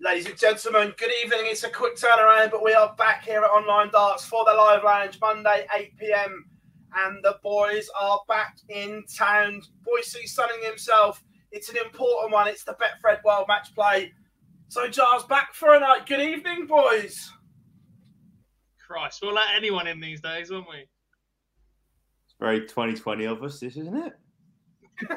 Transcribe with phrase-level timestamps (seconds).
[0.00, 1.40] Ladies and gentlemen, good evening.
[1.46, 4.84] It's a quick turnaround, but we are back here at Online Darts for the live
[4.84, 6.44] lounge Monday, 8 pm.
[6.94, 9.60] And the boys are back in town.
[9.84, 11.24] Boise sunning himself.
[11.50, 12.46] It's an important one.
[12.46, 14.12] It's the Betfred World Match Play.
[14.68, 16.06] So, Jar's back for a night.
[16.06, 17.32] Good evening, boys.
[18.86, 20.76] Christ, we'll let anyone in these days, won't we?
[20.76, 24.12] It's very 2020 of us, this, isn't it?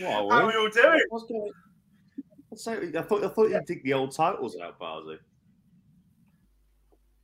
[0.00, 1.00] How are we all doing?
[2.58, 5.18] So I thought I thought you'd dig the old titles out, Barzy.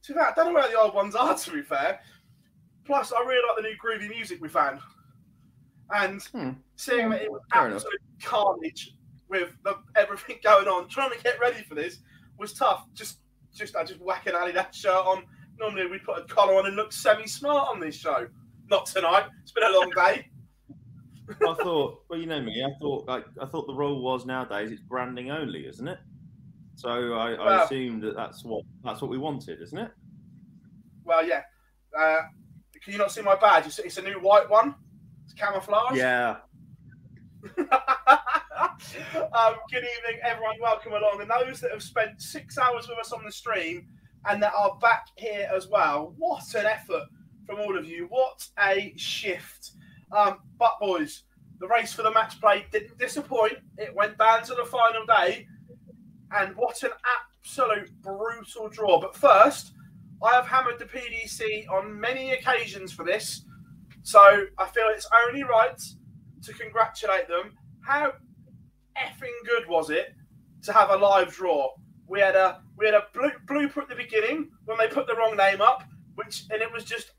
[0.04, 2.00] To that, I don't know where the old ones are, to be fair.
[2.84, 4.80] Plus, I really like the new groovy music we found.
[5.90, 6.50] And Hmm.
[6.76, 7.76] seeing that it was Fair enough.
[7.76, 8.92] absolute carnage
[9.28, 11.98] with the, everything going on, trying to get ready for this
[12.38, 12.86] was tough.
[12.94, 13.20] Just,
[13.54, 15.24] just, I just whack an Adidas shirt on.
[15.58, 18.28] Normally, we put a collar on and look semi-smart on this show.
[18.68, 19.26] Not tonight.
[19.42, 20.28] It's been a long day.
[21.28, 22.62] I thought, well, you know me.
[22.64, 25.98] I thought, like, I thought the rule was nowadays it's branding only, isn't it?
[26.74, 29.90] So I, I Well- assumed that that's what that's what we wanted, isn't it?
[31.04, 31.42] Well, yeah.
[31.96, 32.22] Uh,
[32.82, 33.66] can you not see my badge?
[33.66, 34.74] It's, it's a new white one.
[35.24, 35.96] It's camouflage.
[35.96, 36.36] Yeah.
[37.58, 37.66] um,
[39.70, 40.56] good evening, everyone.
[40.60, 41.20] Welcome along.
[41.20, 43.86] And those that have spent six hours with us on the stream
[44.28, 47.04] and that are back here as well, what an effort
[47.46, 48.06] from all of you.
[48.08, 49.72] What a shift.
[50.14, 51.24] Um, but, boys,
[51.58, 53.54] the race for the match play didn't disappoint.
[53.78, 55.46] It went down to the final day.
[56.30, 56.90] And what an
[57.42, 59.00] absolute brutal draw.
[59.00, 59.72] But first,
[60.22, 63.44] I have hammered the PDC on many occasions for this.
[64.02, 64.20] So
[64.58, 65.80] I feel it's only right
[66.42, 67.52] to congratulate them.
[67.84, 68.12] How
[68.96, 70.14] effing good was it
[70.62, 71.70] to have a live draw?
[72.06, 75.14] We had a we had a blo- blooper at the beginning when they put the
[75.14, 75.84] wrong name up,
[76.16, 77.12] which and it was just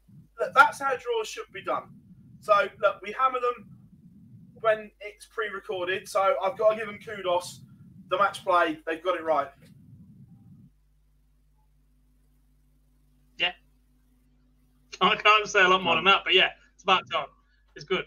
[0.53, 1.83] that's how draws should be done.
[2.45, 3.65] So look, we hammer them
[4.61, 6.07] when it's pre-recorded.
[6.07, 7.61] So I've got to give them kudos.
[8.09, 9.47] The match play, they've got it right.
[13.39, 13.53] Yeah.
[15.01, 17.25] I can't say a lot more than that, but yeah, it's about time.
[17.75, 18.05] It's good.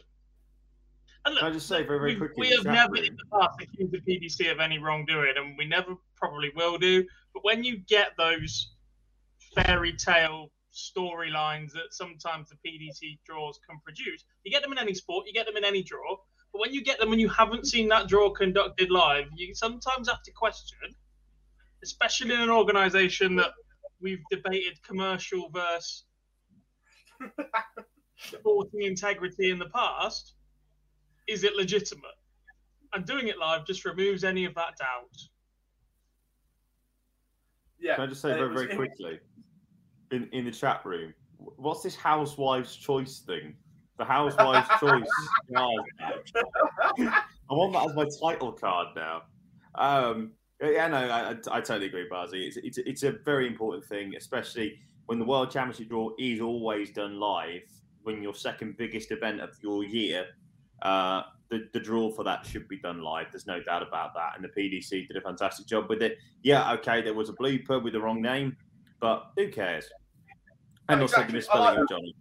[1.25, 2.34] And look, Can I just say very, very we, quickly?
[2.38, 5.32] we the have chat never room- in the past accused the PDC of any wrongdoing,
[5.37, 7.05] and we never probably will do.
[7.34, 8.70] But when you get those
[9.56, 14.94] fairy tale storylines that sometimes the PDC draws can produce, you get them in any
[14.94, 16.16] sport, you get them in any draw.
[16.53, 20.09] But when you get them and you haven't seen that draw conducted live, you sometimes
[20.09, 20.94] have to question,
[21.83, 23.50] especially in an organisation that
[24.00, 26.05] we've debated commercial versus
[28.17, 30.34] sporting integrity in the past,
[31.27, 32.05] is it legitimate?
[32.94, 35.19] And doing it live just removes any of that doubt.
[37.79, 37.97] Yeah.
[37.97, 39.20] Can I just say very, very quickly
[40.10, 43.55] in, in the chat room, what's this housewives' choice thing?
[43.99, 45.02] The housewives' choice.
[45.56, 49.22] I want that as my title card now.
[49.75, 52.46] Um, yeah, no, I, I, I totally agree, Barzy.
[52.46, 56.90] It's, it's, it's a very important thing, especially when the World Championship draw is always
[56.90, 57.62] done live.
[58.02, 60.26] When your second biggest event of your year,
[60.82, 63.26] uh, the, the draw for that should be done live.
[63.31, 64.32] There's no doubt about that.
[64.37, 66.19] And the PDC did a fantastic job with it.
[66.43, 68.56] Yeah, okay, there was a blooper with the wrong name,
[69.00, 69.89] but who cares?
[70.89, 72.15] And Oh, also the misspelling like of Johnny.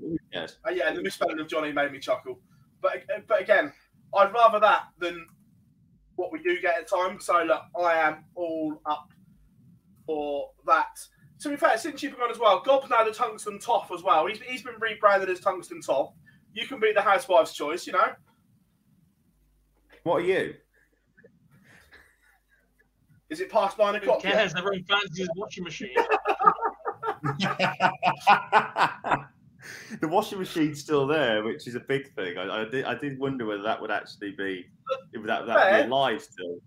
[0.00, 0.58] Who cares?
[0.66, 2.40] Uh, yeah, the misspelling of Johnny made me chuckle.
[2.80, 3.72] But but again,
[4.14, 5.26] I'd rather that than
[6.16, 7.24] what we do get at times.
[7.26, 9.08] So look, I am all up
[10.06, 10.98] for that.
[11.40, 14.26] To be fair, since you've gone as well, Gob's now the Tungsten Toff as well.
[14.26, 16.12] He's, he's been rebranded as Tungsten Toff.
[16.52, 18.08] You can be the housewife's choice, you know.
[20.02, 20.54] What are you?
[23.30, 24.24] Is it past nine Who o'clock?
[24.24, 24.32] yet?
[24.32, 24.54] cares?
[24.56, 25.94] Everyone fancies his washing machine.
[30.00, 32.38] The washing machine's still there, which is a big thing.
[32.38, 34.66] I, I did I did wonder whether that would actually be
[35.12, 36.58] if that that be alive still.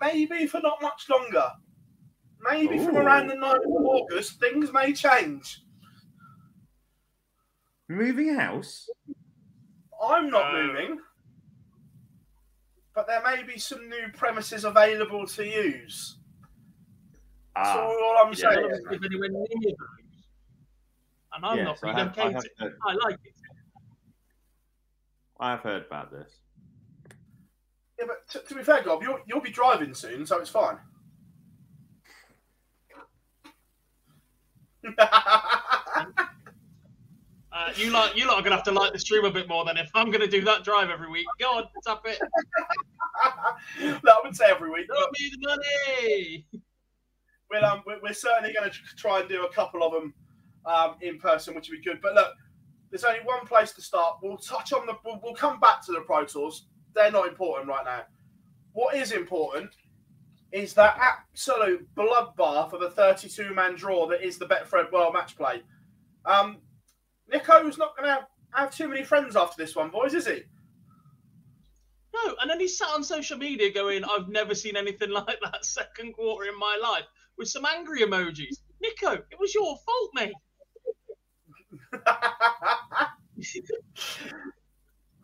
[0.00, 1.50] Maybe for not much longer.
[2.50, 5.62] Maybe from around the 9th of August, things may change.
[7.88, 8.86] Moving house.
[10.02, 10.66] I'm not No.
[10.66, 10.98] moving,
[12.94, 16.18] but there may be some new premises available to use.
[17.56, 18.50] Ah, all I'm yeah.
[18.50, 18.64] Saying.
[18.64, 19.74] of us live anywhere near those.
[21.34, 22.72] And I'm yes, not I have, I, have relocating.
[22.86, 23.34] I like it.
[25.40, 26.30] I have heard about this.
[27.98, 30.78] Yeah, but to, to be fair, Gob, you'll, you'll be driving soon, so it's fine.
[37.54, 39.64] Uh, you like you lot are gonna have to like the stream a bit more
[39.64, 41.24] than if I'm gonna do that drive every week.
[41.38, 42.18] Go on, tap it.
[43.80, 46.46] no, I wouldn't say every week, but me the money.
[47.50, 50.14] We'll, um, we're, we're certainly going to try and do a couple of them
[50.66, 52.00] um, in person, which would be good.
[52.02, 52.32] But look,
[52.90, 54.18] there's only one place to start.
[54.22, 54.94] We'll touch on the.
[55.04, 56.66] We'll, we'll come back to the Pro Tours.
[56.94, 58.02] They're not important right now.
[58.72, 59.70] What is important
[60.52, 65.62] is that absolute bloodbath of a 32-man draw that is the Betfred World Match Play.
[66.24, 66.58] Um,
[67.32, 70.42] Nico's not going to have too many friends after this one, boys, is he?
[72.14, 75.64] No, and then he sat on social media going, "I've never seen anything like that
[75.64, 77.06] second quarter in my life,"
[77.38, 78.58] with some angry emojis.
[78.80, 80.34] Nico, it was your fault, mate.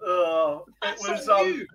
[0.03, 1.67] Oh, it That's was um,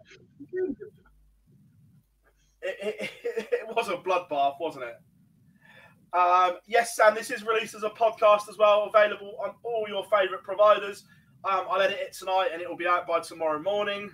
[2.61, 6.17] it, it, it was a bloodbath, wasn't it?
[6.17, 10.05] Um, yes, Sam, this is released as a podcast as well, available on all your
[10.05, 11.03] favourite providers.
[11.43, 14.09] Um, I'll edit it tonight and it will be out by tomorrow morning.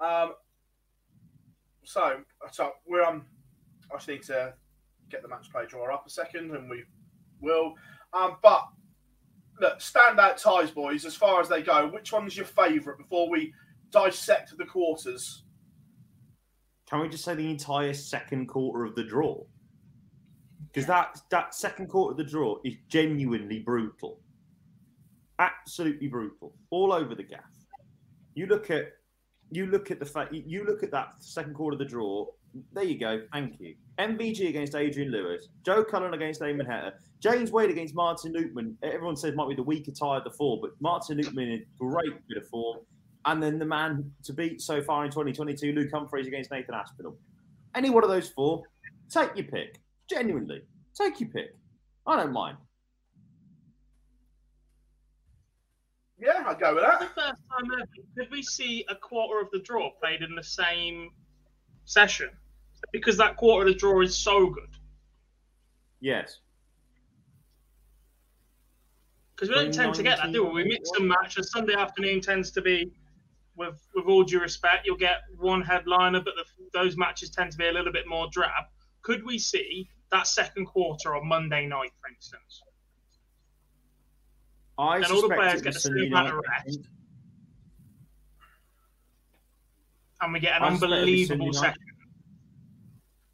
[0.00, 0.34] Um,
[1.84, 2.20] so,
[2.50, 3.24] so we're um,
[3.94, 4.54] I just need to
[5.10, 6.82] get the match play draw up a second and we
[7.40, 7.74] will.
[8.12, 8.66] Um, but
[9.60, 11.88] look, standout ties, boys, as far as they go.
[11.88, 13.52] Which one's your favourite before we
[13.90, 15.44] dissect the quarters?
[16.88, 19.42] Can we just say the entire second quarter of the draw?
[20.72, 24.20] Because that that second quarter of the draw is genuinely brutal,
[25.38, 27.52] absolutely brutal, all over the gaff.
[28.34, 28.88] You look at
[29.50, 32.26] you look at the fact you look at that second quarter of the draw.
[32.72, 33.22] There you go.
[33.32, 33.74] Thank you.
[33.98, 38.74] MVG against Adrian Lewis, Joe Cullen against Damon Heta, James Wade against Martin Lukeman.
[38.82, 42.12] Everyone says might be the weaker tie of the four, but Martin Lukeman in great
[42.28, 42.78] bit of form.
[43.26, 47.16] And then the man to beat so far in 2022, Luke Humphries against Nathan Aspinall.
[47.74, 48.62] Any one of those four,
[49.10, 49.80] take your pick.
[50.08, 50.62] Genuinely,
[50.94, 51.56] take your pick.
[52.06, 52.58] I don't mind.
[56.18, 57.14] Yeah, I'll go with the that.
[57.14, 61.10] first time ever, did we see a quarter of the draw played in the same
[61.84, 62.30] session?
[62.92, 64.68] Because that quarter of the draw is so good.
[66.00, 66.38] Yes.
[69.34, 70.62] Because we don't tend to get that, do we?
[70.62, 71.38] We mix and match.
[71.38, 72.92] A Sunday afternoon tends to be,
[73.56, 77.58] with with all due respect, you'll get one headliner, but the, those matches tend to
[77.58, 78.64] be a little bit more drab.
[79.02, 82.62] Could we see that second quarter on Monday night, for instance?
[84.78, 86.80] I And all the players get was the Sunday same amount of rest.
[90.20, 91.82] And we get an I unbelievable second.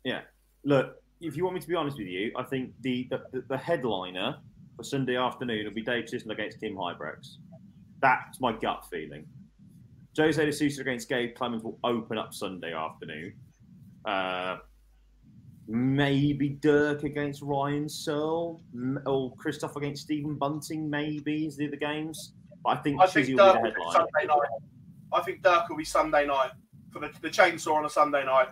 [0.05, 0.21] Yeah.
[0.65, 3.57] Look, if you want me to be honest with you, I think the the, the
[3.57, 4.37] headliner
[4.77, 7.37] for Sunday afternoon will be Dave Chisnall against Kim Huybrechts.
[8.01, 9.27] That's my gut feeling.
[10.17, 13.33] Jose de Sousa against Gabe Clemens will open up Sunday afternoon.
[14.05, 14.57] Uh,
[15.69, 18.61] maybe Dirk against Ryan Searle
[19.07, 20.91] or Christoph against Stephen Bunting.
[20.91, 22.33] Maybe is the other games.
[22.65, 23.93] But I think I Chizzy think will Dirk be will the be.
[23.93, 24.49] Sunday night.
[25.13, 26.51] I think Dirk will be Sunday night
[26.93, 28.49] for the, the chainsaw on a Sunday night.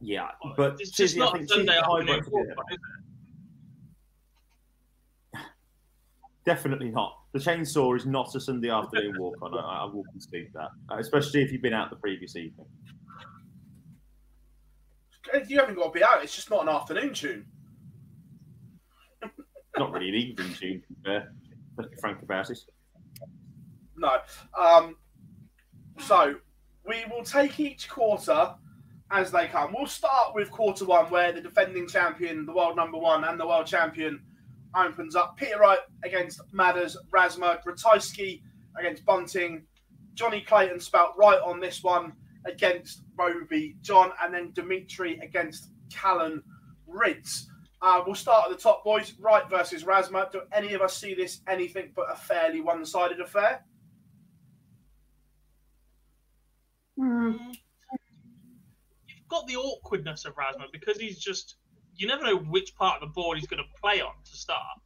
[0.00, 2.54] Yeah, but it's just Chizzy, I not think Sunday Chizzy afternoon Huybrechts will be the
[2.54, 2.68] football, headliner.
[2.70, 2.78] is
[5.34, 6.40] it?
[6.44, 7.18] Definitely not.
[7.32, 9.54] The chainsaw is not a Sunday afternoon walk on.
[9.54, 12.66] I, I will concede that, uh, especially if you've been out the previous evening.
[15.46, 16.24] You haven't got to be out.
[16.24, 17.46] It's just not an afternoon tune.
[19.78, 21.32] Not really an evening tune, to be fair.
[21.76, 22.58] Let's be frank about it.
[23.96, 24.18] No.
[24.58, 24.96] Um,
[26.00, 26.34] so
[26.84, 28.54] we will take each quarter
[29.10, 29.72] as they come.
[29.76, 33.46] We'll start with quarter one, where the defending champion, the world number one, and the
[33.46, 34.22] world champion
[34.74, 35.36] opens up.
[35.36, 38.42] Peter Wright against Madars, Razma, Ratajski
[38.78, 39.64] against Bunting,
[40.14, 42.12] Jonny Clayton spelt right on this one
[42.46, 46.42] against Rowby-John, and then Dimitri against Callan
[46.88, 47.44] Rydz.
[47.82, 49.14] Uh, we'll start at the top, boys.
[49.18, 50.30] Wright versus Razma.
[50.30, 53.64] Do any of us see this anything but a fairly one sided affair?
[56.96, 57.69] You've
[59.30, 61.56] got the awkwardness of Razma because he's just,
[61.94, 64.78] you never know which part of the board he's going to play on to start,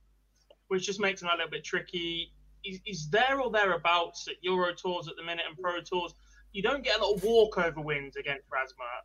[0.69, 2.33] which just makes him a little bit tricky.
[2.63, 6.15] He's, he's there or thereabouts at Euro Tours at the minute and Pro Tours.
[6.53, 9.03] You don't get a lot of walkover wins against Razma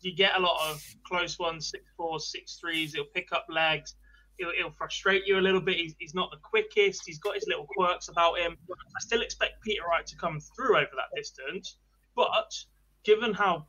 [0.00, 2.94] you get a lot of close ones, six fours, six threes.
[2.94, 3.94] He'll pick up legs.
[4.36, 5.76] He'll, he'll frustrate you a little bit.
[5.76, 7.02] He's, he's, not the quickest.
[7.04, 8.56] He's got his little quirks about him.
[8.70, 11.78] I still expect Peter Wright to come through over that distance,
[12.14, 12.52] but
[13.04, 13.66] given how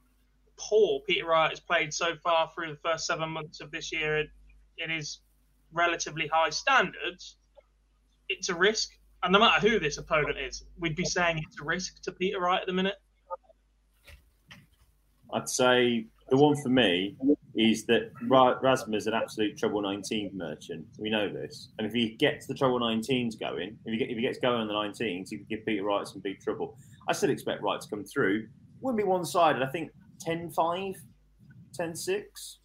[0.59, 4.17] poor Peter Wright has played so far through the first seven months of this year,
[4.17, 4.29] it,
[4.77, 5.21] it is
[5.71, 7.37] relatively high standards.
[8.27, 8.89] It's a risk,
[9.23, 12.39] and no matter who this opponent is, we'd be saying it's a risk to Peter
[12.39, 12.95] Wright at the minute.
[15.33, 17.15] I'd say the one for me
[17.55, 20.85] is that Razma is an absolute trouble 19 merchant.
[20.97, 21.69] We know this.
[21.77, 24.61] And if he gets the trouble 19s going, if he, get, if he gets going
[24.61, 26.77] on the 19s, he could give Peter Wright some big trouble.
[27.07, 28.47] I still expect Wright to come through.
[28.81, 29.61] Wouldn't be one sided.
[29.61, 30.95] I think 10 5,
[31.73, 32.57] 10 6.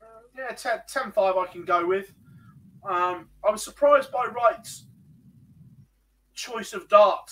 [0.00, 0.04] Uh,
[0.36, 2.12] yeah, 10, 10 5 I can go with.
[2.88, 4.86] Um, I was surprised by Wright's
[6.34, 7.30] choice of dart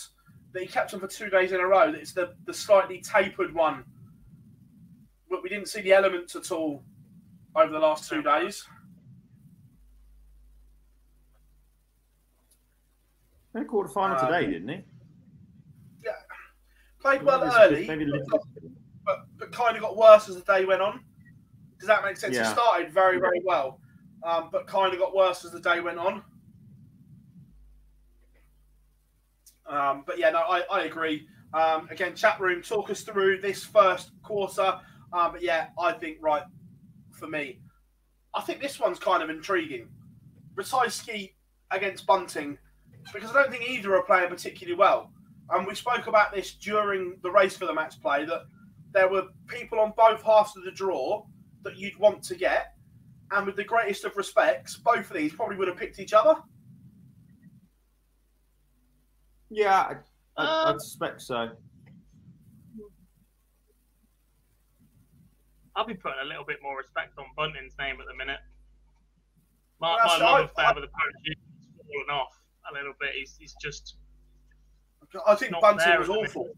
[0.52, 1.92] that he kept on for two days in a row.
[1.92, 3.84] It's the, the slightly tapered one
[5.32, 6.84] but we didn't see the elements at all
[7.56, 8.64] over the last two days.
[13.58, 14.84] He quarter final um, today, didn't he?
[17.02, 18.40] Played well early, but,
[19.04, 21.00] but, but, kind of got worse as the day went on.
[21.80, 22.36] Does that make sense?
[22.36, 22.46] Yeah.
[22.46, 23.80] He started very, very well,
[24.22, 26.22] um, but kind of got worse as the day went on.
[29.66, 31.26] Um, but yeah, no, I, I agree.
[31.54, 34.78] Um, again, chat room, talk us through this first quarter.
[35.12, 36.44] Um, but yeah, I think right
[37.10, 37.58] for me.
[38.32, 39.88] I think this one's kind of intriguing.
[40.54, 41.32] Ratajski
[41.72, 42.58] against Bunting,
[43.12, 45.10] because I don't think either are playing particularly well.
[45.50, 48.42] And we spoke about this during the race for the match play that
[48.92, 51.24] there were people on both halves of the draw
[51.62, 52.74] that you'd want to get.
[53.30, 56.36] And with the greatest of respects, both of these probably would have picked each other.
[59.50, 59.98] Yeah,
[60.36, 61.48] I, I, um, I suspect so.
[65.74, 68.40] I'll be putting a little bit more respect on Bunting's name at the minute.
[69.80, 72.32] My, my love affair with the parachute has fallen off
[72.70, 73.10] a little bit.
[73.14, 73.96] He's, he's just.
[75.26, 76.48] I think Bunting was awful.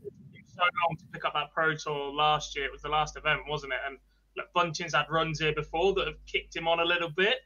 [0.49, 2.67] so long to pick up that Pro Tour last year.
[2.67, 3.81] It was the last event, wasn't it?
[3.87, 3.99] And
[4.37, 7.39] look, Bunting's had runs here before that have kicked him on a little bit.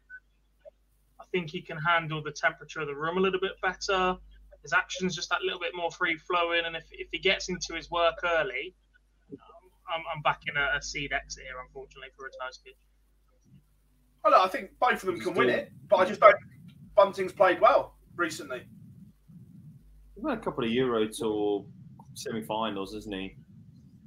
[1.21, 4.17] I think he can handle the temperature of the room a little bit better.
[4.63, 7.75] His action's just that little bit more free flowing, and if, if he gets into
[7.75, 8.75] his work early,
[9.33, 9.39] um,
[9.95, 12.75] I'm, I'm backing a, a seed exit here, unfortunately, for a Ratajski.
[14.31, 16.37] No, I think both of them can win it, but I just don't.
[16.95, 18.63] Bunting's played well recently.
[20.19, 21.65] He's had a couple of Euro Tour
[22.15, 23.37] semi-finals, isn't he?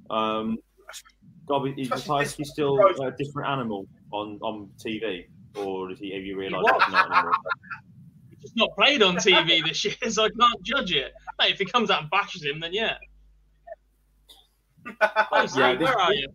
[0.10, 0.58] Um,
[1.48, 6.13] God, is Ratajski still a different animal on, on TV, or is he?
[6.13, 7.34] Have you realised he's not anymore?
[8.30, 11.13] He's just not played on TV this year, so I can't judge it.
[11.39, 12.96] Hey, if he comes out and bashes him, then yeah
[15.56, 16.27] yeah, where are you?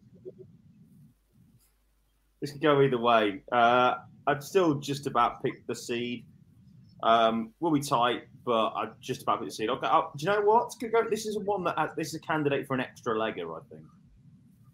[2.40, 3.42] This could go either way.
[3.50, 3.94] Uh,
[4.26, 6.24] I'd still just about pick the seed.
[7.02, 9.54] Um, will be tight, but I'd just about pick the
[9.92, 10.72] oh, do you know what?
[11.10, 13.82] This is one that has, this is a candidate for an extra legger, I think.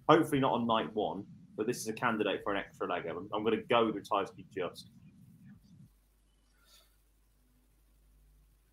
[0.09, 1.25] Hopefully not on night one,
[1.57, 3.11] but this is a candidate for an extra legger.
[3.11, 4.91] I'm, I'm going to go with Ratajski just.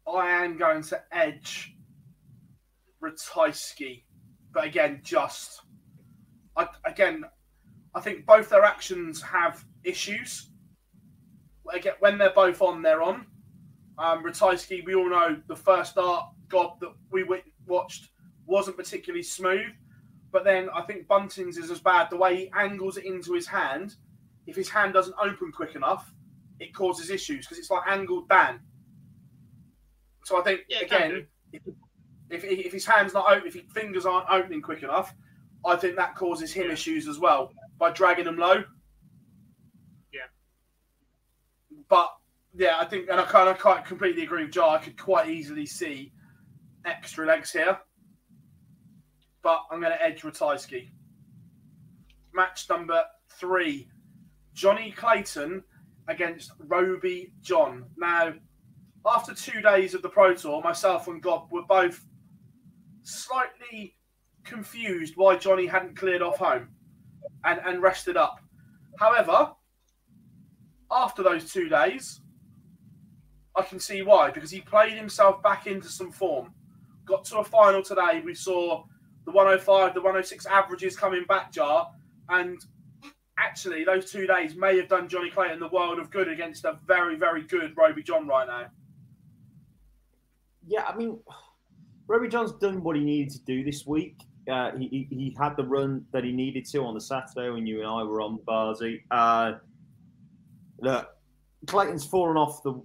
[0.08, 1.74] I am going to edge
[3.04, 4.04] Ratajski
[4.52, 5.62] but again, just
[6.58, 7.24] I, again,
[7.96, 10.50] I think both their actions have issues.
[11.72, 13.28] Again, when they're both on, they're on.
[14.00, 17.26] Um, Ratajski, we all know the first art God that we
[17.68, 18.10] watched
[18.46, 19.72] wasn't particularly smooth,
[20.32, 22.10] but then I think Bunting's is as bad.
[22.10, 23.96] The way he angles it into his hand,
[24.48, 26.14] if his hand doesn't open quick enough,
[26.62, 28.62] it causes issues because it's like angled Dan.
[30.24, 34.30] So I think yeah, again, if, if his hands not open, if his fingers aren't
[34.30, 35.14] opening quick enough,
[35.66, 38.64] I think that causes him issues as well by dragging them low.
[40.14, 40.28] Yeah.
[41.90, 42.14] But
[42.54, 44.70] yeah, I think, and I kind of quite completely agree with Joe.
[44.70, 46.12] I could quite easily see
[46.86, 47.78] extra legs here,
[49.42, 50.90] but I'm going to edge Ratajski.
[52.34, 53.04] Match number
[53.40, 53.90] three:
[54.54, 55.64] Jonny Clayton
[56.08, 57.86] against Rowby-John.
[57.98, 58.34] Now,
[59.06, 62.04] after two days of the Pro Tour, myself and Gob were both
[63.04, 63.96] slightly
[64.44, 66.70] confused why Johnny hadn't cleared off home
[67.46, 68.40] and, and rested up.
[69.00, 69.52] However,
[70.92, 72.22] after those two days,
[73.56, 76.54] I can see why because he played himself back into some form.
[77.06, 78.22] Got to a final today.
[78.24, 78.84] We saw
[79.26, 81.92] the 105, the 106 averages coming back, Jar,
[82.30, 82.58] and
[83.38, 86.80] actually those two days may have done Jonny Clayton the world of good against a
[86.86, 88.68] very, very good Rowby-John right now.
[90.68, 91.20] Yeah, I mean,
[92.08, 94.18] Rowby-John's done what he needed to do this week.
[94.50, 97.80] Uh, he, he had the run that he needed to on the Saturday when you
[97.80, 99.04] and I were on Barzy.
[99.12, 99.54] Uh,
[100.82, 101.10] look,
[101.68, 102.82] Clayton's fallen off the,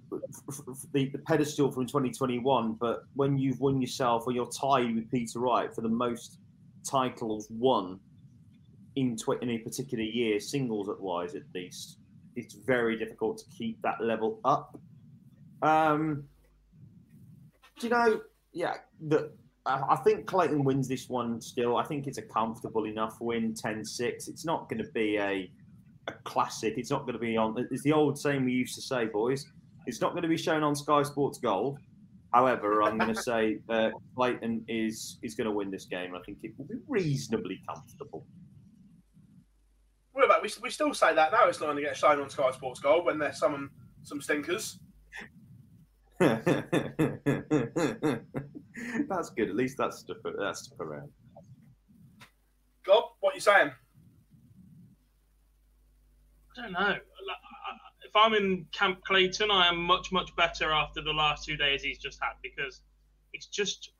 [0.93, 5.39] the, the pedestal from 2021, but when you've won yourself or you're tied with Peter
[5.39, 6.39] Wright for the most
[6.85, 8.01] titles won
[8.97, 11.99] in, tw- in a particular year, singles at wise at least,
[12.37, 14.79] it's very difficult to keep that level up.
[15.63, 16.25] Um,
[17.79, 18.21] do you know?
[18.53, 18.75] Yeah,
[19.09, 19.31] the,
[19.67, 21.77] I think Clayton wins this one still.
[21.77, 24.29] I think it's a comfortable enough win, 10-6.
[24.29, 25.51] It's not going to be a
[26.09, 26.75] a classic.
[26.77, 27.55] It's not going to be on.
[27.71, 29.47] It's the old saying we used to say, boys.
[29.87, 31.79] It's not going to be shown on Sky Sports Gold.
[32.33, 36.15] However, I'm going to say uh, Clayton is is going to win this game.
[36.15, 38.27] I think it will be reasonably comfortable.
[40.13, 41.49] What about we, we still say that now?
[41.49, 43.71] It's not going to get shown on Sky Sports Gold when there's some
[44.03, 44.79] some stinkers.
[46.21, 46.51] that's
[49.31, 49.49] good.
[49.49, 50.19] At least that's stuff.
[50.39, 51.11] That's stuff around.
[52.87, 53.71] Gob, what are you saying?
[56.57, 56.97] I don't know.
[58.03, 61.83] If I'm in Camp Clayton, I am much, much better after the last two days
[61.83, 62.81] he's just had because
[63.33, 63.91] it's just.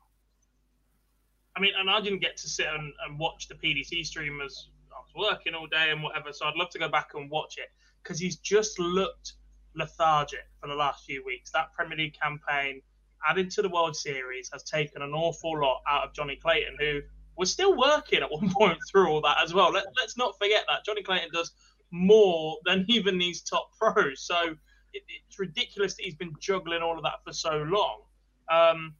[1.57, 4.67] I mean, and I didn't get to sit and, and watch the PDC stream as
[4.91, 7.57] I was working all day and whatever, so I'd love to go back and watch
[7.57, 7.69] it
[8.03, 9.33] because he's just looked
[9.73, 11.51] lethargic for the last few weeks.
[11.51, 12.81] That Premier League campaign
[13.27, 17.01] added to the World Series has taken an awful lot out of Jonny Clayton, who
[17.37, 19.71] was still working at one point through all that as well.
[19.71, 21.51] Let, us not forget that Jonny Clayton does
[21.91, 24.21] more than even these top pros.
[24.21, 24.55] So
[24.93, 28.01] it, it's ridiculous that he's been juggling all of that for so long.
[28.49, 28.95] Um,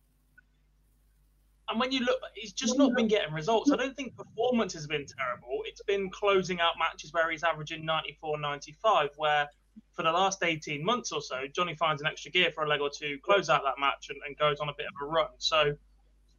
[1.70, 3.72] and when you look, he's just not been getting results.
[3.72, 5.62] I don't think performance has been terrible.
[5.66, 9.50] It's been closing out matches where he's averaging 94, 95, where
[9.94, 12.82] for the last 18 months or so, Johnny finds an extra gear for a leg
[12.82, 15.30] or two, close out that match, and, and goes on a bit of a run.
[15.40, 15.76] So,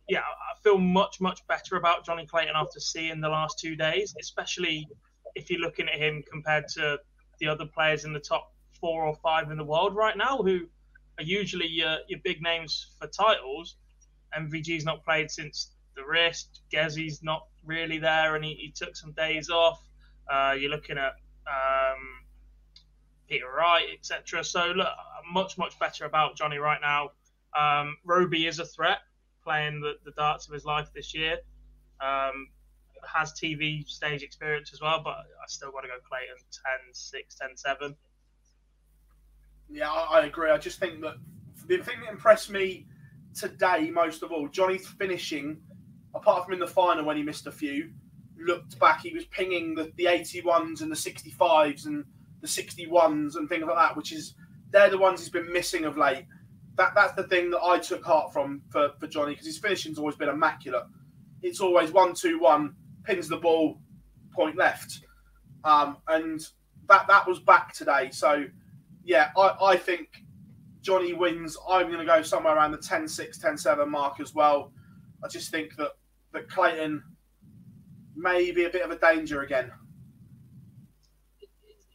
[0.09, 4.14] yeah, I feel much, much better about Jonny Clayton after seeing the last two days,
[4.20, 4.87] especially
[5.37, 6.99] if you're looking at him compared to
[7.38, 10.62] the other players in the top four or five in the world right now, who
[11.18, 13.77] are usually your, your big names for titles.
[14.37, 16.62] MVG's not played since the wrist.
[16.72, 19.83] Gezzy's not really there, and he, he took some days off.
[20.31, 21.12] Uh, you're looking at
[21.46, 22.03] um,
[23.29, 24.42] Peter Wright, etc.
[24.42, 24.88] So look,
[25.33, 27.11] much much better about Johnny right now.
[27.59, 28.99] Um, Roby is a threat,
[29.44, 31.38] playing the, the darts of his life this year.
[32.01, 32.49] Um,
[33.12, 37.35] has TV stage experience as well, but I still want to go Clayton 10 6,
[37.35, 37.97] 10 7.
[39.69, 40.51] Yeah, I, I agree.
[40.51, 41.14] I just think that
[41.66, 42.87] the thing that impressed me
[43.35, 45.59] today most of all, Johnny's finishing,
[46.14, 47.90] apart from in the final when he missed a few,
[48.38, 52.05] looked back, he was pinging the, the 81s and the 65s and
[52.40, 54.35] the 61s and things like that, which is
[54.71, 56.27] they're the ones he's been missing of late.
[56.77, 59.99] That that's the thing that I took heart from for, for Johnny because his finishing's
[59.99, 60.85] always been immaculate.
[61.42, 62.75] It's always one two one
[63.07, 63.79] pins the ball
[64.35, 65.01] point left.
[65.64, 66.40] Um, and
[66.88, 68.11] that that was back today.
[68.12, 68.45] So,
[69.05, 70.09] yeah, I, I think
[70.83, 71.57] Johnny wins.
[71.69, 74.73] I'm going to go somewhere around the 10 6, 10 7 mark as well.
[75.25, 75.92] I just think that,
[76.33, 77.03] that Clayton
[78.14, 79.73] may be a bit of a danger again.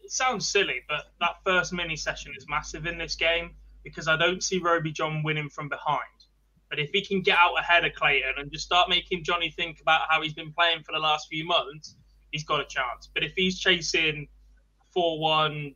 [0.04, 3.52] It sounds silly, but that first mini session is massive in this game
[3.84, 6.02] because I don't see Rowby-John winning from behind.
[6.71, 9.81] But if he can get out ahead of Clayton and just start making Johnny think
[9.81, 11.97] about how he's been playing for the last few months,
[12.31, 13.10] he's got a chance.
[13.13, 14.29] But if he's chasing
[14.93, 15.75] 4 1,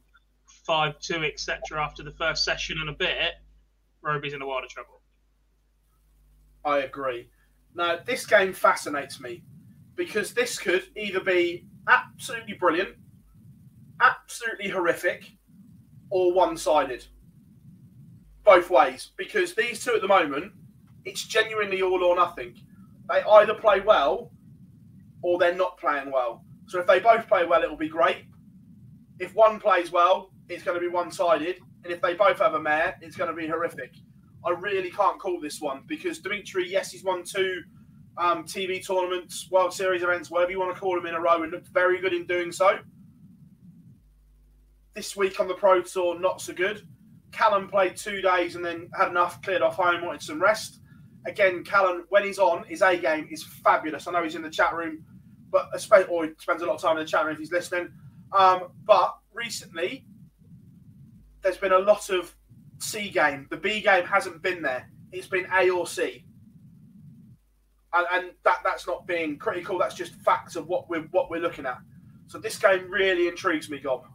[0.65, 3.33] 5 2, etc., after the first session and a bit,
[4.01, 5.01] Roby's in a world of trouble.
[6.63, 7.29] I agree.
[7.75, 9.43] Now, this game fascinates me
[9.95, 12.95] because this could either be absolutely brilliant,
[13.99, 15.29] absolutely horrific,
[16.09, 17.05] or one sided.
[18.45, 19.11] Both ways.
[19.17, 20.53] Because these two at the moment
[21.05, 22.55] it's genuinely all or nothing.
[23.09, 24.31] They either play well
[25.21, 26.43] or they're not playing well.
[26.67, 28.25] So if they both play well, it'll be great.
[29.19, 31.57] If one plays well, it's going to be one sided.
[31.83, 33.93] And if they both have a mare, it's going to be horrific.
[34.43, 37.61] I really can't call this one because Dimitri, yes, he's won two
[38.17, 41.43] um, TV tournaments, World Series events, whatever you want to call them in a row,
[41.43, 42.79] and looked very good in doing so.
[44.95, 46.87] this week on the Pro Tour, not so good.
[47.31, 50.79] Callum played two days and then had enough, cleared off home, wanted some rest.
[51.27, 54.07] Again, Callan, when he's on, his A game is fabulous.
[54.07, 55.03] I know he's in the chat room,
[55.51, 57.51] but especially, or he spends a lot of time in the chat room if he's
[57.51, 57.89] listening.
[58.31, 60.05] Um, but recently,
[61.41, 62.35] there's been a lot of
[62.79, 63.47] C game.
[63.49, 64.89] The B game hasn't been there.
[65.11, 66.25] It's been A or C.
[67.93, 69.77] And, and that that's not being critical.
[69.79, 71.77] That's just facts of what we're what we're looking at.
[72.27, 74.05] So this game really intrigues me, Gob.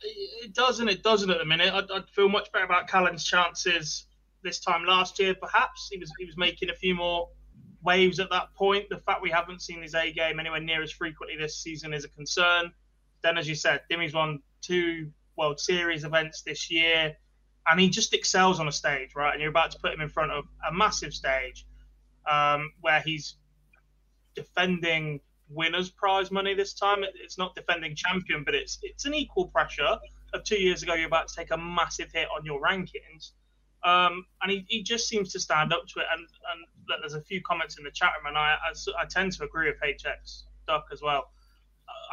[0.00, 1.72] It does and it doesn't at the minute.
[1.72, 4.06] I'd, I'd feel much better about Callum's chances
[4.42, 5.34] this time last year.
[5.34, 7.28] Perhaps he was he was making a few more
[7.82, 8.88] waves at that point.
[8.90, 12.04] The fact we haven't seen his A game anywhere near as frequently this season is
[12.04, 12.72] a concern.
[13.22, 17.16] Then, as you said, Dimmy's won two World Series events this year,
[17.66, 19.32] and he just excels on a stage, right?
[19.32, 21.66] And you're about to put him in front of a massive stage
[22.30, 23.36] um, where he's
[24.34, 27.04] defending winners prize money this time.
[27.14, 29.98] It's not defending champion, but it's it's an equal pressure
[30.34, 30.94] of two years ago.
[30.94, 33.32] You're about to take a massive hit on your rankings,
[33.84, 36.06] um, and he, he just seems to stand up to it.
[36.12, 39.04] And and look, there's a few comments in the chat room, and I I, I
[39.06, 41.30] tend to agree with HX Duck as well.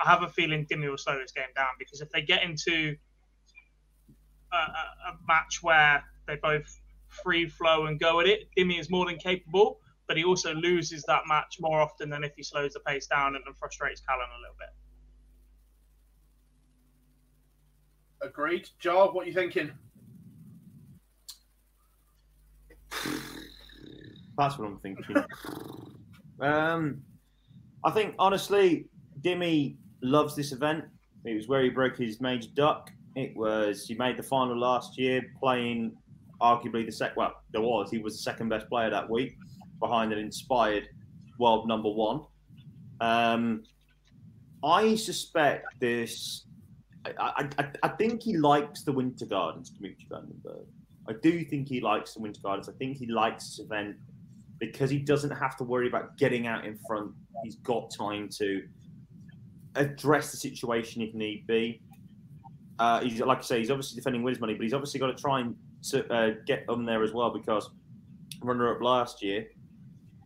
[0.04, 2.96] I have a feeling Dimmy will slow this game down because if they get into
[4.52, 8.90] a, a, a match where they both free flow and go at it, Dimmy is
[8.90, 12.74] more than capable but he also loses that match more often than if he slows
[12.74, 14.70] the pace down and, and frustrates Callan a little bit.
[18.28, 18.70] Agreed.
[18.80, 19.72] Jar, what are you thinking?
[24.38, 25.16] That's what I'm thinking.
[26.42, 27.02] um,
[27.84, 28.88] I think honestly,
[29.22, 30.86] Dimmy loves this event.
[31.24, 32.92] It was where he broke his major duck.
[33.16, 35.96] It was he made the final last year, playing
[36.42, 37.16] arguably the second.
[37.16, 39.38] Well, there was he was the second best player that week
[39.80, 40.88] behind an inspired
[41.40, 42.22] world number one.
[43.02, 43.64] Um,
[44.64, 46.46] I suspect this.
[47.06, 50.66] I, I, I think he likes the Winter Gardens, Dimitri Van den Bergh.
[51.08, 52.68] I do think he likes the Winter Gardens.
[52.68, 53.96] I think he likes this event
[54.60, 57.12] because he doesn't have to worry about getting out in front.
[57.44, 58.64] He's got time to
[59.76, 61.82] address the situation if need be.
[62.80, 65.16] Uh, he's like I say, he's obviously defending with his money, but he's obviously got
[65.16, 65.56] to try and
[66.10, 67.70] uh, get on there as well because
[68.42, 69.46] runner up last year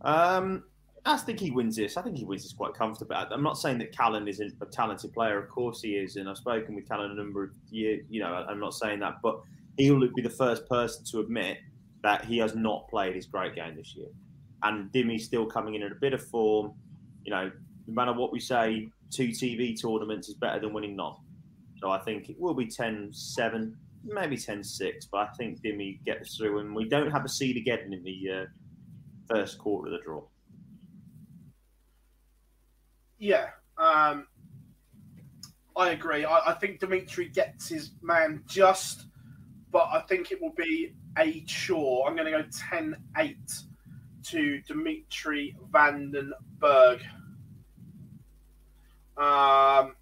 [0.02, 0.64] um,
[1.06, 1.98] I think he wins this.
[1.98, 3.16] I think he wins this quite comfortably.
[3.16, 5.40] I'm not saying that Callan isn't a talented player.
[5.40, 8.06] Of course he is, and I've spoken with Callan a number of years.
[8.10, 9.40] You know, I'm not saying that, but
[9.78, 11.58] he will be the first person to admit
[12.04, 14.08] that he has not played his great game this year.
[14.64, 16.74] And Dimmy's still coming in at a bit of form.
[17.24, 17.52] You know,
[17.88, 21.16] no matter what we say, two TV tournaments is better than winning none.
[21.82, 26.04] So I think it will be 10 7, maybe 10 6, but I think Dimmy
[26.04, 28.42] gets through, and we don't have a seed again in the.
[28.42, 28.46] Uh,
[29.30, 30.24] first quarter of the draw.
[33.18, 34.28] Yeah, um,
[35.76, 36.26] I agree.
[36.26, 39.06] I, I, think Dimitri gets his man just,
[39.72, 42.08] but I think it will be a chore.
[42.08, 43.38] I'm going to go 10 8
[44.24, 47.02] to Dimitri Van den Bergh.
[49.18, 49.96] Um,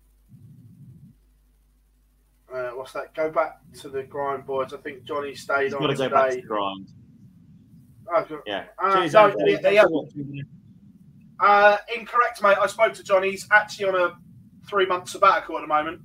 [2.53, 3.13] uh, what's that?
[3.15, 4.73] Go back to the grind, boys.
[4.73, 6.41] I think Johnny stayed on today.
[6.41, 6.91] grind.
[8.09, 8.65] Oh, yeah.
[8.79, 9.35] Uh, no,
[9.69, 9.83] yeah,
[11.39, 12.57] uh, incorrect, mate.
[12.59, 13.23] I spoke to John.
[13.23, 14.17] He's actually on a
[14.67, 16.01] three month sabbatical at the moment.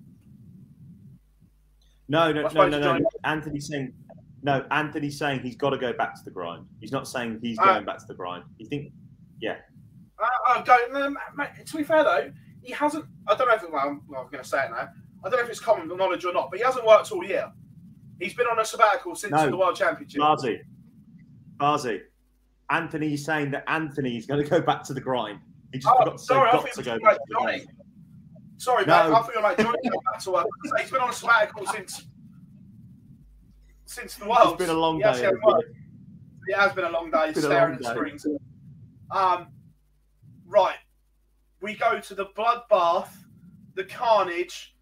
[2.08, 3.06] No, no, no, no, no.
[3.24, 3.94] Anthony's saying
[4.42, 4.66] no.
[4.70, 6.66] Anthony's saying he's got to go back to the grind.
[6.80, 8.44] He's not saying he's uh, going back to the grind.
[8.58, 8.92] You think?
[9.40, 9.56] Yeah.
[10.18, 10.94] Uh, I'm going.
[10.94, 13.06] Um, mate, to be fair though, he hasn't.
[13.26, 14.88] I don't know if it, well, I'm, well, I'm going to say it now.
[15.24, 17.50] I don't know if it's common knowledge or not, but he hasn't worked all year.
[18.20, 19.48] He's been on a sabbatical since no.
[19.48, 20.18] the World Championship.
[20.18, 20.60] Marty,
[21.62, 22.00] Barzy,
[22.70, 25.38] Anthony is saying that Anthony is going to go back to the grind.
[25.72, 27.64] He just oh, sorry, got to go back to Johnny.
[28.58, 29.10] Sorry, no.
[29.10, 29.16] mate.
[29.16, 30.46] I feel like Johnny going back to work.
[30.78, 32.08] He's been on a sabbatical since
[33.84, 34.54] since the world.
[34.54, 35.30] It's been a long day.
[36.48, 38.26] It has been a long day staring at screens.
[39.12, 39.48] Um,
[40.46, 40.78] right.
[41.60, 43.10] We go to the bloodbath,
[43.76, 44.74] the carnage,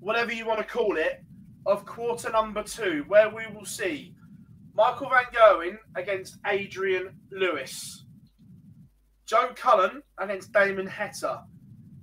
[0.00, 1.22] whatever you want to call it,
[1.66, 4.15] of quarter number two, where we will see
[4.76, 8.04] Michael Van Gerwen against Adrian Lewis.
[9.24, 11.44] Joe Cullen against Damon Heta.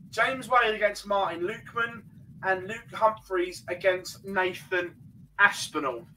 [0.09, 2.01] James Wade against Martin Lukeman.
[2.41, 4.95] And Luke Humphries against Nathan
[5.39, 6.07] Aspinall.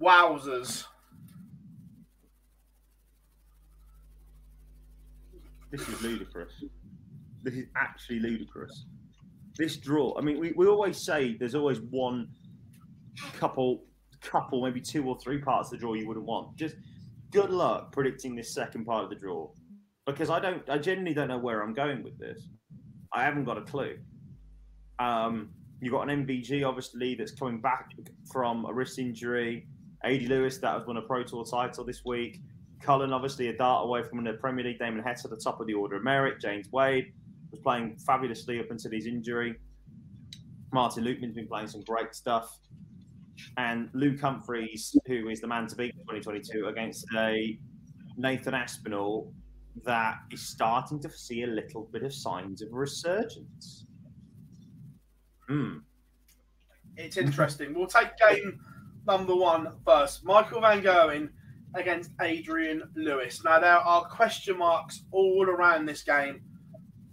[0.00, 0.84] Wowzers.
[5.70, 6.52] This is ludicrous.
[7.42, 8.86] This is actually ludicrous.
[9.58, 12.28] This draw, I mean, we, we always say there's always one
[13.34, 13.84] couple,
[14.20, 16.56] couple, maybe two or three parts of the draw you wouldn't want.
[16.56, 16.76] Just
[17.30, 19.48] good luck predicting this second part of the draw
[20.06, 22.48] because I don't, I genuinely don't know where I'm going with this.
[23.12, 23.98] I haven't got a clue.
[24.98, 27.90] Um, you've got an MVG, obviously, that's coming back
[28.30, 29.66] from a wrist injury.
[30.04, 32.40] AD Lewis, that has won a Pro Tour title this week.
[32.80, 34.78] Cullen, obviously, a dart away from the Premier League.
[34.78, 36.40] Damon Heta at the top of the order of merit.
[36.40, 37.12] James Wade
[37.50, 39.54] was playing fabulously up until his injury.
[40.72, 42.58] Martin Lukeman's been playing some great stuff.
[43.56, 47.58] And Luke Humphries, who is the man to beat in 2022, against a
[48.16, 49.32] Nathan Aspinall
[49.84, 53.86] that is starting to see a little bit of signs of resurgence.
[55.48, 55.78] Hmm.
[56.96, 57.74] It's interesting.
[57.74, 58.60] We'll take game
[59.06, 60.24] number one first.
[60.24, 61.30] Michael Van Gerwen
[61.74, 63.42] against Adrian Lewis.
[63.44, 66.42] Now, there are question marks all around this game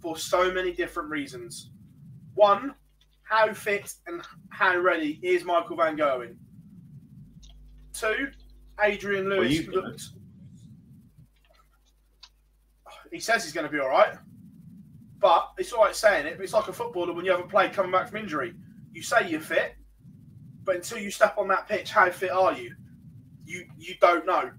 [0.00, 1.70] for so many different reasons.
[2.34, 2.74] One,
[3.30, 6.34] how fit and how ready is Michael Van Gerwen?
[7.92, 8.28] Two,
[8.82, 10.02] Adrian Lewis looked.
[13.12, 14.14] He says he's going to be all right,
[15.20, 16.36] but it's all right saying it.
[16.36, 18.52] But it's like a footballer when you haven't played coming back from injury.
[18.92, 19.76] You say you're fit,
[20.64, 22.74] but until you step on that pitch, how fit are you?
[23.44, 24.50] You you don't know.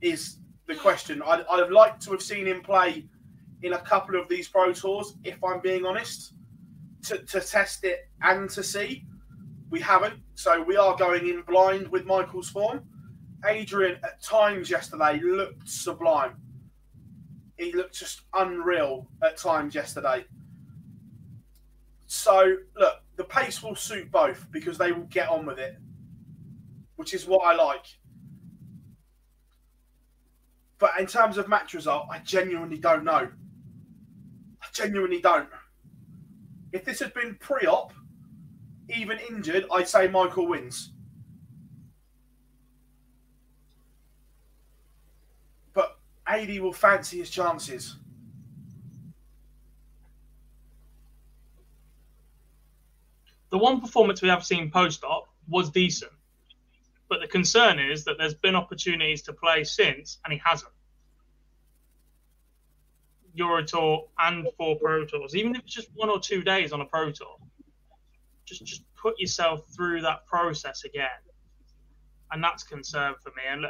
[0.00, 1.20] Is the question.
[1.26, 3.06] I'd, I'd have liked to have seen him play
[3.62, 6.34] in a couple of these pro tours, if I'm being honest,
[7.06, 9.04] to, to test it and to see.
[9.70, 12.82] We haven't, so we are going in blind with Michael's form.
[13.46, 16.36] Adrian at times yesterday looked sublime.
[17.56, 20.24] He looked just unreal at times yesterday.
[22.06, 25.76] So look, the pace will suit both because they will get on with it,
[26.96, 27.86] which is what I like.
[30.78, 33.28] But in terms of match result, I genuinely don't know.
[34.62, 35.48] I genuinely don't.
[36.74, 37.92] If this had been pre-op,
[38.94, 40.90] even injured, I'd say Michael wins.
[45.72, 47.96] But AD will fancy his chances.
[53.54, 56.10] the one performance we have seen post op was decent.
[57.08, 60.73] But the concern is that there's been opportunities to play since, and he hasn't.
[63.34, 66.80] Euro Tour and four Pro Tours, even if it's just one or two days on
[66.80, 67.36] a Pro Tour,
[68.44, 71.08] just just put yourself through that process again,
[72.32, 73.42] and that's concern for me.
[73.48, 73.66] And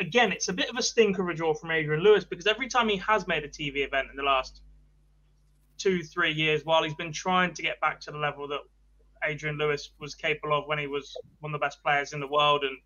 [0.00, 2.68] again, it's a bit of a stinker of a draw from Adrian Lewis because every
[2.68, 4.62] time he has made a TV event in the last
[5.76, 8.60] two, three years, while he's been trying to get back to the level that
[9.24, 12.26] Adrian Lewis was capable of when he was one of the best players in the
[12.26, 12.76] world and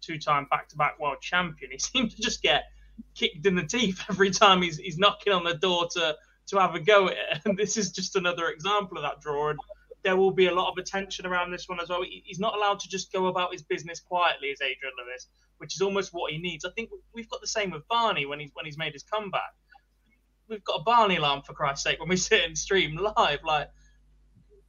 [0.00, 2.64] two-time back-to-back world champion, he seems to just get
[3.14, 6.16] kicked in the teeth every time he's he's knocking on the door to
[6.48, 7.40] to have a go at it.
[7.44, 9.50] And this is just another example of that draw.
[9.50, 9.58] And
[10.04, 12.02] there will be a lot of attention around this one as well.
[12.02, 15.26] He's not allowed to just go about his business quietly as Adrian Lewis,
[15.58, 16.64] which is almost what he needs.
[16.64, 19.52] I think we've got the same with Barney when he's when he's made his comeback.
[20.48, 23.40] We've got a Barney alarm for Christ's sake when we sit and stream live.
[23.44, 23.68] Like,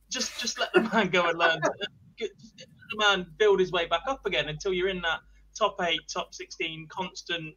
[0.10, 1.62] just just let the man go and learn.
[1.62, 5.20] Let the man build his way back up again until you're in that
[5.56, 7.54] top eight, top sixteen, constant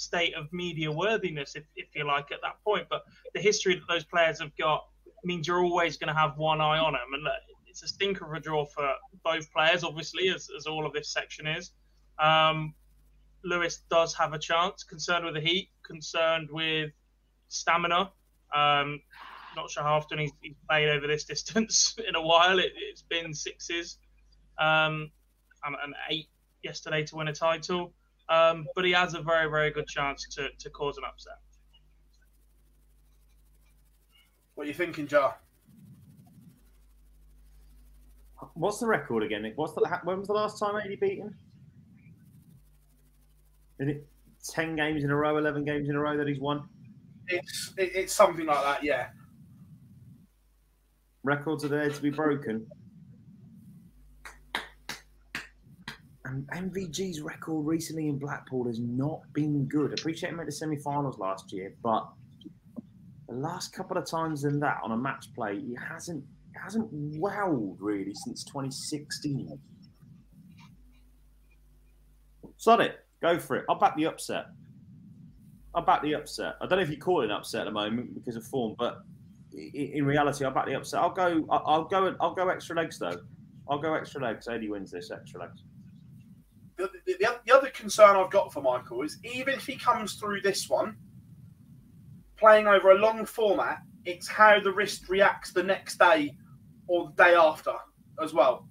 [0.00, 2.86] state of media worthiness, if, if you like, at that point.
[2.88, 4.86] But the history that those players have got
[5.24, 7.14] means you're always going to have one eye on them.
[7.14, 7.26] And
[7.66, 8.88] it's a stinker of a draw for
[9.24, 11.72] both players, obviously, as, as all of this section is.
[12.18, 12.74] Um,
[13.44, 16.90] Lewis does have a chance, concerned with the heat, concerned with
[17.48, 18.10] stamina.
[18.54, 19.00] Um,
[19.56, 22.58] not sure how often he's, he's played over this distance in a while.
[22.58, 23.98] It, it's been sixes
[24.58, 25.10] um,
[25.64, 26.28] and, and eight
[26.62, 27.92] yesterday to win a title.
[28.30, 31.38] Um, but he has a very, very good chance to, to cause an upset.
[34.54, 35.36] What are you thinking, Jar?
[38.54, 39.42] What's the record again?
[39.42, 39.54] Nick?
[39.56, 41.34] What's the when was the last time AD beaten?
[43.78, 44.06] Is it
[44.46, 46.68] ten games in a row, eleven games in a row that he's won?
[47.28, 49.08] It's it's something like that, yeah.
[51.22, 52.66] Records are there to be broken.
[56.30, 59.98] And MVG's record recently in Blackpool has not been good.
[59.98, 62.08] Appreciate him at the semi-finals last year, but
[63.28, 66.22] the last couple of times in that on a match play, he hasn't
[66.60, 69.58] hasn't wowed really since 2016.
[72.58, 73.64] Sod it, go for it.
[73.68, 74.46] I'll back the upset.
[75.74, 76.54] I'll back the upset.
[76.60, 78.76] I don't know if you call it an upset at the moment because of form,
[78.78, 78.98] but
[79.52, 81.00] in reality, I'll back the upset.
[81.00, 81.44] I'll go.
[81.50, 82.14] I'll go.
[82.20, 83.16] I'll go extra legs though.
[83.68, 84.46] I'll go extra legs.
[84.46, 85.62] Eddie wins this extra legs.
[86.80, 90.14] The, the, the, the other concern I've got for Michael is even if he comes
[90.14, 90.96] through this one,
[92.36, 96.34] playing over a long format, it's how the wrist reacts the next day
[96.88, 97.74] or the day after
[98.22, 98.66] as well.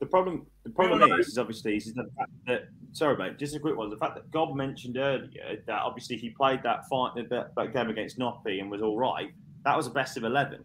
[0.00, 2.68] The problem, the problem is, is obviously is the fact that.
[2.92, 3.38] Sorry, mate.
[3.38, 3.90] Just a quick one.
[3.90, 7.88] The fact that Gob mentioned earlier that obviously he played that fight that, that game
[7.88, 9.30] against Noppy and was all right.
[9.64, 10.64] That was a best of 11,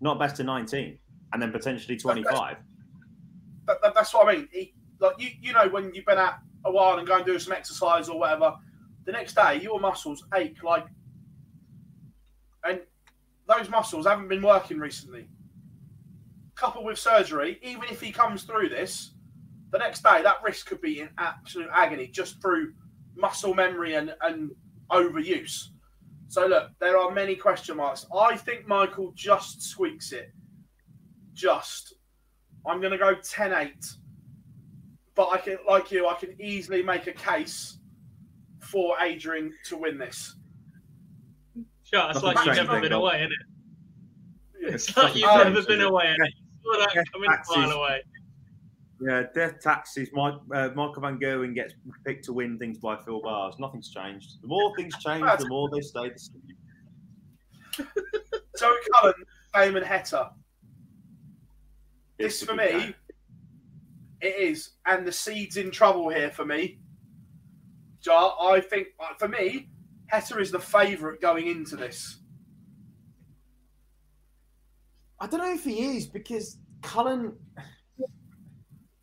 [0.00, 0.98] not best of 19,
[1.32, 2.58] and then potentially 25.
[3.66, 4.48] That, that, that's what I mean.
[4.52, 4.74] He,
[5.04, 7.52] like you, you know, when you've been out a while and go and do some
[7.52, 8.54] exercise or whatever,
[9.04, 10.86] the next day your muscles ache like,
[12.64, 12.80] and
[13.46, 15.28] those muscles haven't been working recently.
[16.54, 19.12] Coupled with surgery, even if he comes through this,
[19.70, 22.72] the next day that wrist could be in absolute agony just through
[23.16, 24.50] muscle memory and, and
[24.90, 25.68] overuse.
[26.28, 28.06] So look, there are many question marks.
[28.16, 30.32] I think Michael just squeaks it.
[31.32, 31.94] Just.
[32.66, 33.96] I'm gonna go 10-8.
[35.14, 37.78] But I can like you, I can easily make a case
[38.60, 40.36] for Adrian to win this.
[41.84, 43.00] Sure, it's like you've strange, never been Bob.
[43.02, 43.38] away, isn't it?
[44.74, 45.90] It's It's like you've Oh, never strange, been isn't it?
[45.90, 46.28] away, innit?
[46.66, 47.72] It's like Yeah, coming a taxis.
[47.74, 48.02] away.
[49.00, 50.08] Yeah, death taxes.
[50.14, 51.74] Mike, uh, Michael Van Gerwen gets
[52.06, 53.54] picked to win things by Phil Bars.
[53.58, 54.40] Nothing's changed.
[54.40, 57.86] The more things change, the more they stay the same.
[58.58, 59.14] Joe Cullen,
[59.52, 60.30] Damon Heta.
[62.18, 62.94] It's This for me, game.
[64.24, 66.78] It is, and the seed's in trouble here for me.
[68.00, 69.68] Jar, I think uh, for me,
[70.10, 72.20] Heta is the favourite going into this.
[75.20, 77.36] I don't know if he is because Cullen.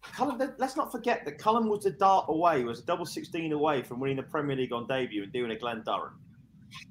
[0.02, 3.52] Cullen, let- let's not forget that Cullen was a dart away, was a double 16
[3.52, 6.16] away from winning the Premier League on debut and doing a Glen Durrant.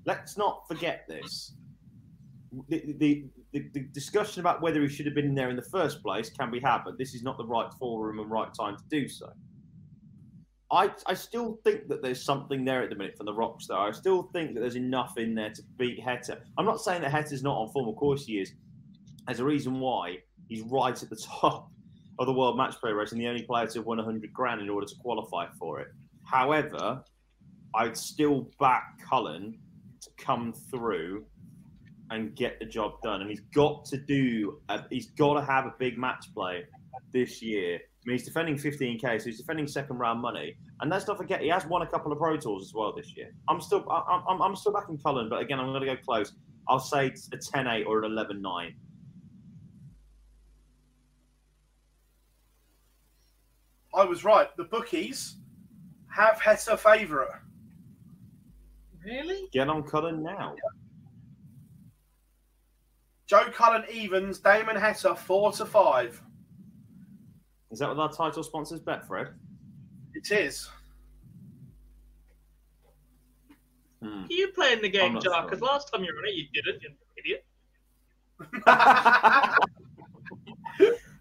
[0.06, 1.56] Let's not forget this.
[2.68, 5.62] The, the, the, the discussion about whether he should have been in there in the
[5.62, 8.76] first place can be had, but this is not the right forum and right time
[8.76, 9.30] to do so.
[10.72, 13.78] I, I still think that there's something there at the minute from the Rocks, though.
[13.80, 16.38] I still think that there's enough in there to beat Heta.
[16.58, 18.52] I'm not saying that Heta's not on form, of course he is.
[19.26, 21.70] There's a reason why he's right at the top
[22.20, 24.60] of the world match play race and the only player to have won 100 grand
[24.60, 25.88] in order to qualify for it.
[26.24, 27.02] However,
[27.74, 29.58] I'd still back Cullen
[30.02, 31.24] to come through
[32.10, 33.20] and get the job done.
[33.20, 36.64] And he's got to do, a, he's got to have a big match play
[37.12, 37.76] this year.
[37.76, 40.56] I mean, he's defending 15k, so he's defending second round money.
[40.80, 43.16] And let's not forget, he has won a couple of Pro Tours as well this
[43.16, 43.30] year.
[43.48, 46.32] I'm still, I- I'm, I'm still backing Cullen, but again, I'm going to go close.
[46.68, 48.74] I'll say it's a 10-8 or an 11-9.
[53.94, 54.48] I was right.
[54.56, 55.36] The bookies
[56.14, 57.28] have Heta favourite.
[59.04, 59.48] Really?
[59.52, 60.54] Get on Cullen now.
[63.30, 66.20] Joe Cullen evens, Damon Heta four to five.
[67.70, 69.28] Is that what our title sponsors bet, Fred?
[70.14, 70.68] It is.
[74.02, 74.24] Hmm.
[74.24, 75.34] Are you playing the game, not Jar?
[75.34, 75.44] sure.
[75.44, 77.44] Because last time you were on it, you didn't, you idiot.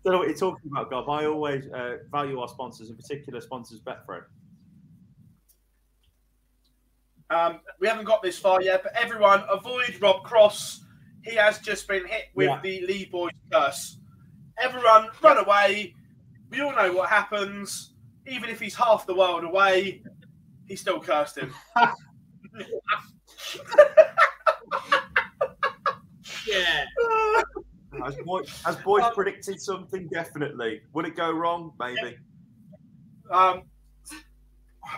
[0.03, 1.07] Don't know what you're talking about, Gob.
[1.11, 4.23] I always uh, value our sponsors, in particular sponsors Betfred.
[7.29, 10.85] Um, we haven't got this far yet, but everyone avoid Rob Cross.
[11.23, 12.60] He has just been hit with Yeah.
[12.62, 13.97] the Lee Boys curse.
[14.62, 15.95] Everyone, run away.
[16.49, 17.93] We all know what happens.
[18.27, 20.03] Even if he's half the world away,
[20.65, 21.53] he still cursed him.
[26.47, 26.86] Yeah.
[28.03, 30.08] Has Boy, has Boyd predicted something?
[30.13, 30.82] Definitely.
[30.93, 31.73] Will it go wrong?
[31.79, 32.17] Maybe.
[33.32, 33.63] Um,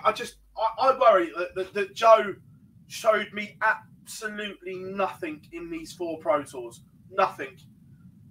[0.03, 2.35] I just, I, I worry that, that, that Joe
[2.87, 3.57] showed me
[4.01, 6.81] absolutely nothing in these four Pro Tours.
[7.11, 7.57] Nothing.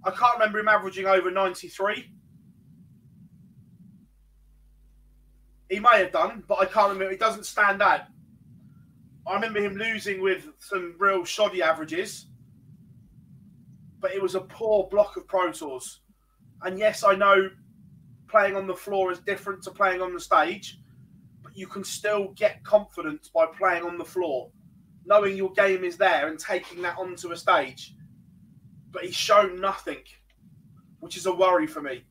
[0.03, 2.11] I can't remember him averaging over 93.
[5.69, 7.13] He may have done, but I can't remember.
[7.13, 8.01] It doesn't stand out.
[9.27, 12.25] I remember him losing with some real shoddy averages,
[13.99, 16.01] but it was a poor block of Pro Tours.
[16.63, 17.49] And yes, I know
[18.27, 20.79] playing on the floor is different to playing on the stage,
[21.43, 24.49] but you can still get confidence by playing on the floor,
[25.11, 27.93] knowing your game is there and taking that onto a stage.
[28.91, 30.03] But he's shown nothing,
[31.01, 32.05] which is a worry for me.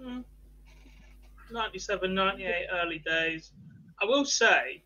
[0.00, 0.22] Mm.
[1.50, 3.50] 97, 98, early days.
[4.00, 4.84] I will say,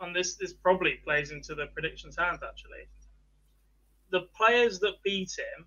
[0.00, 2.88] and this this probably plays into the predictions hand actually.
[4.10, 5.66] The players that beat him,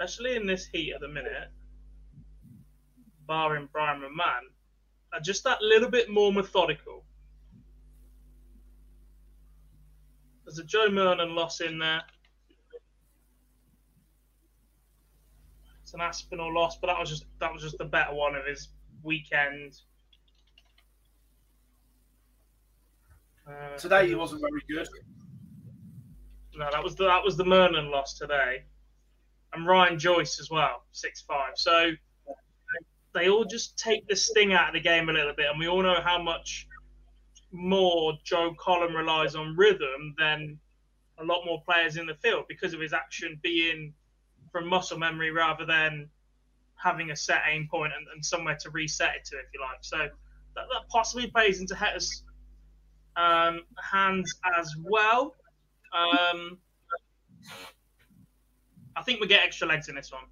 [0.00, 1.50] especially in this heat at the minute,
[3.26, 4.40] barring Brian McMahon,
[5.12, 7.04] are just that little bit more methodical.
[10.44, 12.00] There's a Joe Murnan loss in there.
[15.82, 18.46] It's an Aspinall loss, but that was just that was just the better one of
[18.46, 18.68] his
[19.02, 19.74] weekend.
[23.46, 24.88] Uh, Today he wasn't very good.
[26.56, 28.64] No, that was the that was the Murnan loss today,
[29.52, 31.52] and Ryan Joyce as well, six five.
[31.56, 31.92] So
[33.14, 35.68] they all just take the sting out of the game a little bit, and we
[35.68, 36.66] all know how much
[37.52, 40.58] more Joe Cullen relies on rhythm than
[41.18, 43.92] a lot more players in the field because of his action being
[44.52, 46.08] from muscle memory rather than
[46.76, 49.78] having a set aim point and, and somewhere to reset it to, if you like.
[49.82, 52.22] So that, that possibly plays into Heta's
[53.16, 55.34] um, hands as well.
[55.92, 56.58] Um,
[58.96, 60.24] I think we get extra legs in this one.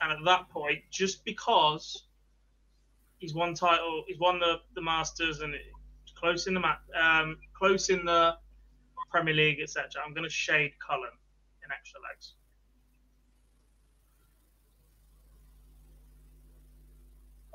[0.00, 2.04] And at that point, just because
[3.18, 5.54] he's won title, he's won the, the Masters and
[6.14, 6.62] close in the
[7.00, 8.36] um, close in the
[9.10, 10.02] Premier League, etc.
[10.04, 11.10] I'm going to shade Cullen
[11.64, 12.34] in extra legs.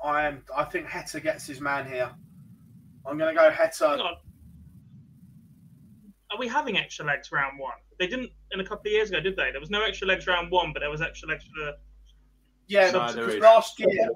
[0.02, 0.42] I am.
[0.56, 2.10] I think Heta gets his man here.
[3.06, 4.16] I'm going to go Heta.
[6.32, 7.74] Are we having extra legs round one?
[7.98, 9.50] They didn't in a couple of years ago, did they?
[9.50, 11.72] There was no extra legs round one, but there was extra legs for.
[12.68, 14.10] Yeah, because last year,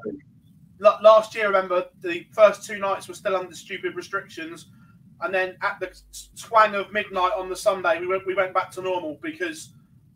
[0.78, 4.70] last year, remember the first two nights were still under stupid restrictions,
[5.22, 5.92] and then at the
[6.38, 9.74] twang of midnight on the Sunday, we went we went back to normal because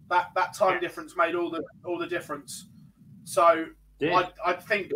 [0.09, 0.80] that that time yeah.
[0.80, 2.68] difference made all the all the difference.
[3.24, 3.66] So
[4.03, 4.92] I I think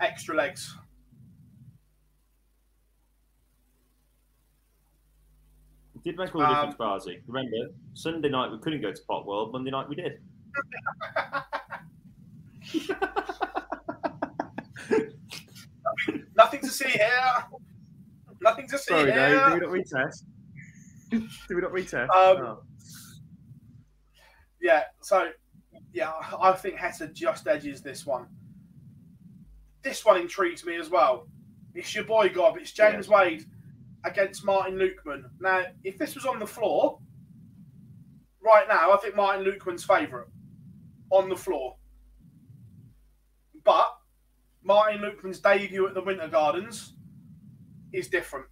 [0.00, 0.74] extra legs.
[5.98, 7.20] It did make all the difference, um, Barzy.
[7.26, 7.56] Remember,
[7.94, 9.52] Sunday night we couldn't go to Pot World.
[9.52, 10.20] Monday night we did.
[16.36, 17.10] nothing, to see here.
[18.40, 19.50] Nothing to see Sorry, here.
[19.50, 19.60] Dave.
[19.60, 20.22] Do we not retest?
[21.10, 22.10] do we not retest?
[22.10, 22.62] Um, oh.
[24.60, 24.84] Yeah.
[25.02, 25.30] So,
[25.92, 28.28] yeah, I think Heta just edges this one.
[29.82, 31.26] This one intrigues me as well.
[31.74, 32.56] It's your boy Gob.
[32.56, 33.16] It's James yeah.
[33.16, 33.46] Wade
[34.04, 35.24] against Martin Lukeman.
[35.40, 36.98] Now, if this was on the floor,
[38.40, 40.28] right now, I think Martin Lukeman's favourite
[41.10, 41.76] on the floor.
[43.64, 43.88] But
[44.62, 46.94] Martin Lukeman's debut at the Winter Gardens
[47.92, 48.46] is different.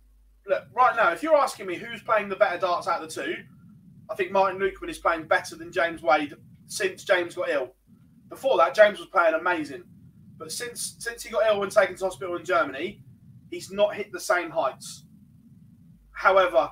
[0.46, 3.22] Look, right now, if you're asking me who's playing the better darts out of the
[3.22, 3.34] two,
[4.10, 6.34] I think Martin Lukeman is playing better than James Wade
[6.66, 7.74] since James got ill.
[8.28, 9.84] Before that, James was playing amazing.
[10.38, 13.02] But since since he got ill and taken to hospital in Germany,
[13.50, 15.05] he's not hit the same heights.
[16.16, 16.70] However,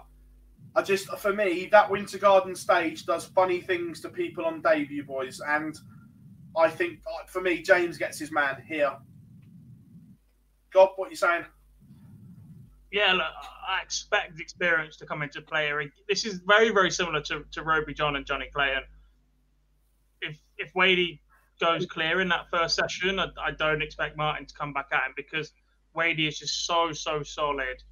[0.75, 5.05] I just for me that Winter Garden stage does funny things to people on debut,
[5.05, 5.79] boys, and
[6.57, 8.93] I think uh, for me James gets his man here.
[10.73, 11.45] God, what you saying?
[12.91, 13.27] Yeah, look,
[13.69, 15.71] I expect experience to come into play.
[16.09, 18.85] This is very, very similar to, to Rowby-John and Jonny Clayton.
[20.23, 21.21] If if Wadey
[21.61, 25.05] goes clear in that first session, I, I don't expect Martin to come back at
[25.05, 25.53] him because
[25.95, 27.83] Wadey is just so, so solid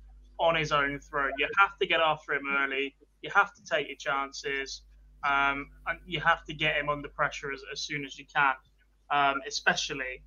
[0.42, 1.32] on his own throat.
[1.38, 2.94] You have to get after him early.
[3.22, 4.82] You have to take your chances.
[5.24, 8.54] Um, and you have to get him under pressure as, as soon as you can,
[9.10, 10.24] um, especially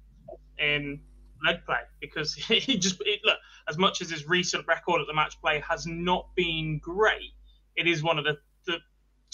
[0.57, 1.01] in
[1.45, 3.38] leg play, because he just it, look
[3.68, 7.34] as much as his recent record at the match play has not been great.
[7.76, 8.78] It is one of the, the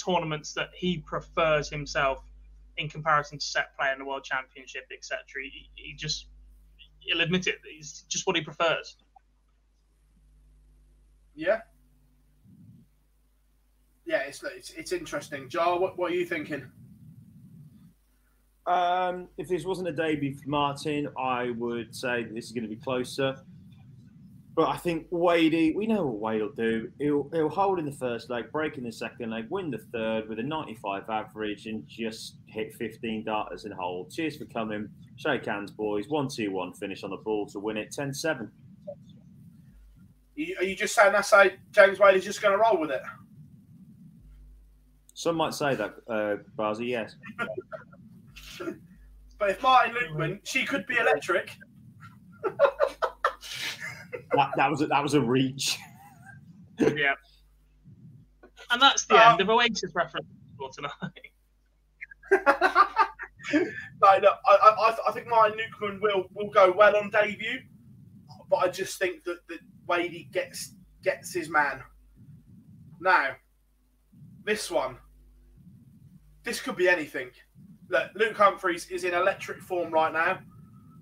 [0.03, 2.23] tournaments that he prefers himself
[2.77, 5.19] in comparison to set play in the World Championship, etc.
[5.43, 6.25] He, he just
[7.01, 7.59] he'll admit it.
[7.65, 8.97] It's just what he prefers.
[11.35, 11.61] Yeah.
[14.05, 15.47] Yeah, it's it's, it's interesting.
[15.49, 16.69] Jar, what, what are you thinking?
[18.67, 22.69] Um, if this wasn't a debut for Martin, I would say this is going to
[22.69, 23.37] be closer.
[24.53, 26.91] But I think Wadey, we know what Wade will do.
[26.99, 30.27] He'll, he'll hold in the first leg, break in the second leg, win the third
[30.27, 34.11] with a 95 average, and just hit 15 darters in hold.
[34.11, 34.89] Cheers for coming.
[35.15, 36.09] Shake hands, boys.
[36.09, 38.51] 1 2 1 finish on the ball to win it 10 7.
[40.37, 43.01] Are you just saying that's how James Wade is just going to roll with it?
[45.13, 47.15] Some might say that, uh, Barzy, yes.
[49.37, 51.51] but if Martin Lukeman, she could be electric.
[54.33, 55.77] that, that, was a, that was a reach.
[56.79, 57.13] yeah.
[58.71, 60.25] And that's the um, end of Oasis reference
[60.57, 60.93] for tonight.
[64.01, 67.59] no, no, I, I, I think Martin Lukeman will, will go well on debut,
[68.49, 71.81] but I just think that, that Wadey gets gets his man.
[72.99, 73.35] Now,
[74.45, 74.97] this one,
[76.43, 77.31] this could be anything.
[77.89, 80.39] Look, Luke Humphries is in electric form right now.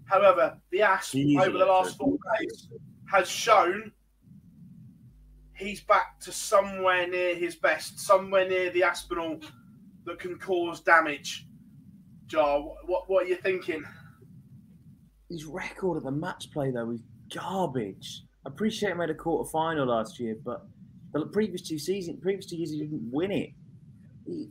[0.06, 2.68] However, the Asp over the last four days
[3.12, 3.92] has shown
[5.56, 9.40] he's back to somewhere near his best, somewhere near the Aspinall
[10.06, 11.46] that can cause damage.
[12.28, 13.84] Jar, what what are you thinking?
[15.30, 17.02] His record of the match play though is
[17.34, 18.24] garbage.
[18.46, 20.66] I appreciate he made a quarter final last year, but
[21.12, 23.50] the previous two seasons, previous two years, he didn't win it.
[24.26, 24.50] He,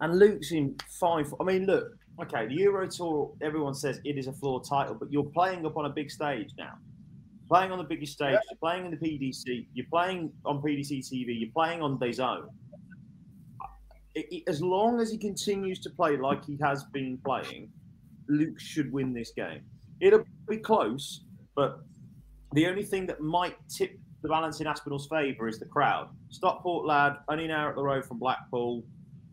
[0.00, 1.32] and Luke's in five.
[1.40, 1.92] I mean, look,
[2.22, 3.32] okay, the Euro Tour.
[3.42, 6.50] Everyone says it is a floor title, but you're playing up on a big stage
[6.56, 6.74] now.
[7.48, 8.40] Playing on the biggest stage, yeah.
[8.50, 12.46] you're playing in the PDC, you're playing on PDC TV, you're playing on DAZN.
[14.14, 17.70] It, it, as long as he continues to play like he has been playing,
[18.28, 19.62] Luke should win this game.
[20.00, 21.24] It'll be close,
[21.56, 21.80] but
[22.52, 26.08] the only thing that might tip the balance in Aspinall's favour is the crowd.
[26.30, 28.84] Stockport lad, only an hour up the road from Blackpool.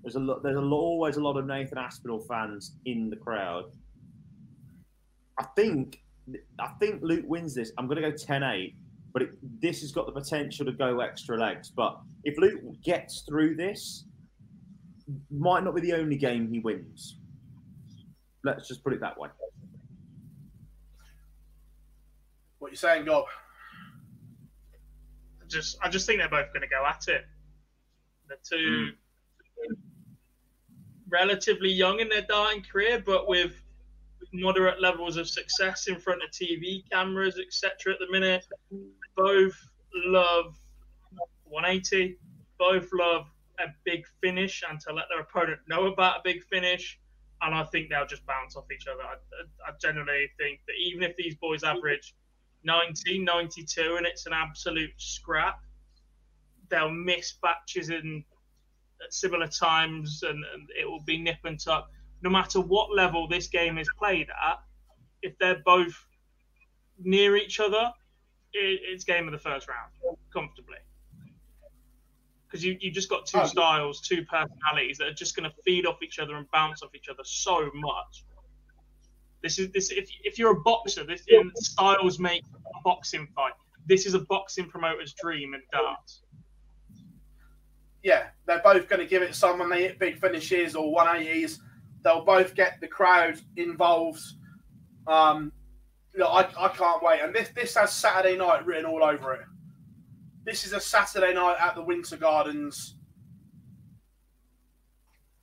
[0.04, 0.44] There's a lot.
[0.44, 3.66] There's a, always a lot of Nathan Aspinall fans in the crowd.
[5.40, 6.02] I think.
[6.60, 7.72] I think Luke wins this.
[7.78, 8.74] I'm going to go 10-8,
[9.14, 9.30] but it,
[9.62, 11.70] this has got the potential to go extra legs.
[11.70, 14.06] But if Luke gets through this,
[15.30, 17.20] might not be the only game he wins.
[18.44, 19.30] Let's just put it that way.
[22.66, 23.26] What you're saying, Gob?
[25.40, 27.24] I just, I just think they're both going to go at it.
[28.28, 29.76] The two mm.
[31.08, 33.54] relatively young in their dying career, but with
[34.34, 37.94] moderate levels of success in front of TV cameras, etc.
[37.94, 38.48] At the minute,
[39.16, 39.56] both
[39.94, 40.60] love
[41.44, 42.18] 180.
[42.58, 43.28] Both love
[43.60, 47.00] a big finish and to let their opponent know about a big finish.
[47.44, 49.04] And I think they'll just bounce off each other.
[49.04, 49.18] I,
[49.70, 52.16] I generally think that even if these boys average
[52.66, 55.60] 90, 92, and it's an absolute scrap.
[56.70, 58.24] They'll miss batches in
[59.04, 61.90] at similar times, and, and it will be nip and tuck.
[62.22, 64.60] No matter what level this game is played at,
[65.22, 65.94] if they're both
[66.98, 67.92] near each other,
[68.54, 70.78] it, it's game of the first round comfortably.
[72.48, 73.46] Because you you just got two oh.
[73.46, 76.96] styles, two personalities that are just going to feed off each other and bounce off
[76.96, 78.24] each other so much.
[79.46, 83.54] This is this if, if you're a boxer, this in styles make a boxing fight.
[83.86, 86.24] This is a boxing promoter's dream and darts.
[88.02, 91.60] Yeah, they're both going to give it some when they hit big finishes or 180s.
[92.04, 94.20] They'll both get the crowd involved.
[95.06, 95.52] Um,
[96.16, 97.22] look, I, I can't wait.
[97.22, 99.46] And this this has Saturday night written all over it.
[100.44, 102.96] This is a Saturday night at the Winter Gardens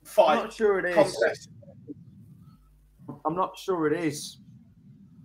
[0.03, 0.39] fight.
[0.39, 0.93] I'm not sure it is.
[0.93, 1.49] Contest.
[3.25, 4.39] I'm not sure it is.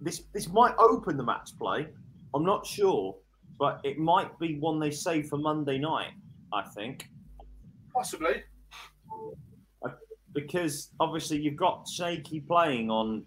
[0.01, 1.89] This this might open the match play.
[2.35, 3.17] I'm not sure,
[3.59, 6.13] but it might be one they save for Monday night.
[6.53, 7.09] I think.
[7.95, 8.43] Possibly.
[9.85, 9.91] Uh,
[10.33, 13.25] because obviously you've got Shaky playing on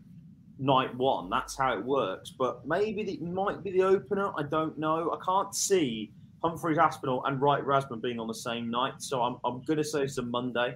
[0.59, 1.29] night one.
[1.29, 2.31] That's how it works.
[2.37, 4.31] But maybe it might be the opener.
[4.37, 5.11] I don't know.
[5.11, 6.11] I can't see
[6.43, 8.93] Humphries Aspinall and Wright Rasmussen being on the same night.
[8.99, 10.75] So I'm, I'm going to say it's a Monday.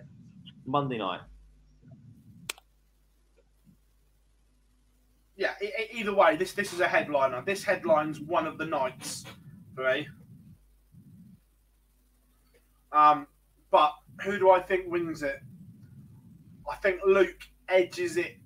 [0.66, 1.22] Monday night.
[5.38, 5.54] Yeah,
[5.92, 7.44] either way, this this is a headliner.
[7.46, 9.26] This headline's one of the nights
[9.76, 10.08] for me.
[12.92, 13.28] Um,
[13.70, 15.42] but who do I think wins it?
[16.72, 18.38] I think Luke edges it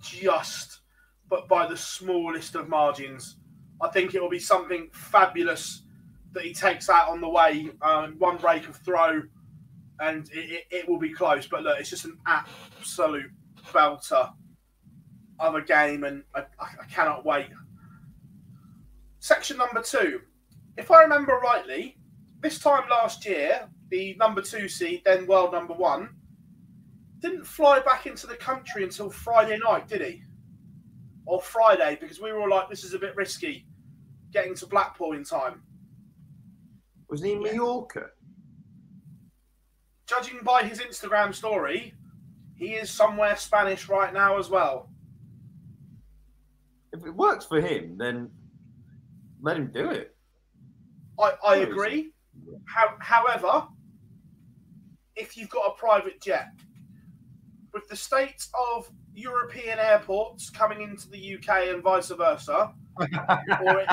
[0.00, 0.80] just,
[1.28, 3.36] but by the smallest of margins.
[3.80, 5.82] I think it will be something fabulous
[6.32, 7.70] that he takes out on the way.
[7.80, 9.22] Um, one break of throw,
[10.00, 11.46] and it, it, it will be close.
[11.46, 13.30] But look, it's just an absolute
[13.72, 14.30] belter
[15.38, 17.48] of a game, and I, I cannot wait.
[19.18, 20.20] Section number two.
[20.76, 21.96] If I remember rightly,
[22.40, 26.10] this time last year, the number two seed, then world number one,
[27.20, 30.22] didn't fly back into the country until Friday night, did he?
[31.26, 33.66] Or Friday, because we were all like, this is a bit risky
[34.32, 35.62] getting to Blackpool in time.
[37.08, 38.08] Was he in Mallorca?
[40.06, 41.94] Judging by his Instagram story,
[42.56, 44.90] he is somewhere Spanish right now as well
[46.94, 48.30] if it works for him, then
[49.42, 50.16] let him do it.
[51.20, 52.12] I, I agree.
[52.66, 53.66] How, however,
[55.16, 56.48] if you've got a private jet,
[57.72, 63.88] with the state of European airports coming into the UK and vice versa, or, it,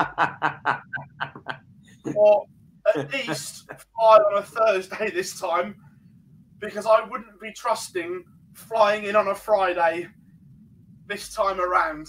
[2.14, 2.46] or
[2.94, 5.74] at least fly on a Thursday this time,
[6.60, 8.24] because I wouldn't be trusting
[8.54, 10.06] flying in on a Friday
[11.06, 12.06] this time around.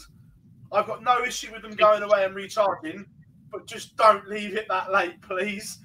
[0.74, 3.06] I've got no issue with them going away and recharging,
[3.52, 5.80] but just don't leave it that late, please.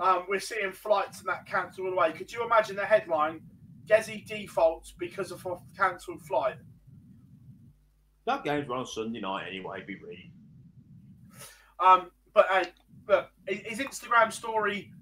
[0.00, 2.12] Um, we're seeing flights and that cancelled away.
[2.12, 3.40] Could you imagine the headline?
[3.88, 6.56] Gezi defaults because of a cancelled flight.
[8.26, 9.82] That game's run on Sunday night anyway.
[9.84, 10.30] Be ready.
[11.80, 12.64] Um, but uh,
[13.06, 14.92] but his Instagram story,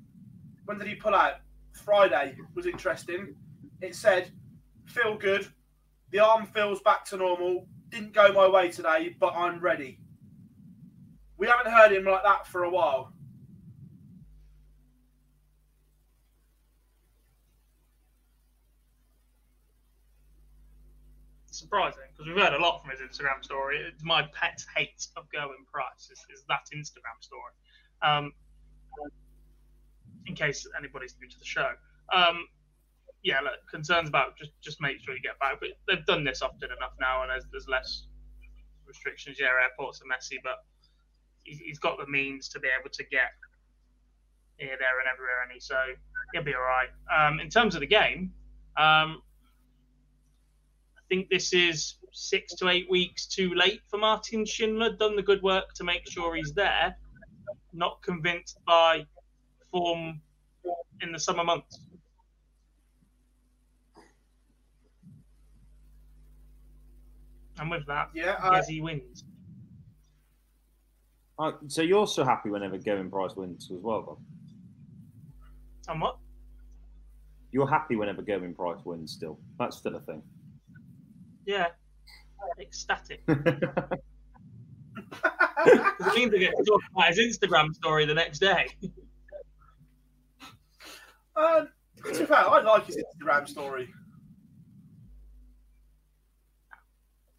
[0.64, 1.40] when did he pull out?
[1.84, 3.34] Friday was interesting.
[3.82, 4.30] It said,
[4.86, 5.48] "Feel good.
[6.12, 10.00] The arm feels back to normal didn't go my way today, but I'm ready.
[11.38, 13.12] We haven't heard him like that for a while.
[21.56, 23.78] surprising because we've heard a lot from his Instagram story.
[23.78, 27.52] It's my pet hate of Gerwyn Price is, is that Instagram story.
[28.02, 28.32] Um,
[30.26, 31.70] in case anybody's new to the show.
[32.12, 32.46] Um,
[33.26, 35.58] yeah, look, concerns about just just make sure you get back.
[35.58, 38.06] But they've done this often enough now, and there's, there's less
[38.86, 39.38] restrictions.
[39.40, 40.64] Yeah, airports are messy, but
[41.42, 43.32] he's, got the means to be able to get
[44.58, 45.74] here, there, and everywhere, and he so
[46.32, 46.88] he'll be all right.
[47.12, 48.32] Um, in terms of the game,
[48.76, 49.22] um,
[50.96, 54.92] I think this is six to eight weeks too late for Martin Schindler.
[54.92, 56.96] Done the good work to make sure he's there.
[57.72, 59.04] Not convinced by
[59.72, 60.20] form
[61.02, 61.80] in the summer months.
[67.58, 69.24] And with that, Yeah, I- Gezi wins.
[71.38, 74.18] Uh, so you're so happy whenever Gerwyn Price wins as well, Bob?
[75.88, 76.16] And what?
[77.52, 79.38] You're happy whenever Gerwyn Price wins still.
[79.58, 80.22] That's still a thing.
[81.46, 81.68] Yeah.
[82.58, 83.22] Ecstatic.
[83.28, 83.38] It
[86.14, 88.66] means I get to talk about his Instagram story the next day.
[91.36, 91.68] Um,
[92.04, 93.92] to be fair, I like his Instagram story.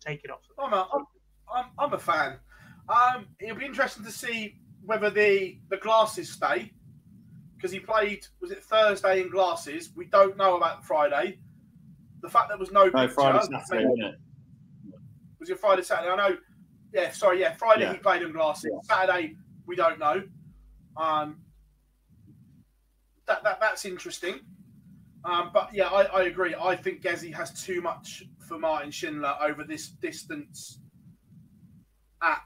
[0.07, 0.39] Take it off.
[0.57, 1.05] I'm a, I'm,
[1.53, 2.39] I'm, I'm a fan.
[2.87, 4.55] Um, it'll be interesting to see
[4.85, 6.71] whether the the glasses stay
[7.57, 9.89] because he played was it Thursday in glasses.
[9.97, 11.39] We don't know about Friday.
[12.21, 14.19] The fact that there was no No, picture Friday, Saturday, maybe- isn't it?
[15.41, 16.09] was it Friday Saturday?
[16.11, 16.37] I know.
[16.93, 17.41] Yeah, sorry.
[17.41, 17.93] Yeah, Friday Yeah.
[17.93, 18.71] he played in glasses.
[18.83, 19.35] Saturday
[19.65, 20.23] we don't know.
[20.95, 21.41] Um,
[23.25, 24.39] that, that that's interesting.
[25.25, 26.55] Um, but yeah, I, I agree.
[26.57, 30.79] I think Gezi has too much for Martin Schindler over this distance
[32.23, 32.41] at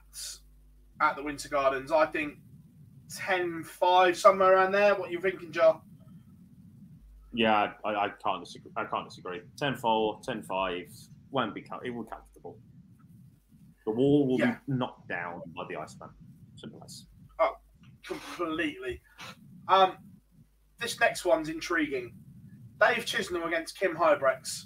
[0.99, 1.91] at the Winter Gardens.
[1.91, 2.36] I think
[3.28, 4.95] 10-5, somewhere around there.
[4.95, 5.82] What are you thinking, Joe?
[7.34, 8.72] Yeah, I, I can't disagree.
[8.78, 9.41] I can't disagree.
[9.62, 11.62] 10-4, 10-5 won't be.
[11.84, 12.58] It will be comfortable.
[13.86, 14.58] The wall will Yeah.
[14.68, 16.10] be knocked down by the Iceman.
[16.56, 17.08] Simple as.
[17.39, 17.54] Oh,
[18.06, 19.02] completely.
[19.68, 19.97] Um,
[20.80, 22.14] this next one's intriguing.
[22.80, 24.66] Dave Chisnall against Kim Huybrechts.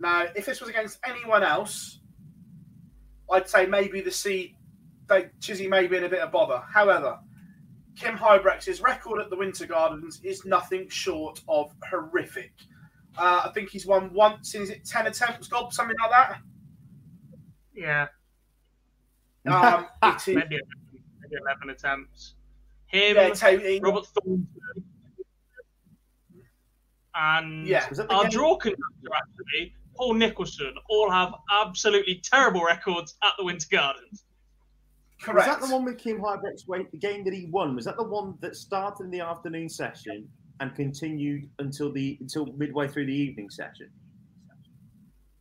[0.00, 2.00] Now, if this was against anyone else,
[3.30, 4.56] I'd say maybe the C,
[5.08, 6.62] Dave Chizzy may be in a bit of bother.
[6.72, 7.18] However,
[7.96, 12.52] Kim Huybrechts's record at the Winter Gardens is nothing short of horrific.
[13.16, 16.40] Uh, I think he's won once in is it ten attempts, Gob, something like that.
[17.74, 18.06] Yeah,
[19.46, 20.58] Um, it is, maybe,
[21.22, 22.34] maybe 11 attempts.
[22.86, 24.46] Him, yeah, Robert Thornton,
[27.14, 27.88] and Yeah.
[27.88, 33.16] Was that the our game- draw conductor, actually, Paul Nicholson, all have absolutely terrible records
[33.24, 34.24] at the Winter Gardens.
[35.20, 35.48] correct.
[35.48, 36.66] Was that the one with Kim Huybrechts?
[36.68, 39.68] Wait, the game that he won was that the one that started in the afternoon
[39.68, 40.28] session
[40.60, 43.90] and continued until the until midway through the evening session?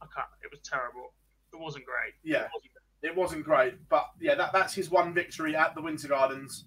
[0.01, 0.27] I can't.
[0.43, 1.13] It was terrible.
[1.53, 2.13] It wasn't great.
[2.23, 2.43] Yeah.
[2.45, 2.71] It wasn't
[3.03, 6.65] it wasn't great, but yeah, that, that's his one victory at the Winter Gardens.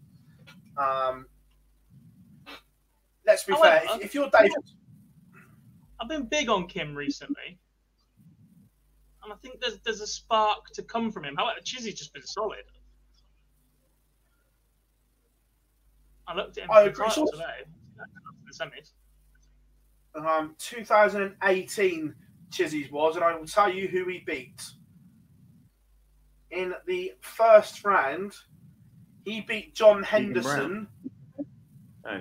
[0.79, 1.27] Um,
[3.27, 3.97] let's be However- fair.
[3.97, 4.53] If, if you're David,
[6.01, 7.59] I've been big on Kim recently,
[9.31, 11.37] and I think there's there's a spark to come from him.
[11.37, 12.65] However, Chizzy's just been solid.
[16.27, 17.07] I looked at him I for the agree.
[17.07, 17.65] title today.
[18.47, 20.27] The semis.
[20.27, 22.15] um, 2018
[22.51, 24.63] Chizzy's was, and I will tell you who he beat.
[26.51, 28.33] In the first round,
[29.25, 30.89] he beat John Henderson
[32.05, 32.21] Oh.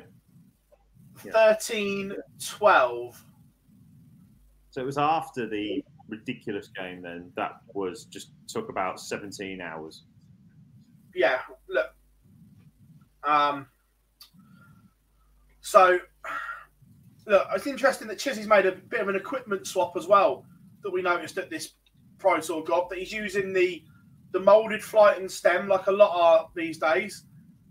[1.25, 1.31] Yeah.
[1.31, 2.13] 13
[2.45, 3.25] 12.
[4.71, 10.03] So it was after the ridiculous game then that was just took about 17 hours.
[11.15, 11.39] yeah,
[11.69, 11.93] look.
[13.23, 13.67] Um,
[15.61, 15.99] so,
[17.27, 20.45] look, it's interesting that Chizzy's made a bit of an equipment swap as well
[20.83, 21.73] that we noticed at this
[22.17, 23.83] Pro Tour Gob that he's using the
[24.31, 27.25] the molded flight and stem like a lot are these days.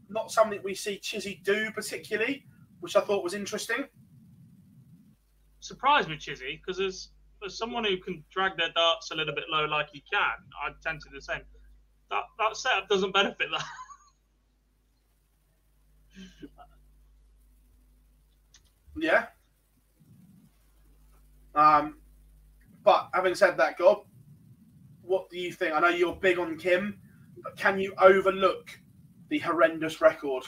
[0.08, 2.44] Not something we see Chizzy do particularly,
[2.80, 3.84] which I thought was interesting.
[5.60, 7.10] Surprised with Chizzy because as
[7.44, 10.20] as someone who can drag their darts a little bit low like he can,
[10.62, 11.42] I tend to do the same.
[12.10, 13.64] That that setup doesn't benefit that.
[19.00, 19.26] Yeah.
[21.54, 21.98] Um,
[22.84, 24.04] but having said that, Gob,
[25.02, 25.74] what do you think?
[25.74, 26.98] I know you're big on Kim,
[27.42, 28.68] but can you overlook
[29.28, 30.44] the horrendous record?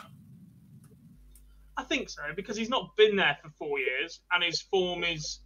[1.76, 5.41] I think so because he's not been there for four years and his form is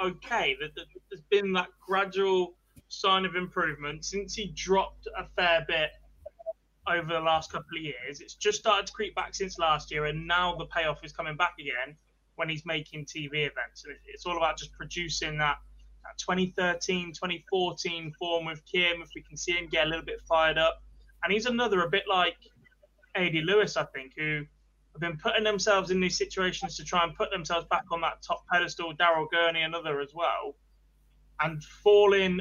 [0.00, 0.56] okay.
[0.58, 2.56] There- there- There's been that gradual
[2.88, 5.90] sign of improvement since he dropped a fair bit
[6.86, 8.20] over the last couple of years.
[8.20, 11.36] It's just started to creep back since last year, and now the payoff is coming
[11.36, 11.96] back again
[12.36, 13.84] when he's making TV events.
[13.84, 15.58] And it's all about just producing that
[16.04, 20.20] that 2013, 2014 form with Kim, if we can see him get a little bit
[20.22, 20.82] fired up.
[21.24, 22.36] And he's another, a bit like
[23.16, 24.46] AD Lewis, I think, who
[25.00, 28.22] have been putting themselves in these situations to try and put themselves back on that
[28.22, 28.92] top pedestal.
[28.94, 30.56] Daryl Gurney, another as well,
[31.40, 32.40] and falling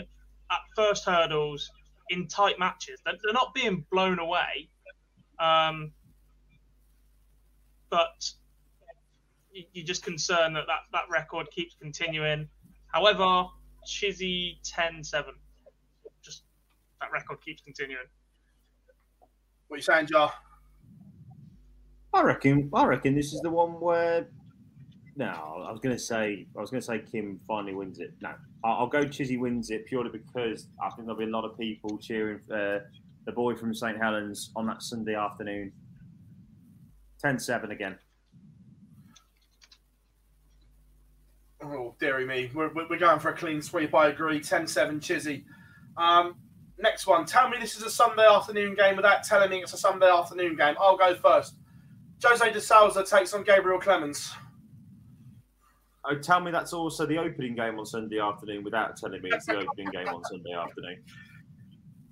[0.51, 1.70] at first hurdles
[2.10, 2.99] in tight matches.
[3.05, 4.70] They're, they're not being blown away,
[5.39, 5.91] um,
[7.89, 8.32] but
[9.51, 12.47] you're just concerned that, that that record keeps continuing.
[12.88, 13.45] However,
[13.88, 15.34] Chizzy 10 7.
[16.24, 16.43] Just
[17.01, 18.05] that record keeps continuing.
[19.68, 20.32] What are you saying, Jar?
[22.18, 22.70] I reckon.
[22.74, 24.28] I reckon this is the one where.
[25.15, 26.47] No, I was to say.
[26.57, 28.13] I was to say Kim finally wins it.
[28.22, 29.03] No, I'll, go.
[29.03, 32.80] Chizzy wins it purely because I think there'll be a lot of people cheering uh,
[33.26, 35.72] the boy from St Helens on that Sunday afternoon.
[37.24, 37.97] 10-7 again.
[41.63, 42.51] Oh, dearie me.
[42.53, 43.93] We're, we're going for a clean sweep.
[43.93, 44.39] I agree.
[44.39, 45.43] 10 7 Chizzy.
[45.97, 46.36] Um,
[46.80, 47.26] next one.
[47.26, 50.55] Tell me this is a Sunday afternoon game without telling me it's a Sunday afternoon
[50.55, 50.76] game.
[50.80, 51.55] I'll go first.
[52.24, 54.34] Jose de Souza takes on Gabriel Clemens.
[56.09, 59.45] Oh, tell me that's also the opening game on Sunday afternoon without telling me it's
[59.45, 61.03] the opening game on Sunday afternoon.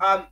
[0.02, 0.28] Um,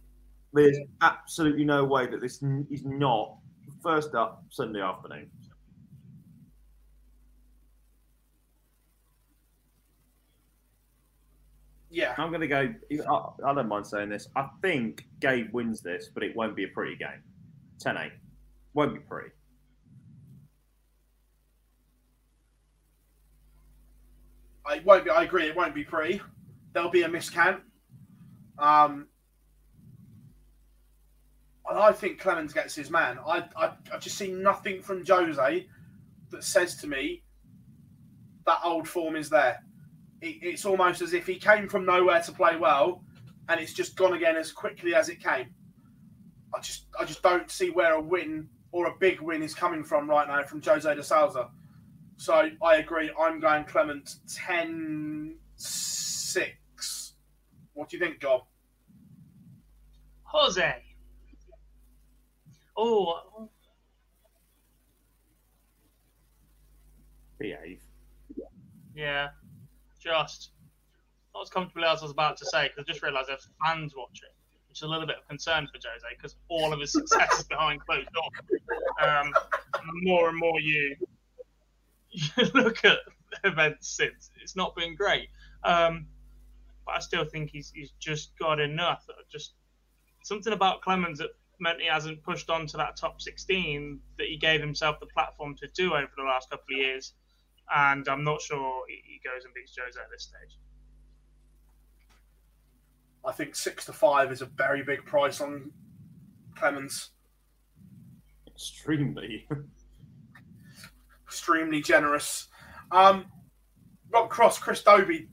[0.52, 3.38] There's absolutely no way that this is not
[3.82, 5.30] first up Sunday afternoon.
[11.94, 12.16] yeah.
[12.18, 12.74] I'm going to go.
[12.92, 14.28] I, I don't mind saying this.
[14.36, 17.22] I think Gabe wins this, but it won't be a pretty game.
[17.80, 18.12] 10 8.
[18.74, 19.30] Won't be pretty.
[24.66, 25.10] I won't be.
[25.10, 25.46] I agree.
[25.46, 26.22] It won't be pretty.
[26.74, 27.60] There'll be a miscount.
[28.58, 29.08] Um,
[31.70, 33.18] and I think Clemens gets his man.
[33.26, 35.68] I, I I've just seen nothing from Jose
[36.32, 37.24] that says to me
[38.46, 39.60] that old form is there.
[40.22, 43.04] It, it's almost as if he came from nowhere to play well,
[43.50, 45.54] and it's just gone again as quickly as it came.
[46.56, 49.84] I just I just don't see where a win or a big win is coming
[49.84, 51.50] from right now from Jose de Souza.
[52.18, 53.12] So I agree.
[53.20, 57.14] I'm going Clement 10 6.
[57.74, 58.42] What do you think, Gob?
[60.24, 60.84] Jose.
[62.76, 63.50] Oh,
[67.38, 67.82] Behave.
[68.96, 69.30] yeah.
[70.00, 70.52] Just
[71.36, 73.94] not as comfortable as I was about to say because I just realised there's fans
[73.96, 74.30] watching,
[74.70, 77.44] which is a little bit of concern for Jose because all of his success is
[77.46, 78.62] behind closed doors.
[79.02, 79.32] Um,
[80.04, 80.96] more and more you,
[82.38, 83.00] you look at
[83.44, 85.30] events since it's not been great.
[85.64, 86.08] Um,
[86.86, 89.06] but I still think he's he's just got enough.
[89.32, 89.54] Just
[90.24, 94.38] something about Clemens that meant he hasn't pushed on to that top 16 that he
[94.38, 97.14] gave himself the platform to do over the last couple of years.
[97.74, 100.60] And I'm not sure he he goes and beats Jose at this stage.
[103.26, 105.72] I think six to five is a very big price on
[106.56, 107.12] Clemens.
[108.48, 109.48] Extremely.
[111.34, 112.48] Extremely generous.
[112.92, 113.26] Um,
[114.14, 115.30] Rob Cross, Chris Dobey.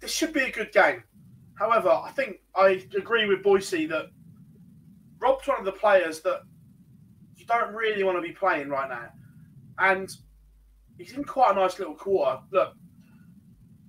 [0.00, 1.02] This should be a good game.
[1.58, 4.06] However, I think I agree with Boise that
[5.18, 6.42] Rob's one of the players that
[7.34, 9.08] you don't really want to be playing right now.
[9.80, 10.08] And
[10.98, 12.38] he's in quite a nice little quarter.
[12.52, 12.74] Look,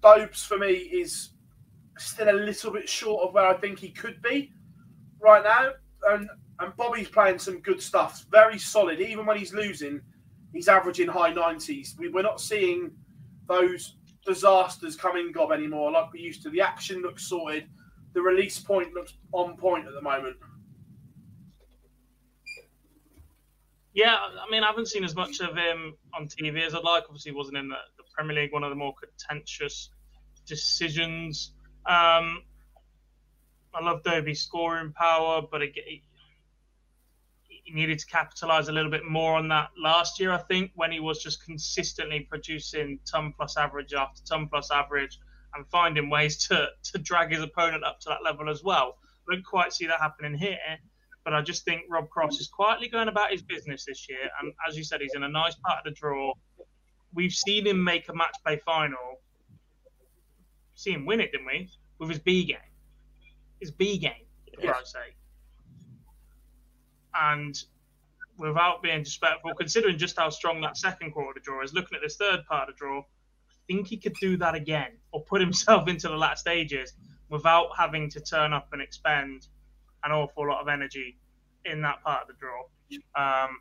[0.02, 1.30] Dobes for me is
[2.00, 4.52] still a little bit short of where I think he could be
[5.22, 5.70] right now.
[6.08, 6.28] And
[6.60, 8.26] and Bobby's playing some good stuff.
[8.32, 9.00] Very solid.
[9.00, 10.02] Even when he's losing,
[10.54, 11.98] he's averaging high 90s.
[11.98, 12.92] We, we're not seeing
[13.48, 13.96] those
[14.26, 16.50] disasters coming gob anymore like we used to.
[16.50, 17.68] The action looks sorted.
[18.14, 20.38] The release point looks on point at the moment.
[23.94, 27.04] Yeah, I mean, I haven't seen as much of him on TV as I'd like.
[27.06, 29.90] Obviously, he wasn't in the, the Premier League, one of the more contentious
[30.46, 31.54] decisions.
[31.86, 32.44] Um,
[33.74, 36.02] I love Dobey's scoring power, but again,
[37.70, 40.92] he, needed to capitalise a little bit more on that last year, I think, when
[40.92, 45.20] he was just consistently producing ton plus average after ton plus average
[45.56, 48.98] and finding ways to, to drag his opponent up to that level as well.
[49.28, 50.58] I don't quite see that happening here,
[51.24, 54.30] but I just think Rob Cross is quietly going about his business this year.
[54.42, 56.34] And as you said, he's in a nice part of the draw.
[57.14, 59.22] We've seen him make a match play final.
[60.76, 61.70] See him win it, didn't we?
[62.00, 62.58] With his B game.
[63.60, 64.72] His B game, for Yes.
[64.72, 65.16] Christ's sake.
[67.14, 67.56] And
[68.38, 72.16] without being disrespectful, considering just how strong that second quarter draw is, looking at this
[72.16, 75.88] third part of the draw, I think he could do that again or put himself
[75.88, 76.94] into the last stages
[77.30, 79.48] without having to turn up and expend
[80.04, 81.18] an awful lot of energy
[81.66, 82.64] in that part of the draw.
[83.16, 83.60] Um,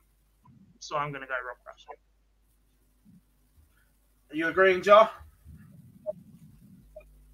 [0.79, 1.85] so I'm going to go Rob Cross.
[4.31, 5.11] Are you agreeing, Jar?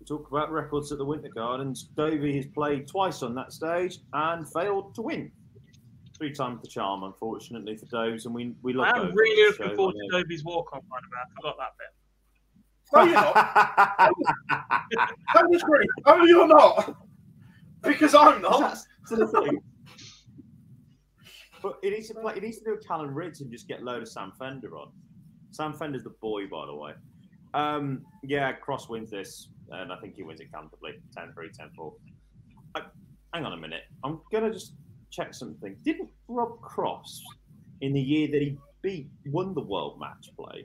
[0.00, 1.88] We talk about records at the Winter Gardens.
[1.96, 5.30] Dobey has played twice on that stage and failed to win.
[6.16, 8.86] Three times the charm, unfortunately, for Doves, and we we love.
[8.86, 11.18] I am Dobey really looking show, forward aren't to Dobey's walk on, by the way.
[11.22, 11.88] I forgot that bit.
[12.94, 13.34] No, you're not.
[15.34, 15.86] Don't disagree.
[16.06, 16.96] Oh, you're not.
[17.82, 18.60] Because I'm not.
[18.60, 19.60] That's the thing.
[21.62, 22.34] But it needs to play.
[22.36, 24.76] It needs to do a Callan Rydz and just get a load of Sam Fender
[24.76, 24.92] on.
[25.50, 26.92] Sam Fender's the boy, by the way.
[27.54, 31.70] Um, yeah, Cross wins this, and I think he wins it comfortably 10 3, 10
[31.74, 31.92] 4.
[32.74, 32.80] Uh,
[33.32, 33.82] hang on a minute.
[34.02, 34.74] I'm going to just
[35.14, 35.76] check something.
[35.84, 37.22] Didn't Rob Cross,
[37.80, 40.64] in the year that he beat, won the world match play,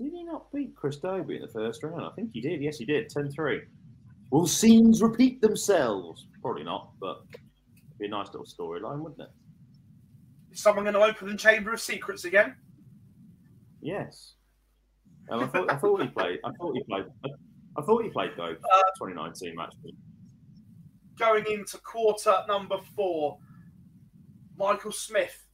[0.00, 2.02] did he not beat Chris Dobey in the first round?
[2.04, 2.62] I think he did.
[2.62, 3.10] Yes, he did.
[3.10, 3.60] 10 3.
[4.30, 6.26] Will scenes repeat themselves?
[6.40, 9.28] Probably not, but it'd be a nice little storyline, wouldn't it?
[10.52, 12.56] Is someone going to open the Chamber of Secrets again?
[13.82, 14.34] Yes.
[15.30, 16.38] Um, I thought I thought he played.
[16.44, 17.04] I thought he played.
[17.76, 18.54] I, thought he played though.
[18.54, 19.72] 2019 match.
[21.20, 23.36] Going into quarter number four,
[24.56, 25.46] Michael Smith,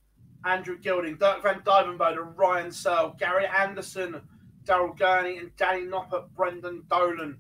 [0.45, 4.21] Andrew Gilding, Dirk Van Duijvenbode, Ryan Searle, Gary Anderson,
[4.65, 7.37] Daryl Gurney, and Danny Noppert, Brendan Dolan.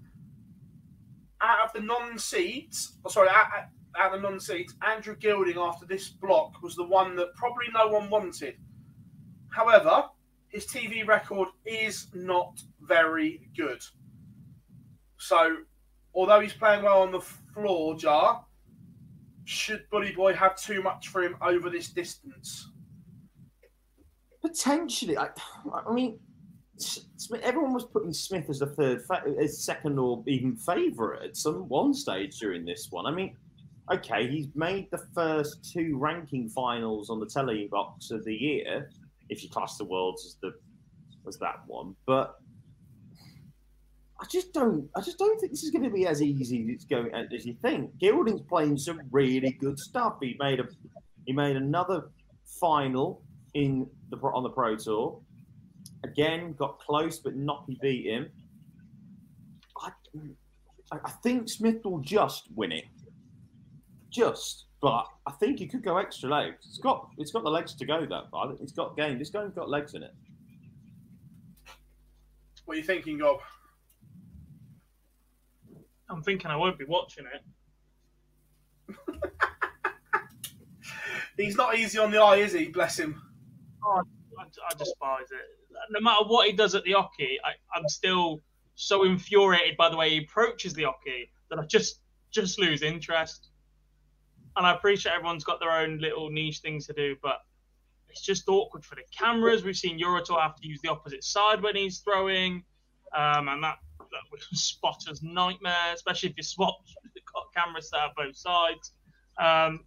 [1.41, 3.47] Out of the non-seeds, oh, sorry, out,
[3.97, 7.87] out- of the non-seeds, Andrew Gilding after this block was the one that probably no
[7.87, 8.57] one wanted.
[9.51, 10.07] However,
[10.49, 13.83] his TV record is not very good.
[15.17, 15.59] So,
[16.13, 17.25] although he's playing well on the
[17.57, 18.45] floor, Jar,
[19.45, 22.71] should Bully Boy have too much for him over this distance?
[24.43, 25.29] Potentially, I,
[25.73, 26.19] I mean,
[26.77, 29.03] Smith, everyone was putting Smith as the third,
[29.41, 33.07] as second, or even favourite at some one stage during this one.
[33.07, 33.35] I mean,
[33.91, 38.91] okay, he's made the first two ranking finals on the telly box of the year,
[39.31, 40.53] if you class the worlds as the
[41.27, 42.37] as that one, but.
[44.19, 44.89] I just don't.
[44.97, 47.55] I just don't think this is going to be as easy as going as you
[47.61, 47.97] think.
[47.99, 50.17] Gilding's playing some really good stuff.
[50.21, 50.69] He made a,
[51.27, 52.09] he made another
[52.61, 53.23] final
[53.55, 55.21] in the on the Pro Tour.
[56.05, 58.31] Again, got close, but Noppy beat him.
[59.83, 59.91] I,
[60.93, 62.85] I I think Smith will just win it,
[64.11, 64.65] just.
[64.81, 66.67] But I think he could go extra legs.
[66.69, 68.53] It's got it's got the legs to go that far.
[68.61, 69.19] It's got game.
[69.19, 70.15] This game's got legs in it.
[72.67, 73.41] What are you thinking, Gob?
[76.09, 77.25] I'm thinking I won't be watching
[78.89, 78.97] it.
[81.37, 82.69] He's not easy on the eye, is he?
[82.69, 83.21] Bless him.
[83.85, 84.01] I,
[84.43, 85.71] I despise it.
[85.91, 88.41] No matter what he does at the oche, I, I'm still
[88.75, 92.01] so infuriated by the way he approaches the oche that I just
[92.31, 93.51] just lose interest.
[94.57, 97.39] And I appreciate everyone's got their own little niche things to do, but
[98.09, 99.65] it's just awkward for the cameras.
[99.65, 102.65] We've seen Euro Tour have to use the opposite side when he's throwing,
[103.15, 103.77] um, and that,
[104.53, 106.77] spotter's nightmare, especially if you swap
[107.57, 108.93] cameras set up both sides.
[109.39, 109.81] Um,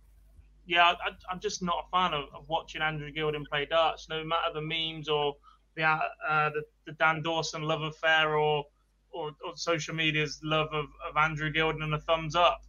[0.65, 4.23] yeah, I, I'm just not a fan of, of watching Andrew Gilding play darts, no
[4.23, 5.35] matter the memes or
[5.75, 8.65] the uh, uh, the, the Dan Dawson love affair or,
[9.11, 12.61] or or social media's love of, of Andrew Gilding and a thumbs up.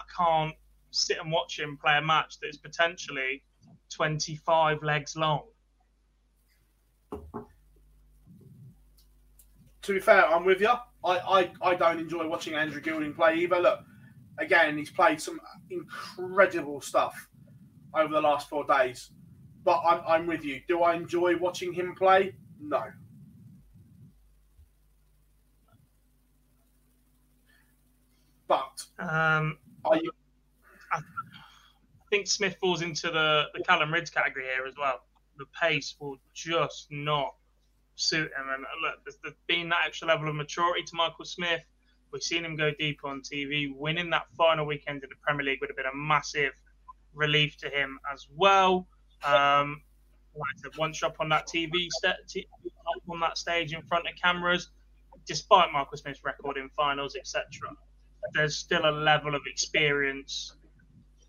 [0.00, 0.54] I can't
[0.90, 3.42] sit and watch him play a match that is potentially
[3.92, 5.42] 25 legs long.
[9.82, 10.74] To be fair, I'm with you.
[11.04, 13.60] I, I, I don't enjoy watching Andrew Gilding play either.
[13.60, 13.80] Look,
[14.38, 15.40] again, he's played some
[15.70, 17.28] incredible stuff
[17.94, 19.10] over the last four days.
[19.64, 20.60] But I'm, I'm with you.
[20.68, 22.34] Do I enjoy watching him play?
[22.60, 22.82] No.
[28.46, 30.10] But Um, are you?
[30.90, 31.00] I
[32.10, 35.02] think Smith falls into the, the Callan Rydz category here as well.
[35.36, 37.34] The pace will just not
[37.98, 38.46] suit him.
[38.52, 41.60] And look, there's, been that extra level of maturity to Michael Smith.
[42.12, 43.74] We've seen him go deep on TV.
[43.74, 46.52] Winning that final weekend in the Premier League would have been a massive
[47.14, 48.86] relief to him as well.
[49.24, 49.82] Um,
[50.34, 52.46] like I said, once you're up on that TV, st-
[53.08, 54.70] on that stage in front of cameras,
[55.26, 57.44] despite Michael Smith's record in finals, etc.,
[58.32, 60.54] there's still a level of experience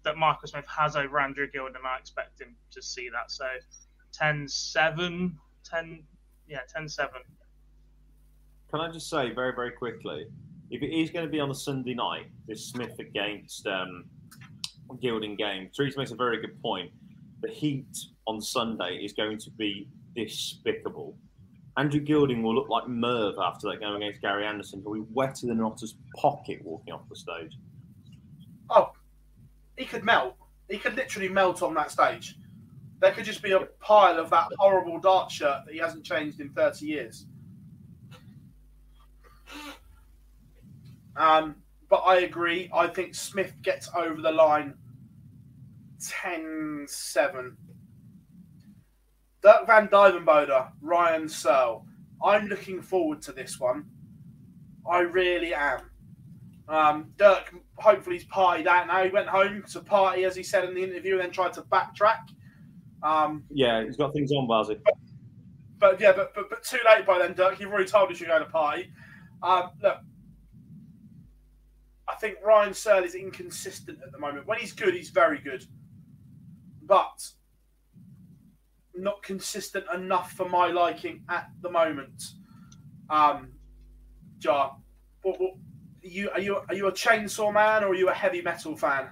[0.03, 3.31] that Michael Smith has over Andrew Gilding, and I expect him to see that.
[3.31, 3.45] So
[4.13, 6.03] 10 7, 10,
[6.49, 7.11] yeah, 10 7.
[8.71, 10.25] Can I just say very, very quickly,
[10.69, 14.05] if it is going to be on a Sunday night, this Smith against um,
[15.01, 16.91] Gilding game, Teresa makes a very good point.
[17.41, 17.97] The heat
[18.27, 21.15] on Sunday is going to be despicable.
[21.77, 24.81] Andrew Gilding will look like Merv after that game against Gary Anderson.
[24.81, 27.57] He'll be wetter than an otter's pocket walking off the stage.
[28.69, 28.91] Oh,
[29.77, 30.35] he could melt.
[30.69, 32.35] He could literally melt on that stage.
[32.99, 36.39] There could just be a pile of that horrible dart shirt that he hasn't changed
[36.39, 37.25] in 30 years.
[41.15, 41.55] Um,
[41.89, 42.69] but I agree.
[42.73, 44.73] I think Smith gets over the line
[46.01, 47.57] 10 7.
[49.41, 51.85] Dirk Van Duijvenbode, Ryan Searle.
[52.23, 53.85] I'm looking forward to this one.
[54.89, 55.89] I really am.
[56.67, 59.03] Um, Dirk, hopefully, he's partied out now.
[59.03, 61.61] He went home to party, as he said in the interview, and then tried to
[61.63, 62.29] backtrack.
[63.03, 64.79] Um, yeah, he's got things on, Bazzy.
[65.79, 67.59] But yeah, but, but but too late by then, Dirk.
[67.59, 68.91] You've already told us you're going to party.
[69.41, 69.97] Um, look,
[72.07, 74.47] I think Ryan Searle is inconsistent at the moment.
[74.47, 75.65] When he's good, he's very good,
[76.83, 77.31] but
[78.95, 82.23] not consistent enough for my liking at the moment.
[83.09, 83.53] Um,
[84.39, 84.75] Jar,
[85.21, 85.53] what, what,
[86.03, 88.75] are you are you are you a chainsaw man or are you a heavy metal
[88.75, 89.09] fan?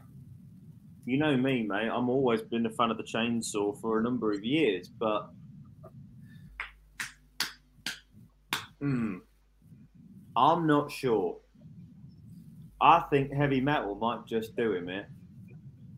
[1.07, 1.87] You know me, mate.
[1.87, 5.29] I'm always been a fan of the chainsaw for a number of years, but
[8.81, 9.19] hmm,
[10.35, 11.37] I'm not sure.
[12.81, 15.07] I think heavy metal might just do him here.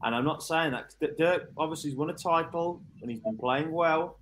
[0.03, 0.93] And I'm not saying that.
[1.17, 4.19] Dirk obviously has won a title and he's been playing well,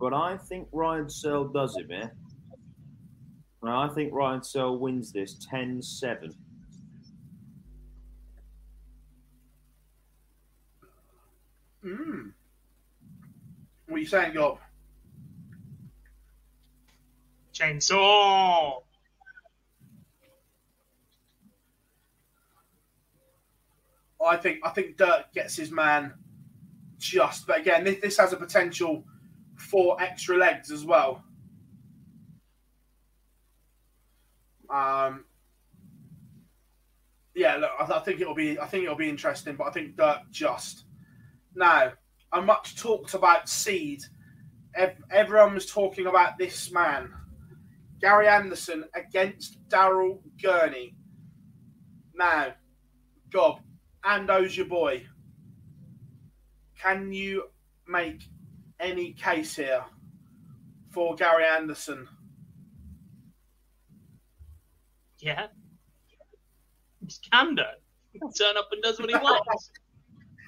[0.00, 2.10] but I think Ryan Searle does it, man.
[3.60, 6.32] And I think Ryan Searle wins this 10 7.
[11.86, 12.32] Mm.
[13.86, 14.58] What are you saying, Gob?
[17.54, 18.82] Chainsaw!
[24.26, 26.12] I think I think Dirk gets his man
[26.98, 29.04] just, but again, this, this has a potential
[29.56, 31.22] for extra legs as well.
[34.68, 35.24] Um,
[37.36, 39.96] yeah, look, I, I, think it'll be I think it'll be interesting, but I think
[39.96, 40.85] Dirk just
[41.56, 41.92] now.
[42.32, 44.02] I much talked about seed.
[45.10, 47.10] Everyone was talking about this man,
[48.00, 50.94] Gary Anderson against Daryl Gurney.
[52.14, 52.54] Now,
[53.30, 53.60] Gob,
[54.04, 55.06] Ando's your boy.
[56.78, 57.44] Can you
[57.88, 58.22] make
[58.78, 59.84] any case here
[60.90, 62.06] for Gary Anderson?
[65.18, 65.46] Yeah.
[67.00, 67.64] He's Kando.
[68.12, 69.70] He can turn up and does what he wants.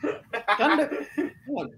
[0.02, 1.06] Kando.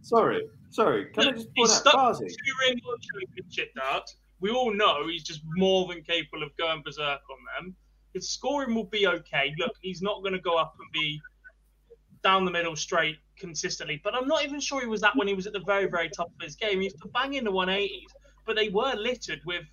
[0.02, 1.06] sorry, sorry.
[1.12, 4.16] Can Look, I just point out stuck two Rainbow Championship darts.
[4.40, 7.76] We all know he's just more than capable of going berserk on them.
[8.14, 9.52] His scoring will be okay.
[9.58, 11.20] Look, he's not going to go up and be
[12.22, 14.00] down the middle straight consistently.
[14.02, 16.08] But I'm not even sure he was that when he was at the very, very
[16.08, 16.78] top of his game.
[16.78, 18.06] He used to bang in the 180s,
[18.46, 19.64] but they were littered with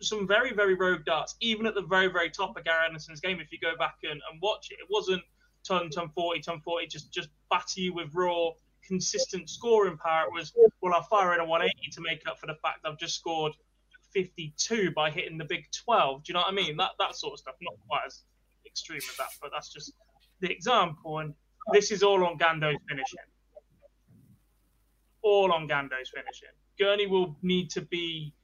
[0.00, 3.40] some very, very rogue darts, even at the very, very top of Gary Anderson's game.
[3.40, 5.22] If you go back and, and watch it, it wasn't
[5.66, 8.50] ton, ton 40, ton 40, just, just batter you with raw,
[8.86, 10.26] consistent scoring power.
[10.26, 12.98] It was, well, I'll fire in a 180 to make up for the fact I've
[12.98, 13.52] just scored
[14.12, 16.24] 52 by hitting the big 12.
[16.24, 16.76] Do you know what I mean?
[16.76, 17.54] That, that sort of stuff.
[17.60, 18.22] Not quite as
[18.66, 19.92] extreme as that, but that's just
[20.40, 21.18] the example.
[21.18, 21.34] And
[21.72, 23.18] this is all on Gando's finishing.
[25.22, 26.48] All on Gando's finishing.
[26.78, 28.34] Gurney will need to be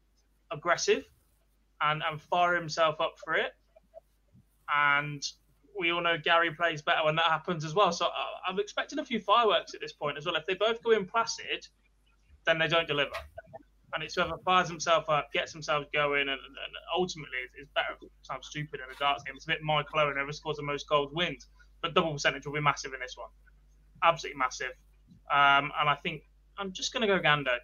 [0.51, 1.05] aggressive
[1.81, 3.53] and, and fire himself up for it.
[4.75, 5.23] And
[5.79, 7.93] we all know Gary plays better when that happens as well.
[7.93, 8.11] So uh,
[8.47, 10.37] I'm expecting a few fireworks at this point as well.
[10.37, 11.67] If they both go in placid,
[12.47, 13.15] then they don't deliver.
[13.95, 17.95] And it's whoever fires himself up, gets themselves going, and, and ultimately is better.
[18.23, 19.35] Sounds stupid in a darts game.
[19.37, 21.47] It's a bit Michael Owen, whoever scores the most goals wins
[21.81, 23.29] but double percentage will be massive in this one.
[24.03, 24.73] Absolutely massive.
[25.31, 26.23] Um, and I think
[26.59, 27.57] I'm just going to go Gando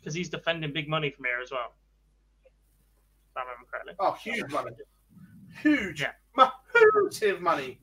[0.00, 1.74] because he's defending big money from here as well.
[3.36, 3.94] I remember correctly.
[4.00, 4.70] Oh, huge money.
[5.62, 6.00] Huge.
[6.00, 6.12] Yeah.
[7.04, 7.80] Massive money.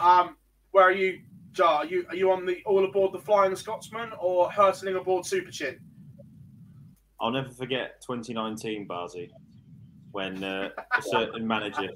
[0.00, 0.36] Um,
[0.70, 1.20] where are you,
[1.52, 1.78] Jar?
[1.78, 5.50] Are you, are you on the all aboard the Flying Scotsman or hurtling aboard Super
[5.50, 5.78] Chin?
[7.20, 9.30] I'll never forget 2019, Barzy,
[10.12, 11.88] when uh, a certain manager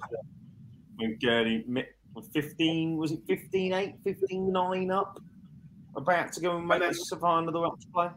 [0.97, 1.64] when Gurney
[2.32, 5.18] 15 was it 15 8 15 9 up
[5.97, 8.09] about to go and make and then, the final the match play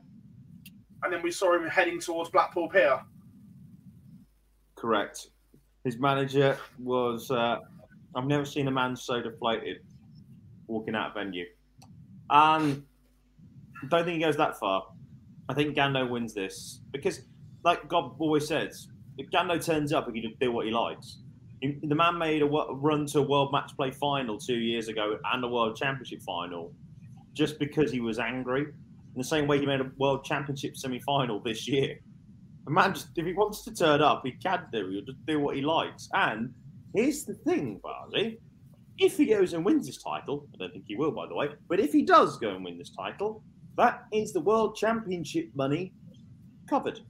[1.04, 3.00] and then we saw him heading towards Blackpool Pier
[4.76, 5.28] correct
[5.86, 7.60] his manager was uh,
[8.16, 9.78] I've never seen a man so deflated
[10.68, 11.46] walking out of venue
[12.30, 12.84] and
[13.84, 14.88] I don't think he goes that far
[15.48, 17.22] I think Gando wins this because
[17.64, 21.20] like God always says if Gando turns up he can do what he likes
[21.62, 25.44] the man made a run to a World Match Play final two years ago and
[25.44, 26.74] a World Championship final
[27.34, 28.62] just because he was angry.
[28.62, 32.00] In the same way he made a World Championship semi final this year.
[32.68, 34.90] A man just, if he wants to turn up, he can do.
[34.90, 36.10] He'll just do what he likes.
[36.14, 36.54] And
[36.94, 38.40] here's the thing, Barney.
[38.98, 41.50] If he goes and wins this title, I don't think he will, by the way,
[41.68, 43.44] but if he does go and win this title,
[43.78, 45.94] that is the World Championship money
[46.70, 47.02] covered.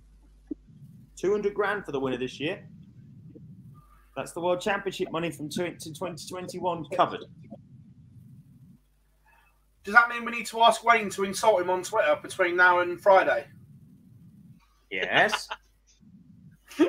[1.18, 2.68] 200 grand for the winner this year,
[4.16, 7.26] That's the World Championship money from 2021 covered.
[9.84, 12.80] Does that mean we need to ask Wayne to insult him on Twitter between now
[12.80, 13.46] and Friday?
[14.92, 15.48] Yes.
[16.78, 16.86] Do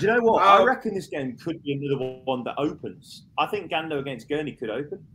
[0.00, 0.42] you know what?
[0.42, 3.26] I Um, reckon this game could be another one that opens.
[3.38, 5.06] I think Gando against Gurney could open.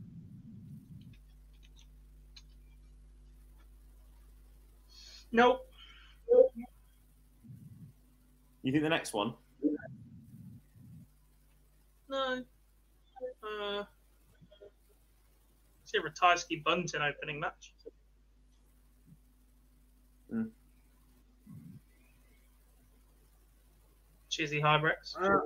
[5.32, 5.66] Nope.
[8.64, 9.34] You think the next one?
[12.10, 12.44] No.
[13.44, 13.84] Uh,
[15.86, 17.74] see a Ratajski Bunting opening match.
[20.30, 20.44] Hmm.
[24.32, 25.16] Chizzy Huybrechts.
[25.20, 25.40] Uh,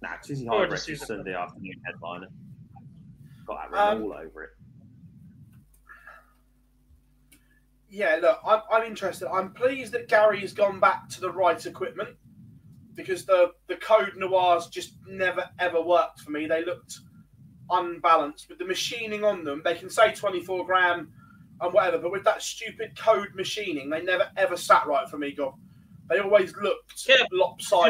[0.00, 1.00] Nah, Or Huybrechts is.
[1.04, 2.28] Sunday afternoon headliner.
[3.46, 4.50] Got that Um, all over it.
[7.90, 9.28] yeah, look, I'm, I'm interested.
[9.28, 12.10] I'm pleased that Gary has gone back to the right equipment
[12.94, 16.46] because the, the Code Noirs just never ever worked for me.
[16.46, 16.98] They looked
[17.70, 18.48] unbalanced.
[18.48, 21.10] With the machining on them, they can say 24 gram
[21.60, 25.32] and whatever, but with that stupid code machining, they never ever sat right for me,
[25.32, 25.54] God.
[26.08, 27.16] They always looked Yeah,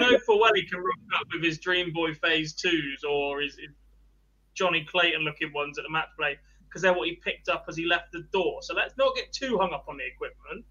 [0.02, 3.40] You know for well he can rock up with his Dream Boy Phase 2s or
[3.40, 3.70] his his
[4.54, 6.36] Jonny Clayton looking ones at the match play
[6.68, 8.60] because they're what he picked up as he left the door.
[8.62, 10.64] So let's not get too hung up on the equipment.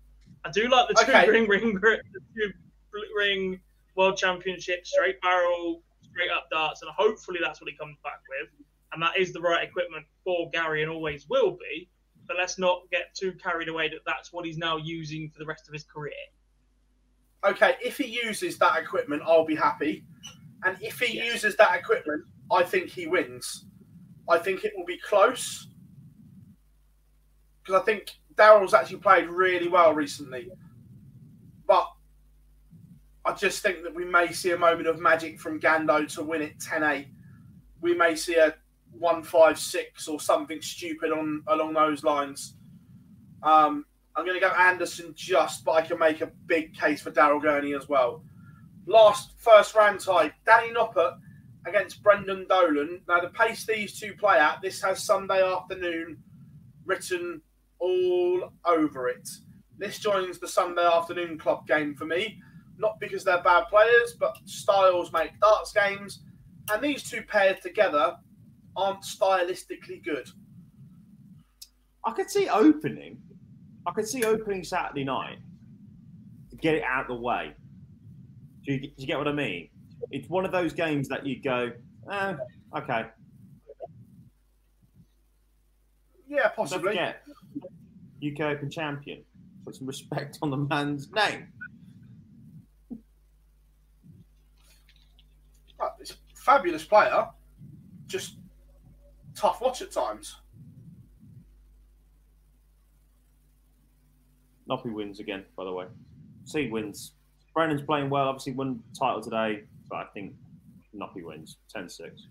[0.44, 1.28] I do like the two Okay.
[1.30, 2.52] ring ring the two
[3.18, 3.60] ring
[3.96, 8.50] world championship straight barrel straight up darts and hopefully that's what he comes back with
[8.94, 11.90] and that is the right equipment for Gary and always will be.
[12.28, 15.46] But let's not get too carried away that that's what he's now using for the
[15.46, 16.14] rest of his career.
[17.46, 20.04] okay, if he uses that equipment, I'll be happy.
[20.64, 23.66] And if he uses that equipment, I think he wins.
[24.30, 25.68] I think it will be close.
[27.64, 30.50] Because I think Daryl's actually played really well recently.
[31.68, 31.88] But
[33.26, 36.42] I just think that we may see a moment of magic from Gando to win
[36.42, 37.08] it 10 8.
[37.82, 38.56] We may see a
[39.00, 42.56] 1 5 6 or something stupid on along those lines.
[43.44, 43.86] Um,
[44.16, 47.42] I'm going to go Anderson just, but I can make a big case for Daryl
[47.42, 48.24] Gurney as well.
[48.88, 51.18] Last first round tie, Danny Noppert
[51.68, 53.02] against Brendan Dolan.
[53.08, 56.18] Now, the pace these two play at, this has Sunday afternoon
[56.86, 57.42] written
[57.80, 59.30] all over it.
[59.78, 62.40] This joins the Sunday afternoon club game for me,
[62.80, 66.24] not because they're bad players, but styles make darts games,
[66.72, 68.16] and these two paired together
[68.78, 70.30] aren't stylistically good.
[72.06, 73.18] I could see opening.
[73.86, 75.40] I could see opening Saturday night
[76.52, 77.54] to get it out of the way.
[78.66, 79.70] Do you, do you get what I mean?
[80.12, 81.72] It's one of those games that you go,
[82.12, 82.34] eh,
[82.78, 83.06] okay.
[86.30, 86.90] Yeah, possibly.
[86.90, 87.24] forget,
[88.26, 89.24] UK Open champion.
[89.66, 91.48] Put some respect on the man's name.
[95.80, 97.28] Oh, It's a fabulous player,
[98.08, 98.38] just
[99.38, 100.38] tough watch at times.
[104.70, 105.86] Noppy wins again, by the way.
[106.44, 107.14] Seed wins.
[107.54, 108.28] Brennan's playing well.
[108.28, 110.34] Obviously, won the title today, but I think
[110.94, 112.28] Noppy wins 10 6.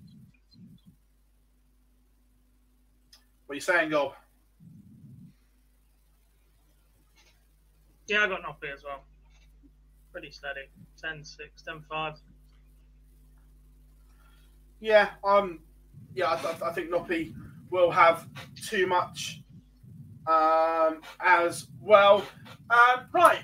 [3.47, 4.13] What are you saying, Gob?
[8.09, 9.05] Yeah, I got Noppy as well.
[10.13, 10.69] Pretty steady.
[11.01, 12.15] 10 6, 10 5.
[14.81, 15.61] Yeah, um,
[16.15, 17.35] yeah, I, th- I think Noppy
[17.71, 18.27] will have
[18.69, 19.43] too much
[20.27, 22.25] um, as well.
[22.71, 23.43] Um, right,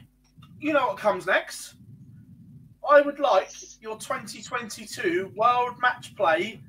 [0.61, 1.75] you know what comes next?
[2.89, 3.51] I would like
[3.81, 6.61] your 2022 World Match Play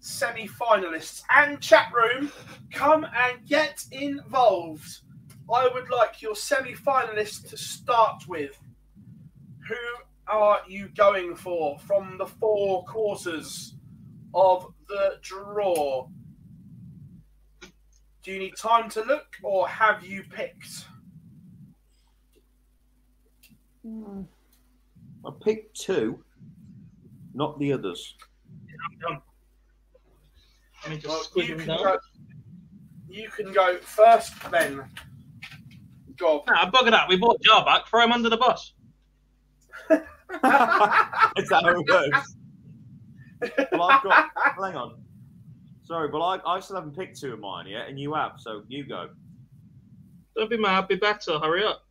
[0.00, 2.30] semi finalists and chat room
[2.72, 5.00] come and get involved.
[5.52, 8.58] I would like your semi finalists to start with.
[9.68, 9.76] Who
[10.26, 13.74] are you going for from the four quarters
[14.34, 16.06] of the draw?
[18.22, 20.86] Do you need time to look or have you picked?
[23.84, 26.22] I picked two,
[27.34, 28.16] not the others.
[29.08, 29.20] I'm.
[30.84, 31.78] Let me just Well, you, can down.
[31.82, 31.98] go,
[33.08, 34.82] you can go first then.
[36.16, 36.46] Gob.
[36.46, 37.08] Nah, bugger that.
[37.08, 37.88] We bought Jar back.
[37.88, 38.74] Throw him under the bus.
[39.90, 39.98] Is
[41.48, 42.36] that how it works?
[43.72, 44.30] Well, I've got.
[44.36, 45.02] hang on.
[45.84, 48.62] Sorry, but I, I still haven't picked two of mine yet, and you have, so
[48.68, 49.10] you go.
[50.36, 50.88] Don't be mad.
[50.88, 51.38] Be better.
[51.38, 51.84] Hurry up.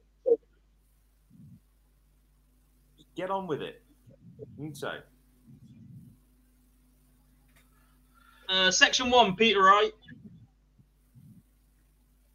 [2.98, 3.82] Just get on with it.
[4.58, 4.98] You say.
[8.50, 9.92] Uh, section one, Peter Wright.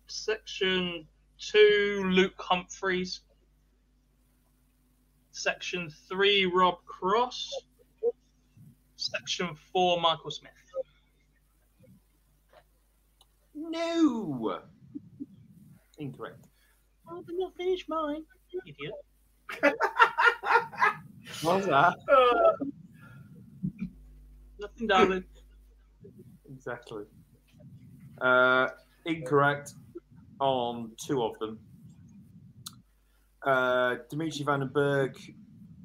[0.06, 1.06] Section
[1.38, 3.20] two, Luke Humphries.
[5.32, 7.52] Section three, Rob Cross.
[9.10, 10.52] Section four, Michael Smith.
[13.54, 14.60] No.
[15.98, 16.46] Incorrect.
[17.08, 18.24] Oh, but not finish mine,
[18.66, 18.92] idiot.
[21.42, 21.94] What was that?
[22.10, 22.52] Uh,
[24.58, 25.24] Nothing, darling.
[26.50, 27.04] Exactly.
[28.20, 28.68] Uh,
[29.04, 29.74] incorrect
[30.40, 31.58] on two of them.
[33.42, 35.16] Uh, Dimitri Van den Bergh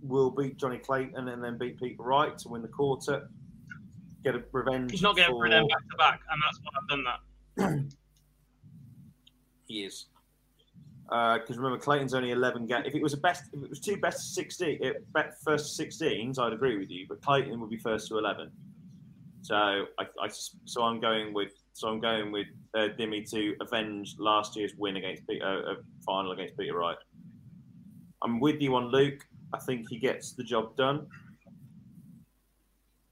[0.02, 3.30] will beat Jonny Clayton and then beat Peter Wright to win the quarter.
[4.23, 4.91] Get a revenge.
[4.91, 5.41] He's not getting for...
[5.41, 7.95] through them back to back, and that's why I've done that.
[9.72, 10.07] He is.
[11.03, 12.84] Because remember, Clayton's only 11 games.
[12.86, 15.80] If it was a best, if it was two best of 16, uh, bet- first
[15.80, 17.06] 16s, I'd agree with you.
[17.07, 18.52] But Clayton would be first to 11.
[19.41, 20.30] So I, I
[20.65, 24.98] so I'm going with so I'm going with uh, Dimmy to avenge last year's win
[24.98, 25.76] against Peter, uh, uh,
[26.06, 26.98] final against Peter Wright.
[28.22, 29.26] I'm with you on Luke.
[29.53, 31.07] I think he gets the job done.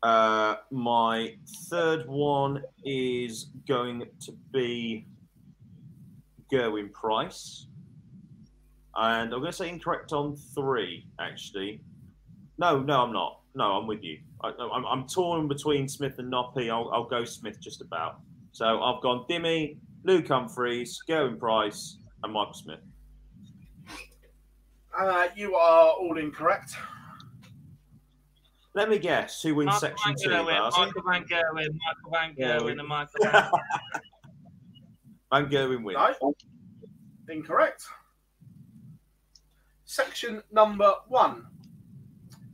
[0.02, 1.36] Uh, my
[1.70, 5.06] third one is going to be
[6.52, 7.68] Gerwyn Price.
[8.96, 11.82] And I'm going to say incorrect on three, actually.
[12.58, 13.42] No, no, I'm not.
[13.56, 14.20] No, I'm with you.
[14.44, 16.70] I, I'm, I'm torn between Smith and Noppy.
[16.70, 18.20] I'll, I'll go Smith just about.
[18.52, 22.80] So I've gone Dimmy, Luke Humphries, Gerwyn Price, and Michael Smith.
[25.00, 26.76] Uh, you are all incorrect.
[28.74, 30.80] Let me guess who wins Michael section Van two, Gerwen, Barcy?
[30.82, 33.52] Michael Van Gerwen, Michael Van Gerwen, and Michael Van
[35.32, 36.00] Van Gerwen wins.
[36.22, 36.34] No,
[37.30, 37.86] incorrect.
[39.86, 41.46] Section number one.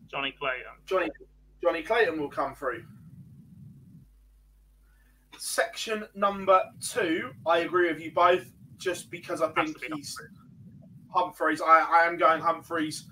[0.07, 0.71] Jonny Clayton.
[0.85, 1.09] Johnny
[1.63, 2.83] Jonny Clayton will come through.
[5.37, 8.45] Section number two, I agree with you both,
[8.77, 10.15] just because I think be he's
[11.15, 11.61] Humphries.
[11.61, 13.05] I, I am going Humphries.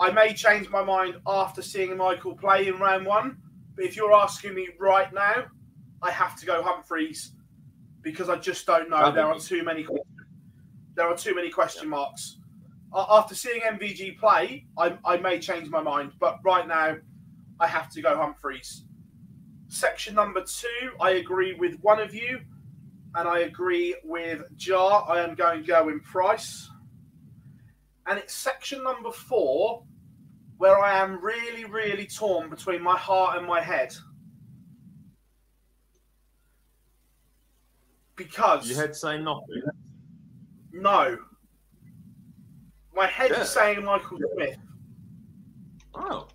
[0.00, 3.38] I may change my mind after seeing Michael play in round one,
[3.74, 5.46] but if you're asking me right now,
[6.02, 7.32] I have to go Humphries
[8.02, 9.10] because I just don't know.
[9.10, 9.86] There are too many.
[10.94, 12.38] There are too many question marks.
[12.94, 16.96] After seeing MVG play, I, I may change my mind, but right now,
[17.60, 18.84] I have to go Humphries.
[19.68, 22.40] Section number two, I agree with one of you,
[23.14, 25.04] and I agree with Jar.
[25.08, 26.70] I am going Gerwyn Price.
[28.08, 29.82] And it's section number four,
[30.56, 33.94] where I am really, really torn between my heart and my head.
[38.16, 39.62] Because Your head saying nothing.
[40.72, 41.18] no,
[42.94, 43.42] my head Yeah.
[43.42, 44.56] is saying Michael Smith.
[45.94, 46.26] Oh.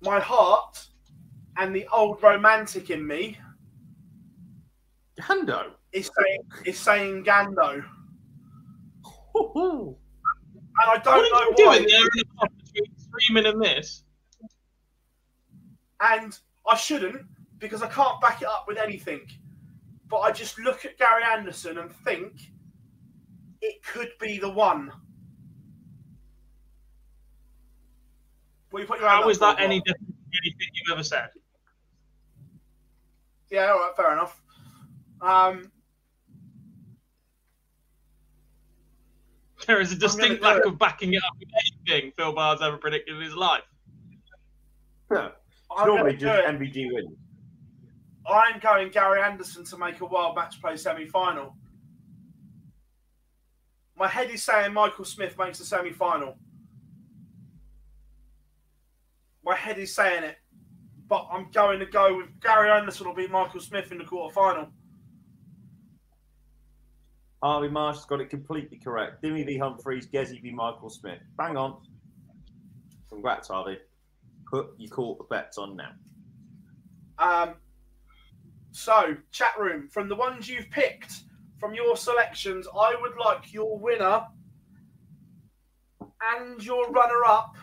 [0.00, 0.84] My heart
[1.58, 3.38] and the old romantic in me
[5.20, 5.74] Gando.
[5.92, 7.84] is saying is saying Gando.
[10.82, 11.78] And I don't know why.
[11.78, 14.04] doing there in the pub between streaming and this?
[16.00, 16.38] And
[16.68, 17.22] I shouldn't
[17.58, 19.20] because I can't back it up with anything.
[20.08, 22.34] But I just look at Gary Anderson and think
[23.60, 24.90] it could be the one.
[28.74, 31.28] You put your How is that any different from anything you've ever said?
[33.50, 34.40] Yeah, all right, fair enough.
[35.20, 35.70] Um,
[39.66, 40.66] There is a distinct lack it.
[40.66, 41.48] of backing it up with
[41.86, 43.62] anything Phil Bard's ever predicted in his life.
[45.10, 45.30] Yeah.
[45.76, 46.64] I'm Normally gonna just do.
[46.64, 47.16] MVG wins.
[48.26, 51.56] I'm going Gary Anderson to make a wild match play semi final.
[53.96, 56.34] My head is saying Michael Smith makes the semi final.
[59.44, 60.36] My head is saying it.
[61.08, 64.32] But I'm going to go with Gary Anderson will beat Michael Smith in the quarter
[64.32, 64.68] final.
[67.42, 69.22] Harvey Marsh has got it completely correct.
[69.22, 71.18] Dimmy v Humphries, Gezi v Michael Smith.
[71.36, 71.76] Bang on.
[73.08, 73.78] Congrats, Harvey.
[74.48, 75.90] Put your the bets on now.
[77.18, 77.54] Um,
[78.70, 81.24] so, chat room, from the ones you've picked,
[81.58, 84.26] from your selections, I would like your winner
[86.36, 87.56] and your runner up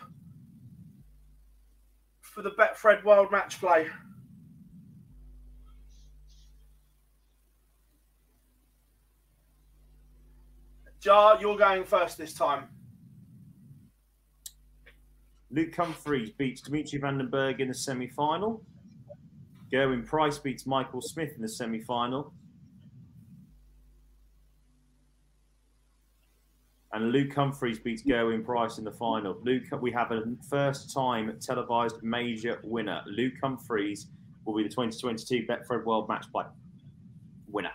[2.20, 3.88] for the Betfred World Match Play.
[11.00, 12.64] Jar, you're going first this time.
[15.50, 18.62] Luke Humphries beats Dimitri Van den Bergh in the semi final.
[19.72, 22.34] Gerwyn Price beats Michael Smith in the semi final.
[26.92, 29.38] And Luke Humphries beats Gerwyn Price in the final.
[29.42, 33.02] Luke, we have a first time televised major winner.
[33.06, 34.08] Luke Humphries
[34.44, 36.44] will be the 2022 Betfred World Match Play
[37.48, 37.72] winner.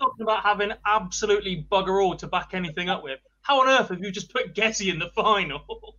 [0.00, 3.18] Talking about having absolutely bugger all to back anything up with.
[3.42, 5.60] How on earth have you just put Gessie in the final?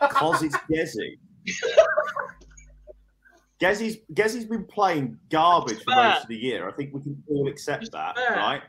[0.00, 1.18] Because it's Gezi.
[3.60, 6.68] Gezi's Gezi's been playing garbage for most of the year.
[6.68, 8.36] I think we can all accept It's that, fair.
[8.36, 8.62] right?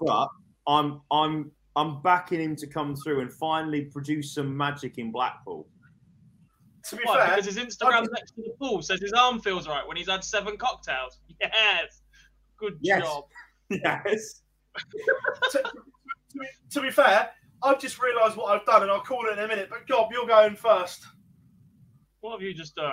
[0.00, 0.28] But
[0.68, 5.66] I'm I'm I'm backing him to come through and finally produce some magic in Blackpool.
[6.90, 7.18] To be Why?
[7.26, 10.08] fair, Because his Instagram next to the pool says his arm feels right when he's
[10.08, 11.18] had seven cocktails.
[11.40, 12.00] Yes.
[12.58, 13.02] Good Yes.
[13.02, 13.24] job.
[13.82, 14.42] Yes.
[15.50, 17.30] to, to be, to be fair,
[17.62, 19.68] I've just realised what I've done, and I'll call it in a minute.
[19.70, 21.04] But Gob, you're going first.
[22.20, 22.92] What have you just done?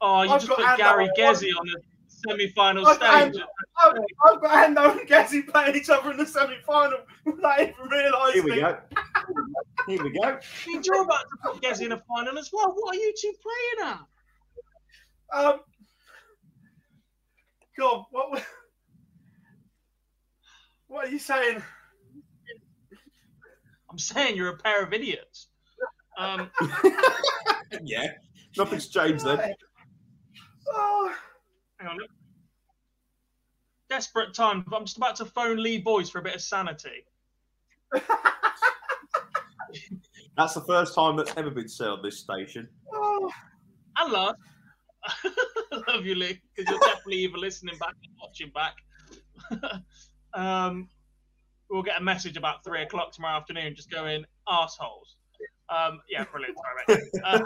[0.00, 3.42] Oh, you I've just put Ando Gary on- Gezi on the semi-final I've got stage.
[3.82, 3.94] I've,
[4.24, 8.42] I've got Ando and Gezi playing each other in the semi-final without even realising.
[8.42, 8.78] Here we go.
[9.86, 10.38] Here we go.
[10.66, 12.72] You're about to put Gezi in a final as well.
[12.74, 14.00] What are you two playing at?
[15.38, 15.60] Um,
[17.78, 18.44] God, what?
[20.88, 21.62] Wa- What are you saying?
[23.90, 25.48] I'm saying you're a pair of idiots.
[26.18, 26.50] Um,
[27.82, 28.08] yeah.
[28.56, 29.54] Nothing's changed then.
[30.68, 31.12] Oh,
[31.78, 31.98] hang on.
[33.88, 34.64] Desperate time.
[34.72, 37.04] I'm just about to phone Lee Boyce for a bit of sanity.
[40.36, 42.68] That's the first time that's ever been said on this station.
[42.92, 43.30] oh.
[43.98, 44.36] And last,
[45.88, 48.74] love you, Lee, because you're definitely either listening back or watching back.
[50.36, 50.88] Um,
[51.70, 53.74] we'll get a message about three o'clock tomorrow afternoon.
[53.74, 55.16] Just going assholes.
[55.68, 56.56] Um, yeah, brilliant.
[56.86, 57.00] Sorry.
[57.24, 57.38] Uh,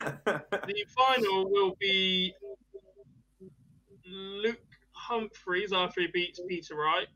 [0.66, 2.34] the final will be
[4.06, 4.58] Luke
[4.92, 7.06] Humphries after he beats Peter Wright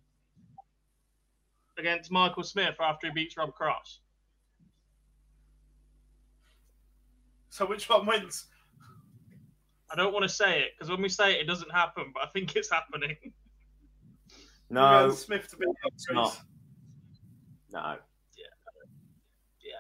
[1.79, 4.01] against Michael Smith after he beats Rob Cross.
[7.49, 8.47] So which one wins?
[9.91, 12.23] I don't want to say it because when we say it, it doesn't happen, but
[12.23, 13.17] I think it's happening.
[14.73, 16.41] We're no, Smith to beat it's not.
[17.71, 17.97] No.
[18.39, 19.75] Yeah.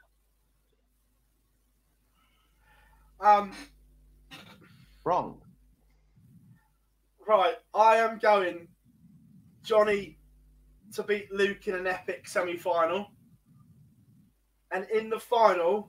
[3.22, 3.26] Yeah.
[3.26, 3.52] Um,
[5.04, 5.40] Wrong.
[7.26, 8.68] right, I am going
[9.62, 10.18] Johnny
[10.92, 13.10] to beat Luke in an epic semi-final,
[14.72, 15.88] and in the final,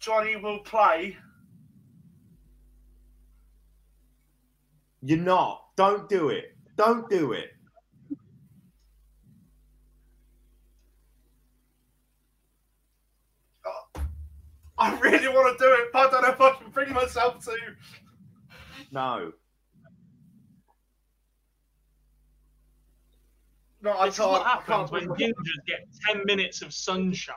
[0.00, 1.16] Johnny will play.
[5.00, 5.64] You're not.
[5.76, 6.54] Don't do it.
[6.76, 7.52] Don't do it.
[14.80, 17.44] I really want to do it, but I don't know if I can bring myself
[17.44, 17.56] to.
[18.90, 19.32] No.
[23.82, 24.30] No, I this is can't.
[24.32, 27.34] what I happens can't when gingers get 10 minutes of sunshine.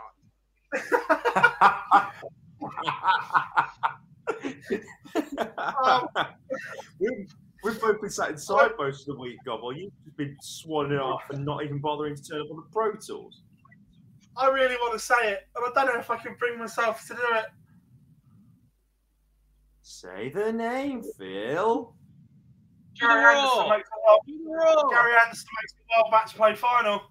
[6.99, 10.35] we've, we've both been sat inside most of the week, Gob, while you've just been
[10.43, 13.43] swanning off and not even bothering to turn up on the Pro Tools.
[14.37, 17.05] I really want to say it, and I don't know if I can bring myself
[17.07, 17.45] to do it.
[19.83, 21.93] Say the name, Phil.
[22.95, 24.21] Do the Gary Anderson makes the world,
[24.89, 24.89] Do.
[24.91, 27.01] Gary Anderson makes the world match play final.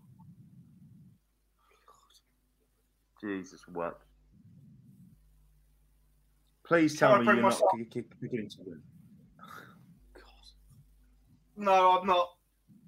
[3.21, 4.01] Jesus, what?
[6.65, 8.83] Please tell me you're not myself- g- g- beginning to win.
[11.57, 12.31] No, I'm not.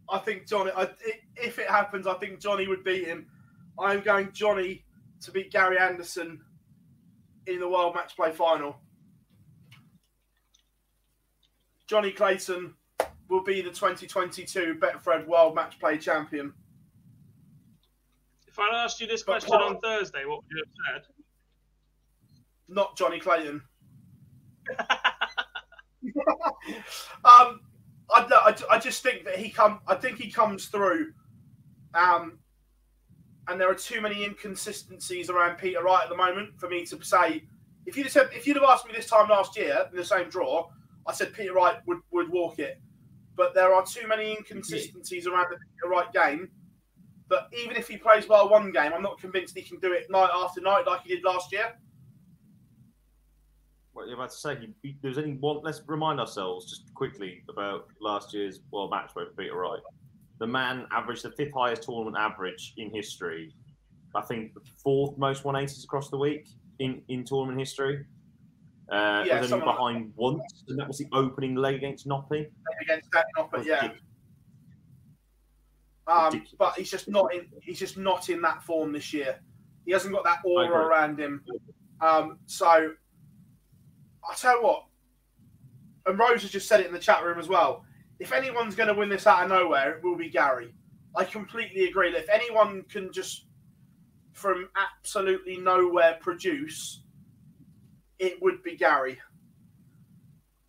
[0.09, 0.70] I think Johnny.
[0.74, 3.27] I, i- if it happens, I think Johnny would beat him.
[3.79, 4.85] I'm going Johnny
[5.23, 6.41] to beat Gary Anderson
[7.47, 8.77] in the World Match Play final.
[11.87, 12.75] Jonny Clayton
[13.29, 16.53] will be the 2022 Betfred World Match Play champion.
[18.47, 21.13] If I'd asked you this But- question on Thursday, what would you have said?
[22.69, 23.63] Not Jonny Clayton.
[27.25, 27.61] um,
[28.11, 29.81] I, I, I just think that he come.
[29.87, 31.13] I think he comes through.
[31.95, 32.39] Um,
[33.49, 37.03] and there are too many inconsistencies around Peter Wright at the moment for me to
[37.05, 37.45] say.
[37.87, 40.05] If you'd have said, if you'd have asked me this time last year in the
[40.05, 40.69] same draw,
[41.07, 42.81] I said Peter Wright would, would walk it.
[43.37, 46.49] But there are too many inconsistencies around the Peter Wright game
[47.29, 50.11] But even if he plays well one game, I'm not convinced he can do it
[50.11, 51.75] night after night like he did last year.
[53.93, 55.61] What you're about to say, he, he, there's only one.
[55.62, 59.81] Let's remind ourselves just quickly about last year's World Match for Peter Wright.
[60.39, 63.55] The man averaged the fifth highest tournament average in history.
[64.15, 66.48] I think the fourth most 180s across the week
[66.78, 68.05] in, in tournament history.
[68.90, 72.06] Uh, Yeah, was only something like behind once, and that was the opening leg against
[72.06, 72.47] Noppy.
[72.82, 73.93] against Dan Noppert, yeah.
[76.06, 77.47] Um, but he's just not in.
[77.62, 79.40] He's just not in that form this year.
[79.86, 81.43] He hasn't got that aura around him.
[82.01, 84.85] Um, so I tell you what,
[86.06, 87.85] and Rose has just said it in the chat room as well.
[88.19, 90.74] If anyone's going to win this out of nowhere, it will be Gary.
[91.16, 92.12] I completely agree.
[92.12, 93.47] That if anyone can just
[94.32, 97.03] from absolutely nowhere produce,
[98.19, 99.19] it would be Gary.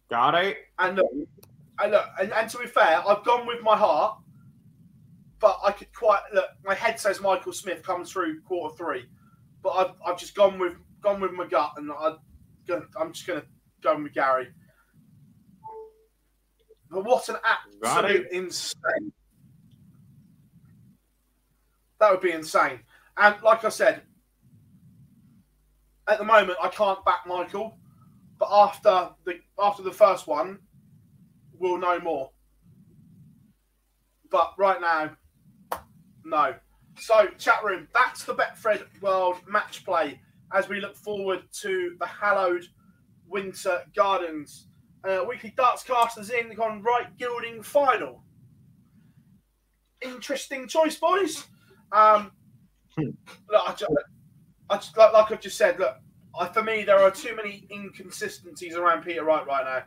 [0.09, 0.57] Got it.
[0.80, 1.11] And look,
[1.80, 4.17] and, look and, and to be fair, I've gone with my heart,
[5.39, 6.45] but I could quite look.
[6.63, 9.05] My head says Michael Smith comes through quarter three,
[9.63, 12.15] but I've, I've just gone with gone with my gut, and I,
[12.99, 13.47] I'm just going to
[13.81, 14.47] go with Gary.
[16.89, 19.11] But what an absolute insane!
[21.99, 22.81] That would be insane.
[23.17, 24.01] And like I said,
[26.07, 27.77] at the moment I can't back Michael,
[28.37, 30.59] but after the after the first one,
[31.57, 32.31] we'll know more.
[34.29, 35.15] But right now,
[36.23, 36.55] no.
[36.97, 40.19] So chat room, that's the Betfred World Match Play
[40.53, 42.65] as we look forward to the hallowed
[43.27, 44.67] Winter Gardens.
[45.07, 48.23] Uh, weekly darts casters in on right gilding final.
[50.02, 51.45] Interesting choice, boys.
[51.91, 52.32] Um,
[52.98, 53.91] look, I just,
[54.69, 55.95] I just, like, like I've just said, look,
[56.40, 59.84] I, for me, there are too many inconsistencies around Peter Wright right now.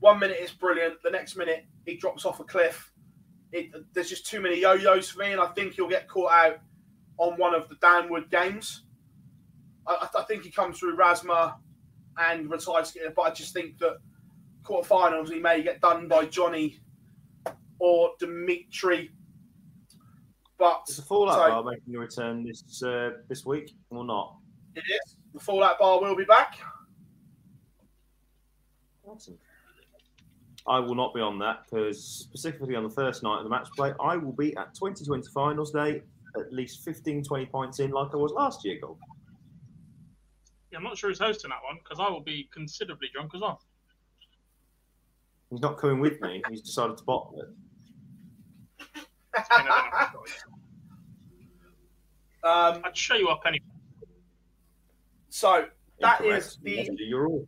[0.00, 2.92] One minute it's brilliant, the next minute he drops off a cliff.
[3.52, 6.58] It, there's just too many yo-yos for me, and I think he'll get caught out
[7.16, 8.82] on one of the downward games.
[9.86, 11.54] I, I think he comes through Razma
[12.16, 13.98] and retires, but I just think that
[14.62, 16.80] quarterfinals he may get done by Johnny
[17.78, 19.10] or Dimitri.
[20.58, 24.36] But is the Fallout so, Bar making a return this uh, this week or not?
[24.74, 25.16] It is.
[25.34, 26.58] The Fallout Bar will be back.
[29.04, 29.38] Awesome.
[30.66, 33.68] I will not be on that because specifically on the first night of the match
[33.74, 36.02] play, I will be at 2020 finals day,
[36.38, 38.98] at least 15, 20 points in, like I was last year, Gold.
[40.70, 43.40] Yeah, I'm not sure who's hosting that one because I will be considerably drunk as
[43.40, 43.62] well.
[45.50, 46.42] He's not coming with me.
[46.50, 47.48] He's decided to bottle it.
[52.44, 53.64] um, I'd show you up anyway.
[55.28, 55.66] So
[56.00, 57.46] that is the, the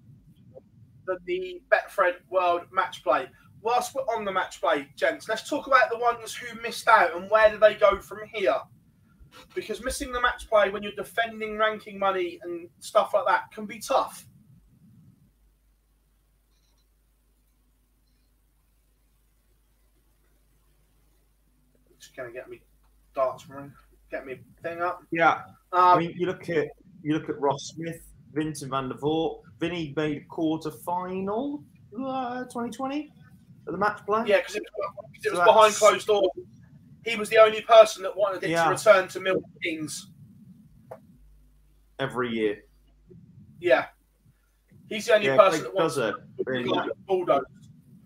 [1.26, 3.28] the Betfred World Match Play.
[3.62, 7.14] Whilst we're on the match play, gents, let's talk about the ones who missed out
[7.14, 8.56] and where do they go from here
[9.54, 13.66] because missing the match play when you're defending ranking money and stuff like that can
[13.66, 14.26] be tough.
[22.10, 22.60] Just gonna get me
[23.14, 23.72] darts room,
[24.10, 25.04] get me thing up.
[25.12, 25.42] Yeah,
[25.72, 26.68] um, I mean, you look at
[27.02, 29.42] you look at Ross Smith, Vincent van der Voort.
[29.60, 31.62] Vinny made a quarter final,
[31.94, 33.12] uh, 2020
[33.66, 34.24] at the match play.
[34.26, 34.62] Yeah, because it,
[35.22, 36.30] it, was so behind closed doors
[37.04, 38.64] he was the only person that wanted it yeah.
[38.64, 40.08] to return to Milton Keynes.
[41.98, 42.58] Every year.
[43.60, 43.86] Yeah.
[44.88, 46.70] He's the only yeah, person that wants to really
[47.06, 47.42] bulldoze.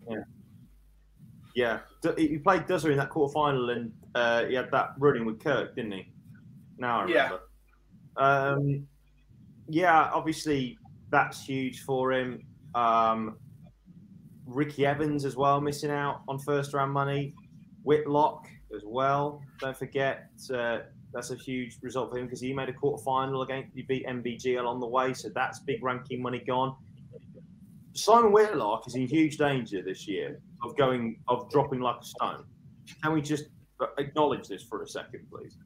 [0.09, 0.25] Yeah.
[1.55, 1.79] Yeah.
[2.17, 5.75] He played Dozer in that quarter final and uh, he had that running with Kirk,
[5.77, 6.13] didn't he?
[6.79, 7.41] Now I remember.
[8.19, 8.49] Yeah.
[8.49, 8.87] Um,
[9.69, 10.79] yeah, obviously
[11.11, 12.43] that's huge for him.
[12.75, 13.39] Um,
[14.47, 17.35] Ricky Evans as well, missing out on first round money.
[17.83, 19.43] Whitlock, as well.
[19.59, 20.79] Don't forget, uh,
[21.13, 24.07] that's a huge result for him because he made a quarter final against he beat
[24.07, 26.75] MVG along the way, so that's big ranking money gone.
[27.93, 32.45] Simon Whitlock is in huge danger this year of going of dropping like a stone.
[33.03, 33.45] Can we just
[33.99, 35.57] acknowledge this for a second, please?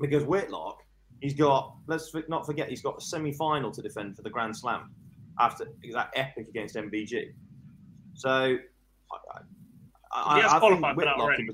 [0.00, 0.78] Because Whitlock,
[1.20, 4.90] he's got let's not forget he's got a semi-final to defend for the Grand Slam
[5.38, 7.32] after that epic against MVG.
[8.14, 8.56] So
[10.34, 11.46] he has I, qualified for that already.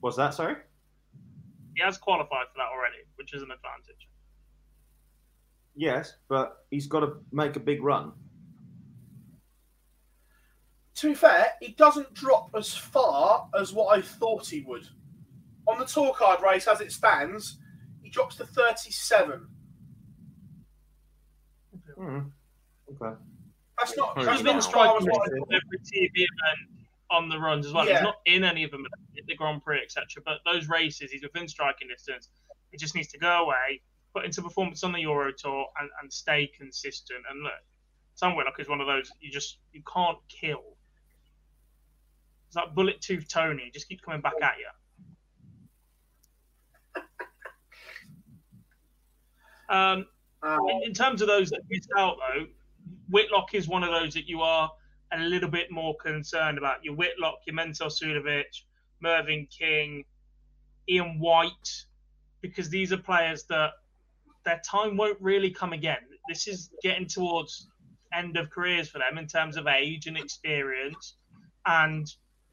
[0.00, 0.56] Was that sorry?
[1.74, 4.08] He has qualified for that already, which is an advantage.
[5.74, 8.12] Yes, but he's got to make a big run.
[10.98, 14.86] To be fair, he doesn't drop as far as what I thought he would.
[15.68, 17.58] On the tour card race, as it stands,
[18.02, 19.46] he drops to 37.
[21.96, 22.30] Mm.
[22.90, 23.16] Okay.
[23.78, 24.18] That's not.
[24.18, 27.86] He's been striking every TV event on the runs as well.
[27.86, 27.98] Yeah.
[27.98, 28.84] He's not in any of them
[29.26, 30.04] the Grand Prix, etc.
[30.24, 32.28] But those races, he's within striking distance.
[32.70, 33.82] He just needs to go away,
[34.14, 37.20] put into performance on the Euro Tour, and, and stay consistent.
[37.30, 37.52] And look,
[38.14, 40.77] Sam Whitlock is one of those you just you can't kill.
[42.48, 43.70] It's like bullet tooth Tony.
[43.72, 47.02] Just keeps coming back at you.
[49.70, 50.06] Um,
[50.42, 52.46] in, in terms of those that missed out, though,
[53.10, 54.72] Whitlock is one of those that you are
[55.12, 56.82] a little bit more concerned about.
[56.82, 58.44] Your Whitlock, your Mensur Suljovic,
[59.02, 60.06] Mervyn King,
[60.88, 61.84] Ian White,
[62.40, 63.72] because these are players that
[64.46, 65.98] their time won't really come again.
[66.28, 67.68] This is getting towards
[68.14, 71.16] end of careers for them in terms of age and experience
[71.66, 72.06] and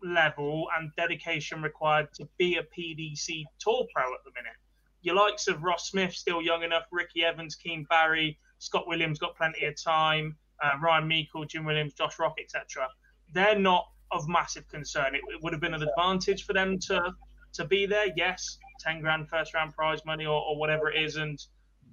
[0.05, 4.57] level and dedication required to be a PDC tour pro at the minute.
[5.01, 9.35] your likes of Ross Smith still young enough, Ricky Evans, Keane Barry, Scott Williams got
[9.35, 12.87] plenty of time, uh, Ryan Meikle, Jim Williams, Josh Rock, etc.
[13.33, 15.15] They're not of massive concern.
[15.15, 17.13] It, it, would have been an advantage for them to
[17.53, 18.07] to be there.
[18.15, 21.39] Yes, ten grand first round prize money or, or whatever it is, and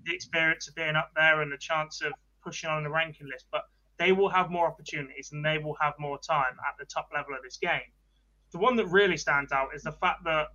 [0.05, 2.13] the experience of being up there and the chance of
[2.43, 3.47] pushing on the ranking list.
[3.51, 3.63] But
[3.99, 7.35] they will have more opportunities and they will have more time at the top level
[7.35, 7.93] of this game.
[8.53, 10.49] The one that really stands out is the fact that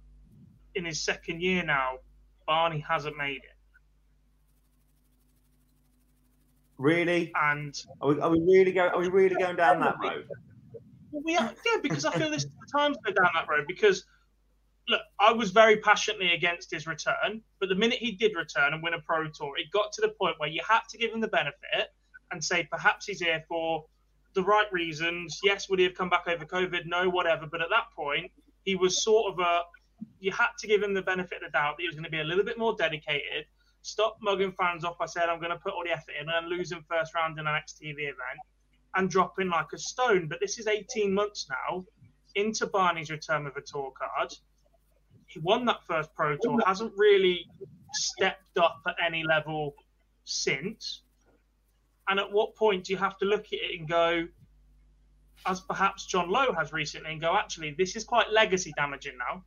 [0.76, 1.98] in his second year now,
[2.46, 3.58] Barney hasn't made it.
[6.78, 7.32] Really?
[7.36, 8.92] And are we, are we really going?
[8.92, 10.28] Are we really going down that road?
[11.12, 13.66] We are, yeah, because I feel this is the time to go down that road.
[13.68, 14.06] Because
[14.88, 18.84] look, I was very passionately against his return, but the minute he did return and
[18.84, 21.20] win a pro tour, it got to the point where you had to give him
[21.20, 21.94] the benefit
[22.32, 23.86] and say perhaps he's here for
[24.38, 25.40] the right reasons.
[25.44, 26.86] Yes, would he have come back over COVID?
[26.86, 27.48] No, whatever.
[27.48, 28.32] But at that point,
[28.64, 29.62] he was sort of a.
[30.20, 32.12] You had to give him the benefit of the doubt that he was going to
[32.12, 33.46] be a little bit more dedicated.
[33.82, 36.48] Stop mugging fans off I said I'm going to put all the effort in and
[36.48, 38.40] lose him first round in an XTV event
[38.96, 40.28] and dropping like a stone.
[40.28, 41.86] But this is 18 months now
[42.36, 44.34] into Barney's return with a tour card.
[45.26, 47.48] He won that first pro tour, hasn't really
[47.94, 49.74] stepped up at any level
[50.26, 51.02] since.
[52.10, 54.28] And at what point do you have to look at it and go,
[55.46, 59.44] as perhaps John Lowe has recently, and go, actually, this is quite legacy damaging now?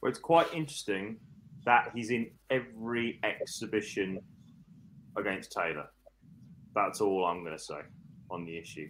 [0.00, 1.18] Well, it's quite interesting
[1.66, 4.20] that he's in every exhibition
[5.16, 5.86] against Taylor.
[6.74, 7.80] That's all I'm going to say
[8.30, 8.88] on the issue.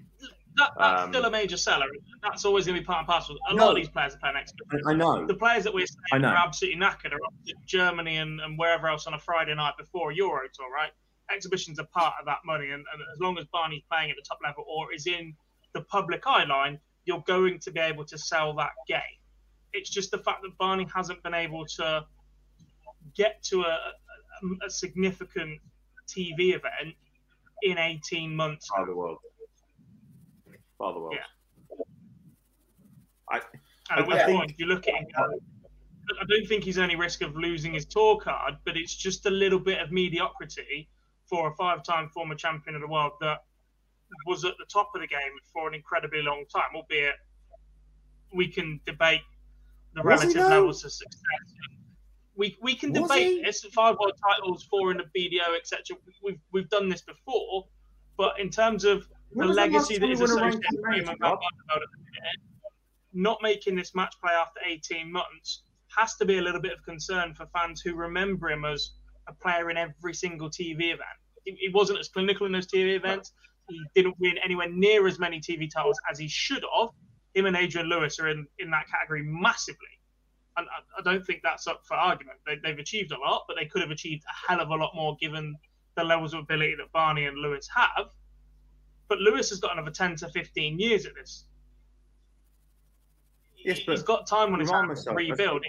[0.57, 1.87] That, that's um, still a major seller.
[2.23, 3.37] That's always going to be part and parcel.
[3.49, 4.83] A no, lot of these players are playing exhibitions.
[4.87, 5.27] I know.
[5.27, 8.89] The players that we're saying are absolutely knackered are up to Germany and, and wherever
[8.89, 10.91] else on a Friday night before Euro tour, right?
[11.33, 12.71] Exhibitions are part of that money.
[12.71, 15.35] And, and as long as Barney's playing at the top level or is in
[15.73, 19.01] the public eye line, you're going to be able to sell that game.
[19.73, 22.05] It's just the fact that Barney hasn't been able to
[23.17, 25.61] get to a, a, a significant
[26.09, 26.97] TV event
[27.63, 28.69] in 18 months.
[28.77, 29.19] By the world.
[30.81, 31.15] By the world.
[31.15, 31.85] Yeah.
[33.31, 33.41] I,
[33.91, 37.23] and at I think, point, you look at him, I don't think he's any risk
[37.23, 40.89] of losing his tour card, but it's just a little bit of mediocrity
[41.27, 43.45] for a five-time former champion of the world that
[44.27, 47.15] was at the top of the game for an incredibly long time, albeit
[48.35, 49.21] we can debate
[49.95, 51.21] the was relative levels of success.
[52.37, 53.43] We, we can was debate he?
[53.43, 55.97] this five world titles, four in the BDO, etc.
[56.23, 57.67] We've we've done this before,
[58.17, 61.17] but in terms of the legacy that is associated with him
[63.13, 65.63] not making this match play after 18 months
[65.97, 68.93] has to be a little bit of concern for fans who remember him as
[69.29, 71.19] a player in every single TV event.
[71.45, 73.33] He wasn't as clinical in those TV events.
[73.69, 76.91] He didn't win anywhere near as many TV titles as he should have
[77.35, 79.79] him and Adrian Lewis are in, in that category massively.
[80.57, 82.39] And I, I don't think that's up for argument.
[82.47, 84.95] They, they've achieved a lot, but they could have achieved a hell of a lot
[84.95, 85.55] more given
[85.97, 88.07] the levels of ability that Barney and Lewis have.
[89.11, 91.45] But Lewis has got another 10 to 15 years at this.
[93.59, 95.65] Yes, but he's got time on his hands to rebuild.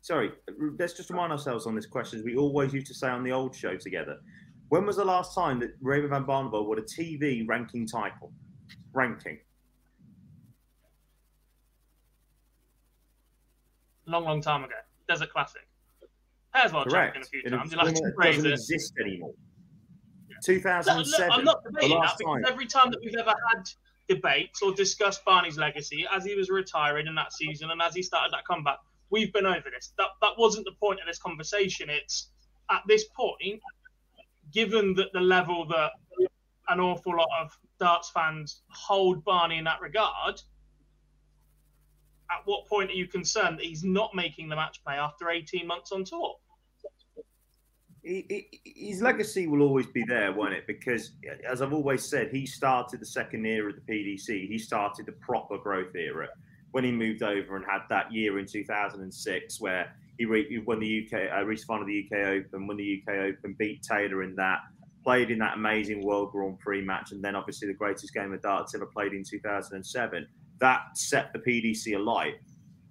[0.00, 0.30] Sorry,
[0.78, 3.32] let's just remind ourselves on this question, as we always used to say on the
[3.32, 4.16] old show together.
[4.68, 8.32] When was the last time that Raymond van Barneveld won a TV ranking title?
[8.92, 9.40] Ranking.
[14.06, 14.74] long, long time ago.
[15.08, 15.62] Desert Classic.
[16.54, 17.16] Pairs World Correct.
[17.16, 17.72] champion a few times.
[17.72, 19.34] It, like it doesn't exist anymore.
[20.42, 21.32] 2007.
[21.32, 22.44] I'm not debating that because time.
[22.46, 23.68] every time that we've ever had
[24.08, 28.02] debates or discussed Barney's legacy as he was retiring in that season and as he
[28.02, 28.78] started that comeback,
[29.10, 29.92] we've been over this.
[29.98, 31.88] That that wasn't the point of this conversation.
[31.90, 32.30] It's
[32.70, 33.60] at this point,
[34.52, 35.92] given that the level that
[36.68, 40.40] an awful lot of darts fans hold Barney in that regard,
[42.30, 45.66] at what point are you concerned that he's not making the match play after 18
[45.66, 46.36] months on tour?
[48.06, 50.66] His legacy will always be there, won't it?
[50.66, 51.10] Because,
[51.48, 54.48] as I've always said, he started the second era of the PDC.
[54.48, 56.28] He started the proper growth era
[56.70, 60.78] when he moved over and had that year in 2006 where he, re- he won
[60.78, 64.22] the UK, uh, reached final of the UK Open, won the UK Open, beat Taylor
[64.22, 64.60] in that,
[65.02, 68.40] played in that amazing World Grand Prix match, and then obviously the greatest game of
[68.42, 70.26] darts ever played in 2007
[70.58, 72.34] that set the PDC alight.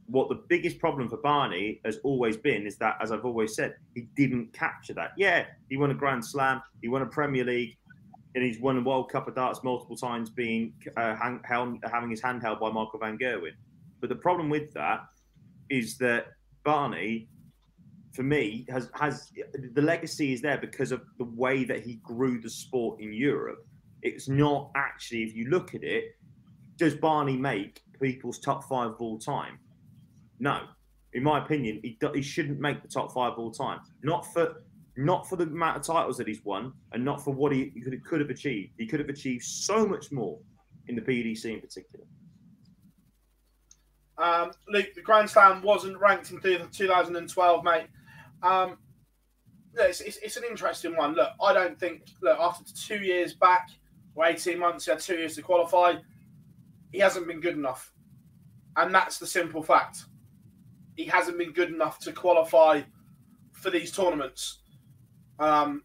[0.08, 3.76] What the biggest problem for Barney has always been is that, as I've always said,
[3.96, 5.12] he didn't capture that.
[5.18, 7.76] Yeah, he won a Grand Slam, he won a Premier League,
[8.36, 12.10] and he's won a World Cup of Darts multiple times, being uh, hang, held, having
[12.10, 13.54] his hand held by Michael Van Gerwen.
[14.00, 15.06] But the problem with that
[15.70, 16.28] is that
[16.64, 17.28] Barney,
[18.14, 19.32] for me, has has
[19.74, 23.66] the legacy is there because of the way that he grew the sport in Europe.
[24.02, 26.16] It's not actually, if you look at it,
[26.78, 29.58] does Barney make people's top five of all time?
[30.46, 30.60] No,
[31.14, 33.80] in my opinion, he, he shouldn't make the top five all time.
[34.04, 34.62] Not for
[34.96, 38.06] not for the amount of titles that he's won, and not for what he, could,
[38.06, 38.74] could have achieved.
[38.78, 40.38] He could have achieved so much more
[40.88, 42.06] in the PDC in particular.
[44.20, 47.88] Um, Luke, the Grand Slam wasn't ranked in 2012, mate.
[48.44, 48.78] Um,
[49.74, 51.16] it's, it's, it's, an interesting one.
[51.16, 53.70] Look, I don't think, look, after two years back,
[54.14, 55.96] or 18 months, he had two years to qualify.
[56.92, 57.92] He hasn't been good enough.
[58.78, 60.06] And that's the simple fact.
[60.96, 62.82] He hasn't been good enough to qualify
[63.52, 64.60] for these tournaments.
[65.40, 65.84] Um,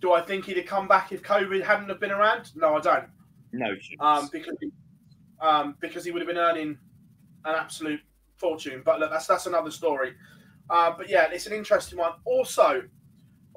[0.00, 2.50] do I think he'd have come back if COVID hadn't have been around?
[2.54, 3.08] No, I don't.
[3.52, 4.70] No, um, because he,
[5.40, 6.78] um, because he would have been earning
[7.44, 8.00] an absolute
[8.36, 8.82] fortune.
[8.84, 10.14] But look, that's that's another story.
[10.68, 12.12] Uh, but yeah, it's an interesting one.
[12.24, 12.82] Also,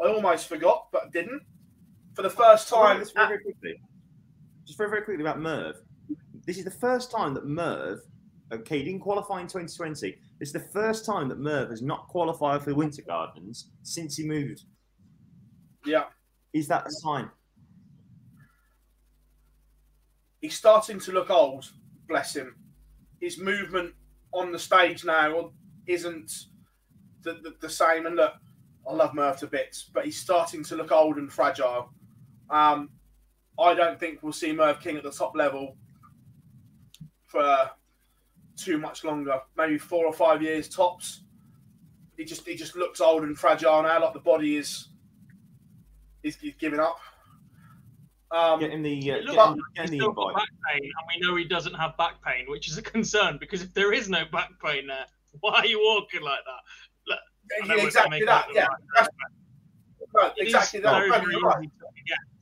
[0.02, 1.42] I almost forgot, but didn't.
[2.14, 3.82] For the first time, just very, very quickly,
[4.66, 5.76] just very very quickly about Merv.
[6.46, 8.00] This is the first time that Merv,
[8.52, 10.18] okay, he didn't qualify in 2020.
[10.40, 14.28] It's the first time that Merv has not qualified for the Winter Gardens since he
[14.28, 14.64] moved.
[15.86, 16.06] Yeah.
[16.54, 17.30] Is that a sign?
[20.42, 21.70] He's starting to look old,
[22.08, 22.56] bless him.
[23.20, 23.94] His movement
[24.34, 25.52] on the stage now
[25.86, 26.32] isn't
[27.24, 28.06] the, the, the same.
[28.06, 28.34] And look,
[28.90, 31.92] I love Merv to bits, but he's starting to look old and fragile.
[32.50, 32.90] Um,
[33.60, 35.76] I don't think we'll see Merv King at the top level
[37.28, 37.70] for
[38.64, 39.40] too much longer.
[39.58, 41.22] Maybe four or five years tops.
[42.18, 44.02] He just he just looks old and fragile now.
[44.02, 44.90] Like the body is
[46.24, 47.00] is, is giving up.
[48.32, 51.36] Um, getting the, uh, getting, getting he's the still got back pain, and we know
[51.36, 54.52] he doesn't have back pain, which is a concern because if there is no back
[54.64, 55.06] pain there,
[55.40, 57.18] why are you walking like that?
[57.66, 58.46] yeah, exactly that.
[58.54, 58.68] Yeah,
[60.14, 60.92] right, exactly that.
[60.92, 61.68] Very, very right.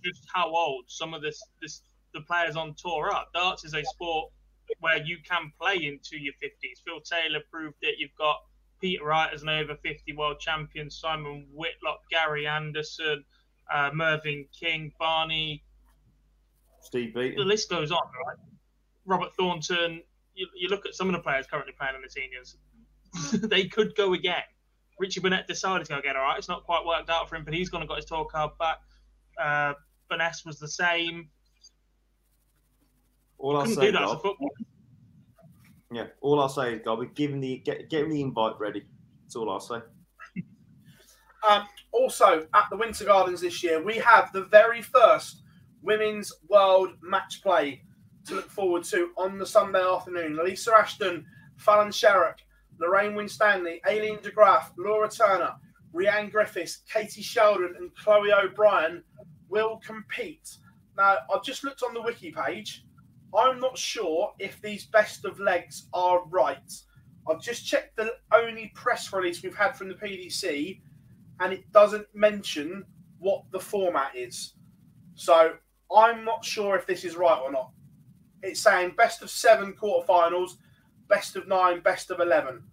[0.04, 1.82] just how old some of this this
[2.14, 3.26] the players on tour are.
[3.34, 4.32] Darts is a sport
[4.80, 6.84] where you can play into your 50s.
[6.86, 7.96] Phil Taylor proved it.
[7.98, 8.38] You've got
[8.82, 13.24] Peter Wright as an over 50 world champion, Simon Whitlock, Gary Anderson,
[13.74, 15.64] uh, Mervyn King, Barney,
[16.82, 17.38] Steve Beaton.
[17.38, 18.38] The list goes on, right?
[19.06, 20.02] Robert Thornton.
[20.36, 22.58] You, you look at some of the players currently playing in the seniors.
[23.50, 24.44] they could go again.
[25.00, 26.16] Richie Burnett decided to go again.
[26.16, 28.06] All right, it's not quite worked out for him, but he's gone and got his
[28.06, 28.80] tour card back.
[29.40, 29.74] Uh,
[30.10, 31.30] Burness was the same.
[33.40, 34.52] All I'll say, do that as a footballer.
[35.92, 38.60] Yeah, all I'll say is, God, we give him the get, get him the invite
[38.60, 38.84] ready.
[39.24, 39.80] That's all I'll say.
[41.48, 45.44] Um, also, at the Winter Gardens this year, we have the very first
[45.82, 47.84] Women's World Match Play
[48.26, 50.38] to look forward to on the Sunday afternoon.
[50.44, 52.40] Lisa Ashton, Fallon Sherrock,
[52.80, 55.54] Lorraine Winstanley, Aileen de Graaf, Laura Turner,
[55.94, 59.04] Rhiannon Griffiths, Katie Sheldon, and Chloe O'Brien
[59.48, 60.58] will compete.
[60.98, 62.84] Now, I've just looked on the wiki page.
[63.36, 66.72] I'm not sure if these best of legs are right.
[67.30, 70.82] I've just checked the only press release we've had from the PDC,
[71.40, 72.86] and it doesn't mention
[73.20, 74.54] what the format is.
[75.16, 75.54] So
[75.96, 77.72] I'm not sure if this is right or not.
[78.44, 80.52] It's saying best of seven quarterfinals,
[81.10, 82.64] best of nine, best of 11.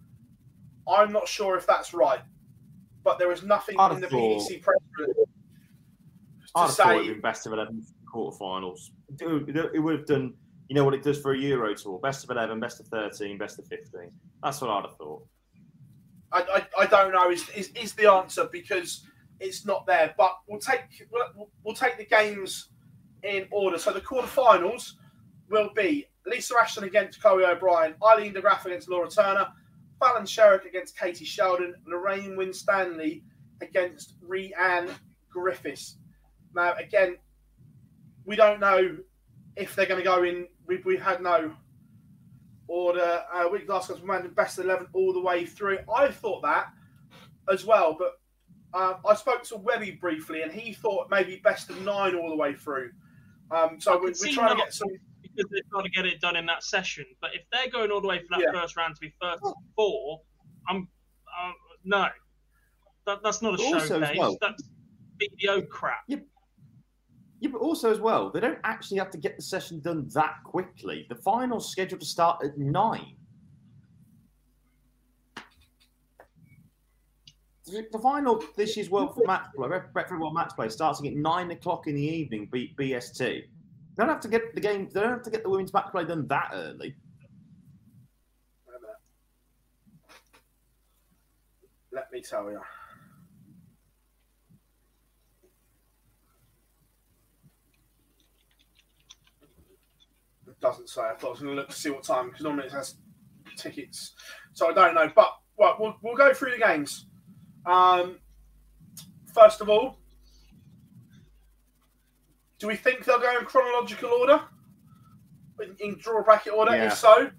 [0.87, 2.21] I'm not sure if that's right,
[3.03, 5.25] but there is nothing I'd in the thought, PDC press release to
[6.55, 7.83] I'd say best of 11
[8.13, 8.91] quarterfinals.
[9.19, 10.33] It would have done,
[10.67, 13.37] you know what it does for a Euro tour: best of 11, best of 13,
[13.37, 14.09] best of 15.
[14.43, 15.25] That's what I'd have thought.
[16.31, 19.05] I, I, I don't know is, is, is the answer because
[19.39, 20.13] it's not there.
[20.17, 20.81] But we'll take
[21.11, 22.69] we'll, we'll take the games
[23.23, 23.77] in order.
[23.77, 24.93] So the quarterfinals
[25.49, 29.47] will be Lisa Ashton against Chloe O'Brien, Aileen de Graaf against Laura Turner,
[29.99, 33.23] Fallon Sherrock against Katie Sheldon, Lorraine Winstanley
[33.61, 34.93] against Rhiannon
[35.29, 35.97] Griffiths.
[36.53, 37.17] Now, again,
[38.25, 38.97] we don't know
[39.55, 40.47] if they're going to go in.
[40.67, 41.53] We've, we've had no
[42.67, 43.23] order.
[43.33, 44.01] Uh, week last was
[44.35, 45.79] best 11 all the way through.
[45.93, 46.67] I thought that
[47.51, 48.19] as well, but
[48.73, 52.35] uh, I spoke to Webby briefly, and he thought maybe best of nine all the
[52.35, 52.91] way through.
[53.51, 54.89] Um, so we're, we're trying to get some
[55.21, 57.05] because they've got to get it done in that session.
[57.21, 58.59] But if they're going all the way for that yeah.
[58.59, 59.43] first round to be first
[59.75, 60.21] four,
[60.67, 60.87] I'm
[61.27, 61.51] uh,
[61.83, 62.07] no,
[63.05, 64.17] that, that's not a also showcase.
[64.17, 64.63] Well, that's
[65.19, 66.03] video crap.
[66.07, 66.17] Yeah.
[67.39, 70.35] Yeah, but also as well, they don't actually have to get the session done that
[70.43, 71.05] quickly.
[71.09, 73.15] The final's scheduled to start at nine.
[77.65, 81.95] The final this year's World Match Play, World Match Play, starting at nine o'clock in
[81.95, 83.19] the evening, B- BST.
[83.19, 84.89] They don't have to get the game.
[84.93, 86.95] They don't have to get the women's match play done that early.
[91.91, 92.59] Let me tell you.
[100.47, 101.01] It doesn't say.
[101.01, 102.95] I thought I was going to look to see what time because normally it has
[103.55, 104.13] tickets,
[104.53, 105.11] so I don't know.
[105.15, 105.29] But
[105.59, 107.05] right, we'll we'll go through the games.
[107.65, 108.19] Um,
[109.33, 109.99] first of all,
[112.59, 114.41] do we think they'll go in chronological order,
[115.61, 116.75] in, in draw bracket order?
[116.75, 116.87] Yeah.
[116.87, 117.29] If so,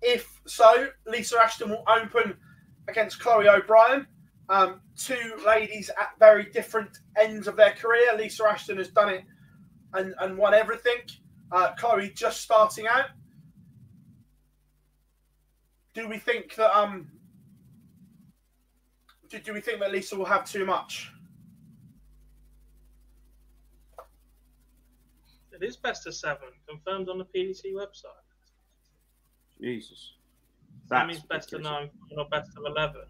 [0.00, 2.36] if so, Lisa Ashton will open
[2.86, 4.06] against Chloe O'Brien.
[4.50, 8.16] Um, two ladies at very different ends of their career.
[8.16, 9.24] Lisa Ashton has done it
[9.94, 11.00] and, and won everything.
[11.50, 13.06] Uh, Chloe just starting out.
[15.94, 17.10] Do we think that um
[19.30, 21.10] do, do we think that Lisa will have too much?
[25.52, 28.04] It is best of seven, confirmed on the PDC website.
[29.60, 30.12] Jesus.
[30.88, 33.02] That means best of nine, not best of eleven.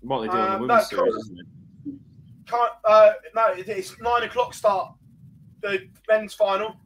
[0.00, 1.20] What they do on Um, the women's no, series, cool.
[1.20, 1.46] isn't it?
[2.46, 4.94] Can't, uh, no, it's nine o'clock start.
[5.62, 6.76] The men's final.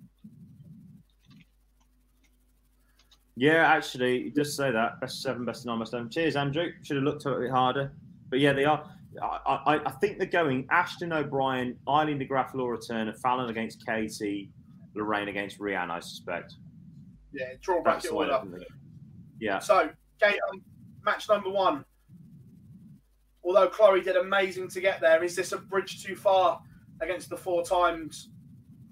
[3.37, 5.01] Yeah, actually, it does say that.
[5.01, 6.09] Best seven, best nine, best seven.
[6.09, 6.71] Cheers, Andrew.
[6.83, 7.93] Should have looked a bit harder.
[8.31, 8.89] But yeah, they are.
[9.21, 13.85] I, I, I think they're going Ashton O'Brien, Aileen de Graaf, Laura Turner, Fallon against
[13.87, 14.51] Katie,
[14.95, 16.55] Lorraine against Rihanna, I suspect.
[17.33, 18.37] Yeah, draw That's bracket the way order.
[18.37, 18.67] I think they're.
[19.41, 19.59] Yeah.
[19.59, 19.91] So,
[20.23, 20.63] okay, um,
[21.05, 21.85] match number one.
[23.45, 26.61] Although Chloe did amazing to get there, is this a bridge too far
[27.01, 28.31] against the four times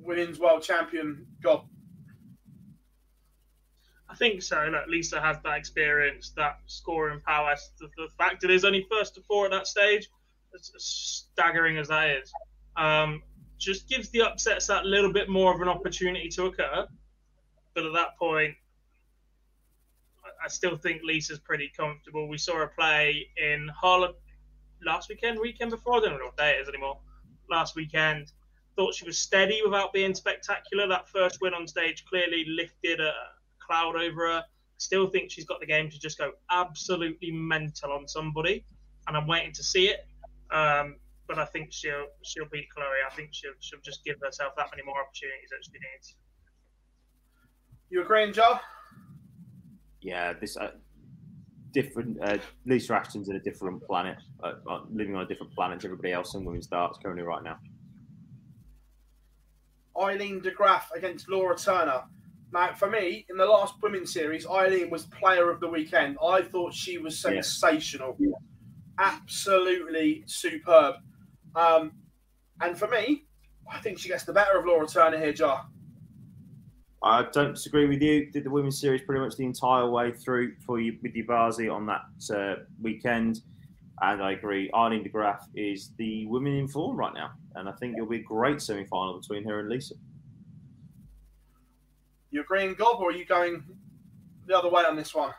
[0.03, 1.27] women's world champion?
[1.43, 1.63] God,
[4.09, 4.63] I think so.
[4.71, 7.55] Look, Lisa has that experience, that scoring power.
[7.81, 10.09] The, the fact it is only first to four at that stage,
[10.55, 12.33] staggering as that is,
[12.77, 13.23] um,
[13.59, 16.87] just gives the upsets that little bit more of an opportunity to occur.
[17.75, 18.55] But at that point,
[20.25, 22.29] I- I still think Lisa's pretty comfortable.
[22.29, 24.15] We saw her play in Harlem
[24.85, 25.97] last weekend, weekend before.
[25.97, 27.01] I don't know what day it is anymore.
[27.49, 28.33] Last weekend,
[28.77, 30.87] thought she was steady without being spectacular.
[30.87, 33.13] That first win on stage clearly lifted a
[33.59, 34.45] cloud over her.
[34.79, 38.65] Still think she's got the game to just go absolutely mental on somebody,
[39.07, 40.07] and I'm waiting to see it.
[40.51, 40.97] Um,
[41.29, 42.87] but I think she'll she'll beat Chloe.
[43.09, 46.17] I think she'll she'll just give herself that many more opportunities that she needs.
[47.91, 48.59] you agreeing, Joe?
[50.01, 50.73] Yeah, this uh,
[51.73, 52.19] different.
[52.23, 55.87] Uh, Lisa Ashton's in a different planet, uh, uh, living on a different planet to
[55.87, 57.59] everybody else in women's darts currently right now.
[60.01, 62.03] Aileen de DeGraff against Laura Turner.
[62.53, 66.19] Now, for me, in the last women's series, Aileen was player of the weekend.
[66.23, 67.41] I thought she was Yeah.
[67.41, 68.17] sensational,
[68.99, 70.97] absolutely superb.
[71.55, 71.93] Um,
[72.61, 73.25] and for me,
[73.71, 75.67] I think she gets the better of Laura Turner here, Jar.
[77.05, 78.31] I don't disagree with you.
[78.31, 81.87] Did the women's series pretty much the entire way through for you with Ubazi on
[81.87, 82.03] that
[82.37, 83.41] uh, weekend,
[84.03, 84.71] and I agree.
[84.73, 88.21] Aileen de Graaf is the women in form right now, and I think it'll be
[88.21, 89.95] a great semi-final between her and Lisa.
[92.31, 93.63] You agreeing, Gob, or are you going
[94.47, 95.33] the other way on this one?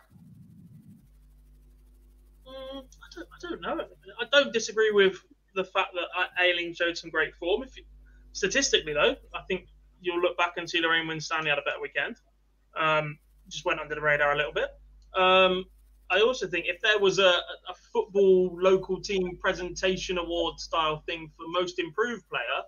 [2.48, 3.86] Mm, I, don't, I don't know.
[4.20, 5.18] I don't disagree with
[5.56, 7.64] the fact that Aileen showed some great form.
[7.64, 7.84] If you,
[8.34, 9.68] statistically, though, I think
[10.02, 12.18] you'll look back and see Lorraine Winstanley had a better weekend.
[12.76, 13.18] Um,
[13.50, 14.70] just went under the radar a little bit.
[15.16, 15.66] Um,
[16.14, 17.34] I also think if there was a,
[17.68, 22.62] a football local team presentation award style thing for most improved player,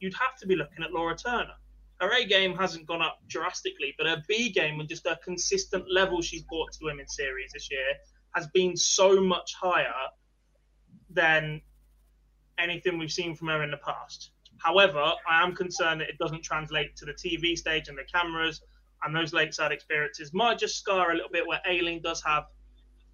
[0.00, 1.54] you'd have to be looking at Laura Turner.
[2.00, 5.84] Her A game hasn't gone up drastically, but her B game and just her consistent
[5.88, 7.94] level she's brought to the women's series this year
[8.34, 10.08] has been so much higher
[11.10, 11.60] than
[12.58, 14.30] anything we've seen from her in the past.
[14.58, 18.62] However, I am concerned that it doesn't translate to the TV stage and the cameras,
[19.04, 22.46] and those lakeside experiences might just scar a little bit where Aileen does have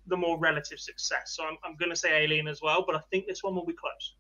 [0.09, 1.35] the more relative success.
[1.37, 3.67] So I'm, I'm going to say Aileen as well, but I think this one will
[3.67, 4.15] be close.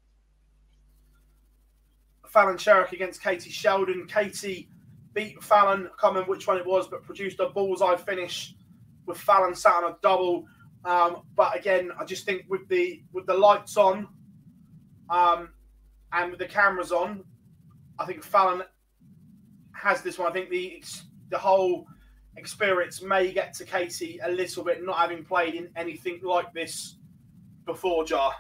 [2.29, 4.07] Fallon Sherrock against Katie Sheldon.
[4.07, 4.69] Katie
[5.15, 8.55] beat Fallon, I can't remember which one it was, but produced a bullseye finish
[9.07, 10.47] with Fallon sat on a double.
[10.85, 14.09] Um, but again, I just think with the with the lights on
[15.09, 15.49] um,
[16.13, 17.25] and with the cameras on,
[17.99, 18.63] I think Fallon
[19.73, 20.29] has this one.
[20.29, 20.83] I think the
[21.31, 21.87] the whole
[22.37, 26.97] experience may get to Katie a little bit, not having played in anything like this
[27.65, 28.35] before, Jar.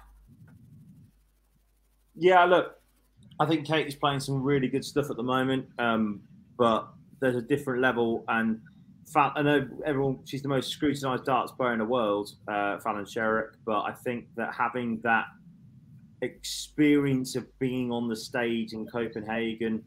[2.15, 2.77] Yeah, look,
[3.39, 6.23] I think Katie's playing some really good stuff at the moment, um,
[6.57, 6.89] but
[7.21, 8.25] there's a different level.
[8.29, 8.61] And
[9.13, 13.05] Fa- I know everyone, she's the most scrutinised darts player in the world, uh, Fallon
[13.05, 15.27] Sherrock, but I think that having that
[16.23, 19.85] experience of being on the stage in Copenhagen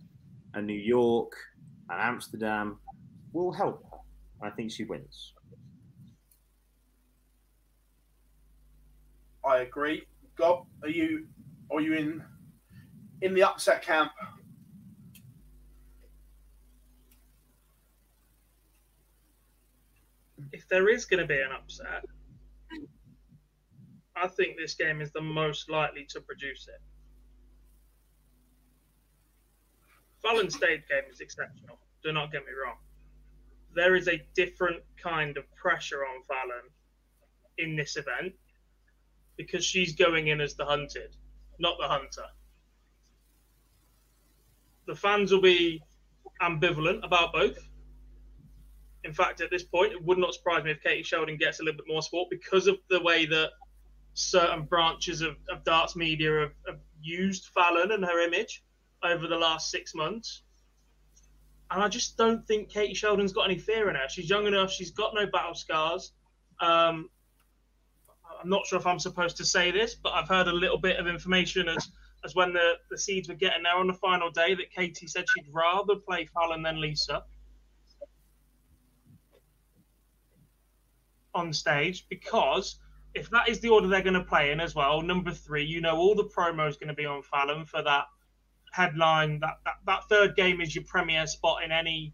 [0.53, 1.33] and New York
[1.89, 2.77] and Amsterdam
[3.33, 3.88] will help
[4.41, 5.33] I think she wins.
[9.45, 10.03] I agree.
[10.37, 11.27] Gob, are you
[11.71, 12.23] are you in
[13.21, 14.11] in the upset camp?
[20.51, 22.05] If there is going to be an upset,
[24.15, 26.81] I think this game is the most likely to produce it.
[30.21, 31.79] Fallon State game is exceptional.
[32.03, 32.77] Do not get me wrong.
[33.75, 36.69] There is a different kind of pressure on Fallon
[37.57, 38.33] in this event
[39.37, 41.15] because she's going in as the hunted,
[41.59, 42.25] not the hunter.
[44.87, 45.81] The fans will be
[46.41, 47.57] ambivalent about both.
[49.03, 51.63] In fact, at this point, it would not surprise me if Katie Sheldon gets a
[51.63, 53.51] little bit more support because of the way that
[54.13, 58.63] certain branches of, of darts media have, have used Fallon and her image
[59.03, 60.43] over the last six months.
[61.71, 64.09] And I just don't think Katie Sheldon's got any fear in her.
[64.09, 64.71] She's young enough.
[64.71, 66.13] She's got no battle scars.
[66.59, 67.09] Um,
[68.41, 70.97] I'm not sure if I'm supposed to say this, but I've heard a little bit
[70.97, 71.89] of information as
[72.25, 75.23] as when the, the seeds were getting there on the final day that Katie said
[75.29, 77.23] she'd rather play Fallon than Lisa
[81.33, 82.79] on stage because
[83.13, 85.81] if that is the order they're going to play in as well, number three, you
[85.81, 88.05] know all the promo is going to be on Fallon for that
[88.71, 89.39] headline.
[89.39, 92.13] That, that that third game is your premier spot in any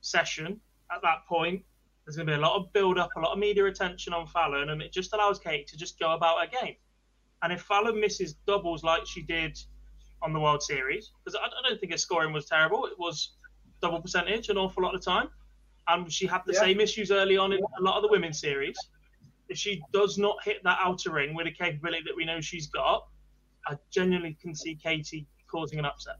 [0.00, 0.60] session
[0.90, 1.62] at that point.
[2.04, 4.26] There's going to be a lot of build up, a lot of media attention on
[4.26, 6.76] Fallon, and it just allows Kate to just go about her game.
[7.42, 9.58] And if Fallon misses doubles like she did
[10.22, 13.34] on the World Series, because I, I, don't think her scoring was terrible, it was
[13.82, 15.28] double percentage an awful lot of the time.
[15.86, 16.60] And she had the yeah.
[16.60, 18.76] same issues early on in a lot of the women's series.
[19.48, 22.66] If she does not hit that outer ring with the capability that we know she's
[22.66, 23.06] got,
[23.66, 26.16] I genuinely can see Katie causing an upset.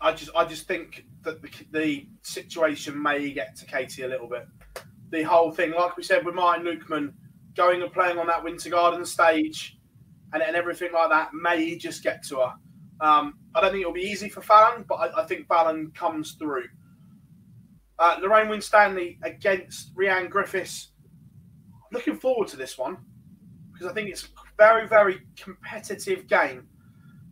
[0.00, 4.28] I just, I just think that the, the situation may get to Katie a little
[4.28, 4.46] bit
[5.10, 7.14] the whole thing, like we said with Martin Lukeman,
[7.56, 9.78] going and playing on that Winter Garden stage
[10.32, 12.52] and, and everything like that may just get to her.
[13.00, 16.32] Um, I don't think it'll be easy for Fallon, but I, I think Fallon comes
[16.32, 16.64] through.
[17.98, 20.92] Uh, Lorraine Winstanley against Rhian Griffiths.
[21.92, 22.98] Looking forward to this one
[23.72, 26.66] because I think it's very, very competitive game.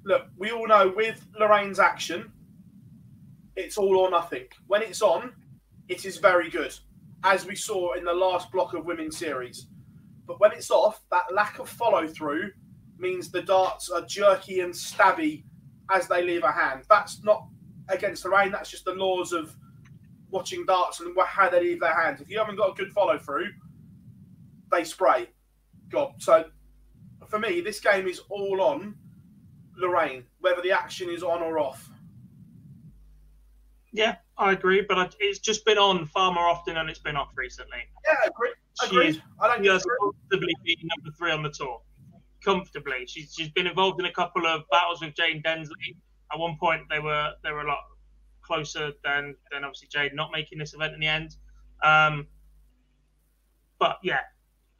[0.04, 2.32] Look, we all know with Lorraine's action,
[3.56, 4.44] it's all or nothing.
[4.68, 5.32] When it's on,
[5.88, 6.74] it is very good
[7.24, 9.66] as we saw in the last block of women's series.
[10.26, 12.50] But when it's off, that lack of follow through
[12.98, 15.44] means the darts are jerky and stabby
[15.90, 16.84] as they leave a hand.
[16.88, 17.46] That's not
[17.88, 18.52] against Lorraine.
[18.52, 19.56] That's just the laws of
[20.30, 22.20] watching darts and how they leave their hands.
[22.20, 23.50] If you haven't got a good follow through,
[24.70, 25.28] they spray.
[25.88, 26.14] God.
[26.18, 26.46] So
[27.28, 28.94] for me, this game is all on
[29.76, 31.90] Lorraine, whether the action is on or off.
[33.92, 37.30] Yeah, I agree, but it's just been on far more often than it's been off
[37.34, 37.78] recently.
[38.04, 38.52] Yeah, agree.
[38.84, 39.22] Agreed.
[39.40, 41.80] I don't she has comfortably been number three on the tour.
[42.44, 45.96] Comfortably, she's she's been involved in a couple of battles with Jane Densley.
[46.32, 47.78] At one point, they were they were a lot
[48.42, 51.36] closer than than obviously Jade not making this event in the end.
[51.82, 52.26] Um,
[53.78, 54.20] but yeah,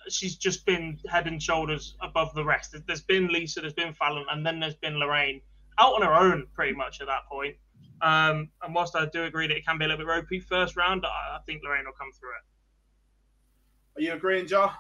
[0.09, 2.75] she's just been head and shoulders above the rest.
[2.87, 5.41] There's been Lisa, there's been Fallon, and then there's been Lorraine
[5.79, 7.57] out on her own pretty much at that point.
[8.03, 10.77] Um, and whilst I do agree that it can be a little bit ropey first
[10.77, 13.99] round, I, I think Lorraine will come through it.
[13.99, 14.71] Are you agreeing, Joe?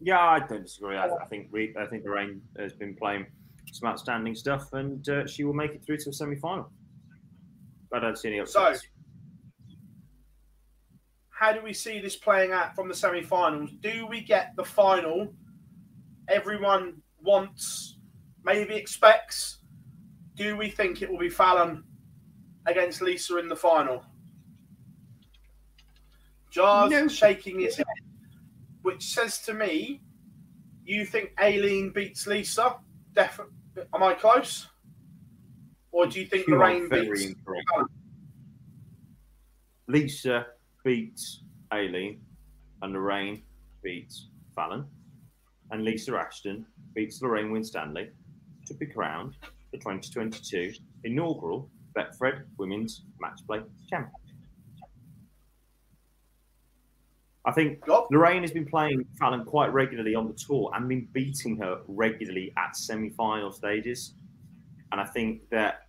[0.00, 0.96] Yeah, I don't disagree.
[0.96, 3.26] I, I think we, I think Lorraine has been playing
[3.72, 6.70] some outstanding stuff, and uh, she will make it through to the semi-final.
[7.92, 8.80] I don't see any upsets.
[8.82, 8.86] So,
[11.44, 13.70] how do we see this playing out from the semi-finals?
[13.82, 15.30] Do we get the final?
[16.26, 17.98] Everyone wants,
[18.44, 19.58] maybe expects
[20.36, 21.84] do we think it will be Fallon
[22.66, 24.02] against Lisa in the final?
[26.50, 27.08] Jars no.
[27.08, 27.86] shaking his head,
[28.80, 30.00] which says to me,
[30.86, 32.76] you think Aileen beats Lisa?
[33.12, 33.54] Definitely.
[33.92, 34.66] Am I close?
[35.92, 37.86] Or do you think you Lorraine beats Fallon?
[39.86, 40.46] Lisa
[40.84, 41.42] beats
[41.72, 42.20] Aileen,
[42.82, 43.42] and Lorraine
[43.82, 44.86] beats Fallon,
[45.70, 48.10] and Lisa Ashton beats Lorraine Winstanley
[48.66, 49.36] to be crowned
[49.72, 54.12] the 2022 inaugural Betfred Women's Match Play Champion.
[57.46, 61.58] I think Lorraine has been playing Fallon quite regularly on the tour and been beating
[61.58, 64.14] her regularly at semi-final stages.
[64.92, 65.82] And I think that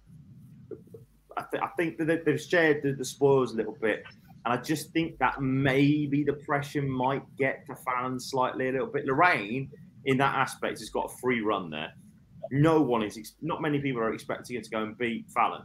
[1.38, 4.04] I, th- I think that they've shared the, the, spoils a little bit.
[4.46, 8.88] And I just think that maybe the pressure might get to Fallon slightly a little
[8.88, 9.06] bit.
[9.06, 9.70] Lorraine,
[10.06, 11.92] in that aspect, has got a free run there
[12.52, 15.64] no one is, not many people are expecting it to go and beat Fallon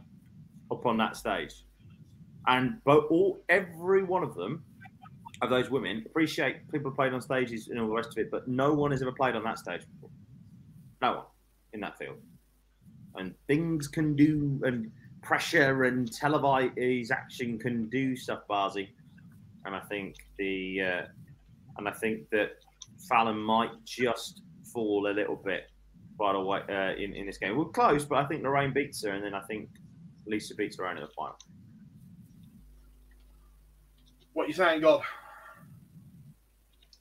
[0.71, 1.63] up on that stage.
[2.47, 4.63] And but all, every one of them,
[5.41, 8.47] of those women, appreciate people played on stages and all the rest of it, but
[8.47, 10.09] no one has ever played on that stage before.
[11.01, 11.25] No one
[11.73, 12.17] in that field.
[13.15, 14.91] And things can do, and
[15.21, 18.89] pressure and televised action can do stuff, Barzy.
[19.65, 21.01] And I think the uh,
[21.77, 22.51] and I think that
[23.07, 24.41] Fallon might just
[24.73, 25.63] fall a little bit
[26.17, 27.57] by the way uh, in in this game.
[27.57, 29.69] We're close, but I think Lorraine beats her, and then I think
[30.25, 31.37] Lisa beats Lorraine in the final.
[34.33, 35.01] What you saying, God?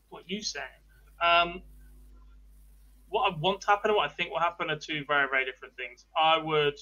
[0.08, 0.66] What you saying?
[1.22, 1.62] Um,
[3.08, 5.44] what I want to happen and what I think will happen are two very, very
[5.44, 6.06] different things.
[6.16, 6.78] I would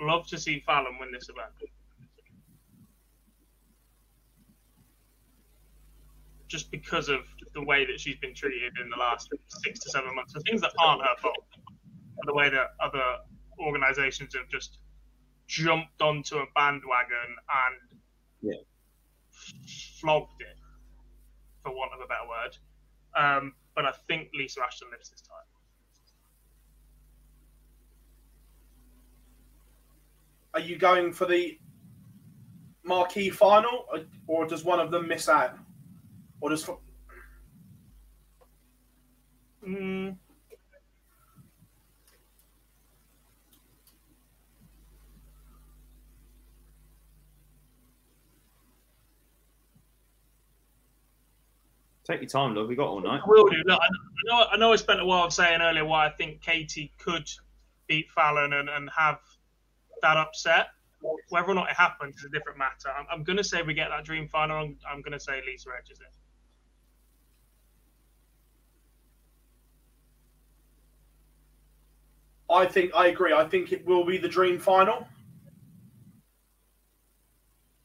[0.00, 1.50] love to see Fallon win this event.
[6.46, 7.20] Just because of
[7.52, 10.60] the way that she's been treated in the last six to seven months, the things
[10.62, 11.44] that aren't her fault,
[12.24, 13.04] the way that other
[13.60, 14.78] organisations have just
[15.46, 18.00] jumped onto a bandwagon and
[18.42, 18.60] yeah.
[20.00, 20.58] flogged it,
[21.62, 22.56] for want of a better word.
[23.16, 25.47] Um, but I think Lisa Ashton lives this time.
[30.58, 31.56] Are you going for the
[32.82, 33.86] marquee final,
[34.26, 35.56] or does one of them miss out,
[36.40, 36.68] or does?
[39.64, 40.16] Mm.
[52.02, 52.66] Take your time, love.
[52.66, 53.20] We got all night.
[53.24, 53.58] I will do.
[53.64, 53.88] Look, I
[54.24, 57.30] know, I know I spent a while saying earlier why I think Katie could
[57.86, 59.20] beat Fallon and, and have
[60.02, 60.68] that upset.
[61.28, 62.90] Whether or not it happens is a different matter.
[62.96, 64.56] I'm, I'm going to say we get that dream final.
[64.56, 66.12] I'm, I'm going to say Lisa edges it.
[72.50, 73.32] I think I agree.
[73.32, 75.06] I think it will be the dream final.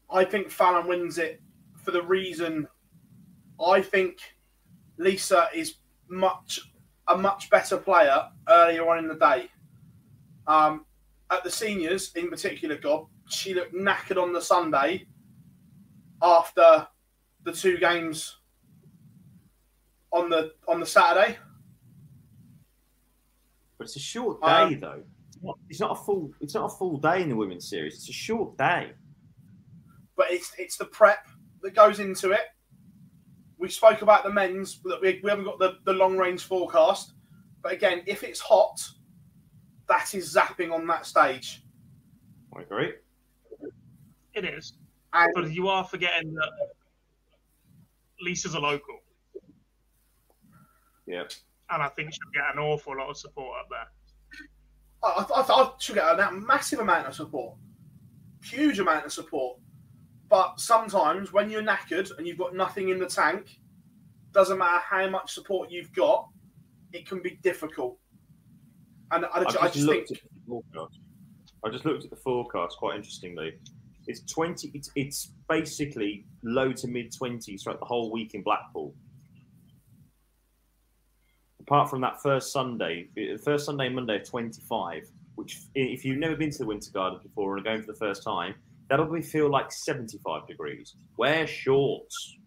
[0.10, 1.42] I think Fallon wins it
[1.84, 2.68] for the reason
[3.64, 4.20] I think
[4.98, 5.76] Lisa is
[6.08, 6.60] much
[7.08, 9.50] a much better player earlier on in the day.
[10.48, 10.86] Um,
[11.32, 15.08] at the seniors, in particular, God, she looked knackered on the Sunday
[16.22, 16.88] after
[17.44, 18.38] the two games
[20.12, 21.38] on the on the Saturday.
[23.78, 25.04] But it's a short day, um, though.
[25.70, 26.32] It's not a full.
[26.40, 27.96] It's not a full day in the women's series.
[27.96, 28.92] It's a short day.
[30.16, 31.28] But it's it's the prep
[31.62, 32.42] that goes into it
[33.64, 37.14] we spoke about the men's that we, we haven't got the, the long range forecast.
[37.62, 38.78] But again, if it's hot,
[39.94, 41.64] that is zapping on that stage.
[42.58, 42.94] I agree.
[44.34, 44.74] It is.
[45.14, 46.50] And, but you are forgetting that
[48.20, 49.00] Lisa's a local.
[51.06, 51.26] Yeah.
[51.70, 53.88] And I think she'll get an awful lot of support up there.
[55.04, 57.56] I, I, I she'll get a massive amount of support.
[58.44, 59.60] Huge amount of support.
[60.28, 63.60] But sometimes when you're knackered and you've got nothing in the tank,
[64.32, 66.28] doesn't matter how much support you've got,
[66.94, 68.00] it can be difficult.
[69.14, 70.08] And I, I, just, I just think.
[71.66, 73.54] I just looked at the forecast quite interestingly.
[74.08, 74.72] It's twenty.
[74.74, 78.94] It's, it's basically low to mid twenties throughout the whole week in Blackpool.
[81.62, 83.08] Apart from that first Sunday,
[83.44, 85.04] first Sunday, Monday, twenty-five.
[85.36, 87.98] Which, if you've never been to the Winter Garden before and are going for the
[87.98, 88.54] first time,
[88.88, 90.96] that'll be feel like 75 degrees.
[91.18, 92.38] Wear shorts.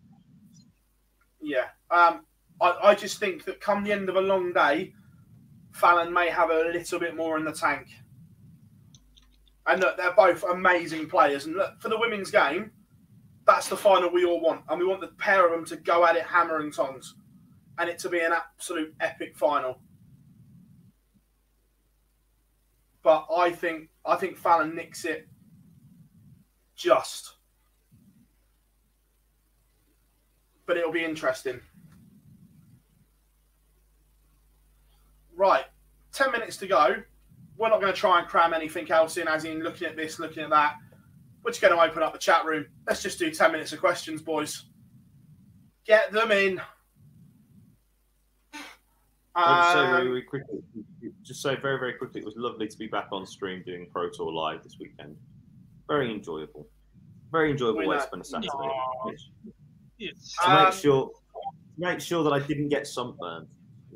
[1.42, 1.64] Yeah.
[1.90, 2.20] Um,
[2.60, 4.92] I, I just think that come the end of a long day,
[5.76, 7.88] Fallon may have a little bit more in the tank.
[9.66, 11.44] And look, they're both amazing players.
[11.44, 12.70] And look, for the women's game,
[13.46, 14.62] that's the final we all want.
[14.70, 17.14] And we want the pair of them to go at it hammer and tongs.
[17.78, 19.80] And it to be an absolute epic final.
[23.02, 25.28] But I think I think Fallon nicks it
[26.74, 27.34] just.
[30.64, 31.60] But it'll be interesting.
[35.36, 35.64] Right,
[36.12, 36.96] 10 minutes to go.
[37.56, 40.18] We're not going to try and cram anything else in, as in looking at this,
[40.18, 40.74] looking at that.
[41.42, 42.66] We're just going to open up the chat room.
[42.86, 44.64] Let's just do 10 minutes of questions, boys.
[45.86, 46.60] Get them in.
[49.34, 50.58] I'll just say very, um, very quickly,
[51.22, 54.08] just say very, very quickly, it was lovely to be back on stream doing Pro
[54.10, 55.16] Tour Live this weekend
[55.88, 56.66] very enjoyable.
[57.30, 58.48] Very enjoyable way to spend a Saturday.
[59.98, 60.34] Yes.
[60.42, 61.10] To um, make sure,
[61.78, 63.48] make sure that I didn't get sunburned.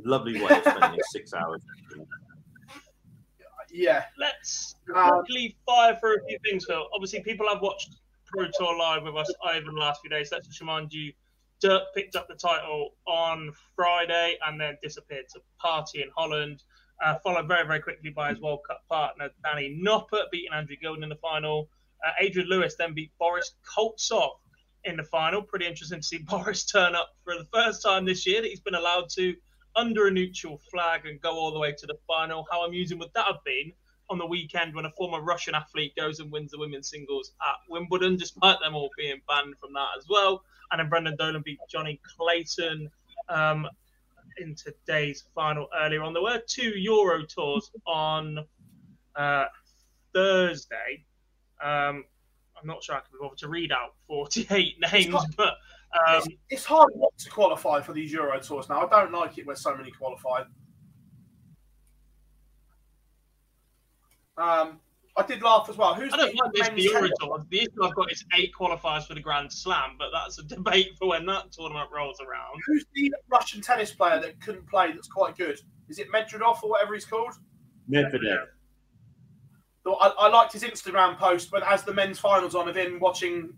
[0.04, 1.62] Lovely way of spending six hours.
[3.72, 4.04] Yeah.
[4.18, 6.86] Let's um, quickly fire through a few things, Phil.
[6.94, 7.96] Obviously, people have watched
[8.26, 10.30] Pro Tour live with us over the last few days.
[10.32, 11.12] Let's just remind you,
[11.60, 16.62] Dirk picked up the title on Friday and then disappeared to party in Holland.
[17.04, 21.02] Uh, followed very, very quickly by his World Cup partner, Danny Noppert, beating Andrew Gilding
[21.02, 21.68] in the final.
[22.06, 24.32] Uh, Adrian Lewis then beat Boris Koltsov
[24.84, 25.42] in the final.
[25.42, 28.60] Pretty interesting to see Boris turn up for the first time this year that he's
[28.60, 29.34] been allowed to
[29.76, 32.46] under a neutral flag and go all the way to the final.
[32.50, 33.72] How amusing would that have been
[34.08, 37.56] on the weekend when a former Russian athlete goes and wins the women's singles at
[37.68, 40.42] Wimbledon, despite them all being banned from that as well.
[40.70, 42.90] And then Brendan Dolan beat Jonny Clayton
[43.28, 43.68] um,
[44.38, 46.12] in today's final earlier on.
[46.12, 48.44] There were two Euro tours on
[49.14, 49.44] uh,
[50.12, 51.04] Thursday.
[51.62, 52.04] Um,
[52.60, 55.54] I'm not sure I can be bothered to read out 48 names, but
[55.92, 58.86] um, it's, it's, hard not to qualify for these Euro tours now.
[58.86, 60.42] I don't like it where so many qualify.
[64.36, 64.80] Um,
[65.16, 65.94] I did laugh as well.
[65.94, 67.44] Who's I don't like this the Euro tour.
[67.50, 70.92] The issue I've got is eight qualifiers for the Grand Slam, but that's a debate
[70.98, 72.60] for when that tournament rolls around.
[72.66, 75.58] Who's the Russian tennis player that couldn't play that's quite good?
[75.88, 77.34] Is it Medvedev or whatever he's called?
[77.90, 78.46] Medvedev.
[79.86, 83.52] I, I, liked his Instagram post when, as the men's finals on, of him watching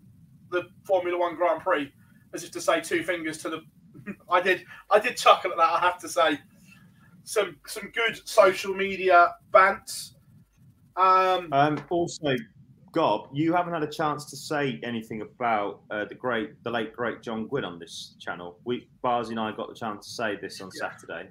[0.49, 1.91] the Formula One Grand Prix,
[2.33, 3.61] as if to say two fingers to the.
[4.29, 5.69] I did, I did chuckle at that.
[5.69, 6.39] I have to say,
[7.23, 10.11] some some good social media bants.
[10.95, 12.35] Um, um, also,
[12.91, 16.95] Gob, you haven't had a chance to say anything about uh, the great, the late
[16.95, 18.59] great John Gwynn on this channel.
[18.65, 20.89] We, Barzi and I got the chance to say this on yeah.
[20.91, 21.29] Saturday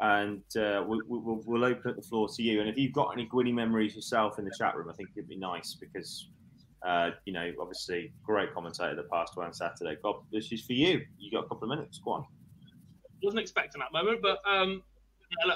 [0.00, 2.60] and uh, we, will we'll open up the floor to you.
[2.60, 5.28] And if you've got any Gwynny memories yourself in the chat room, I think it'd
[5.28, 6.28] be nice because,
[6.86, 9.96] uh, you know, obviously, great commentator that passed away on Saturday.
[10.02, 11.00] God, this is for you.
[11.18, 12.00] You got a couple of minutes.
[12.04, 12.24] Go on.
[13.22, 14.82] Wasn't expecting that moment, but um,
[15.46, 15.54] I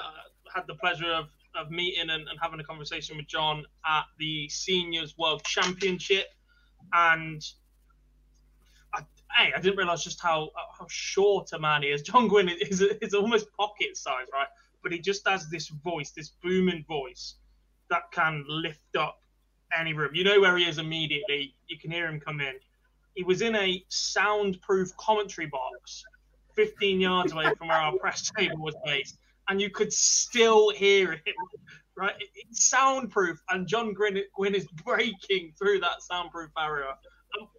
[0.53, 1.25] had the pleasure of,
[1.55, 6.27] of meeting and, and having a conversation with John at the Seniors World Championship.
[6.93, 7.41] And
[9.37, 12.01] hey, I didn't realize just how how short a man he is.
[12.09, 14.47] John Gwynn is is almost pocket size, right?
[14.83, 17.35] But he just has this voice, this booming voice
[17.89, 19.19] that can lift up
[19.79, 20.11] any room.
[20.13, 21.55] You know where he is immediately.
[21.67, 22.53] You can hear him come in.
[23.15, 26.03] He was in a soundproof commentary box,
[26.55, 31.13] 15 yards away from where our press table was placed, and you could still hear
[31.13, 31.33] him.
[31.97, 36.91] Right, it's soundproof, and John Gwynn, Gwynn is breaking through that soundproof barrier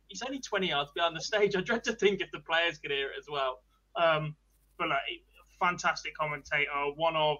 [0.08, 1.56] he's only 20 yards behind the stage.
[1.56, 3.60] I dread to think if the players could hear it as well.
[3.96, 4.34] Um,
[4.78, 5.00] but like,
[5.60, 7.38] fantastic commentator, one of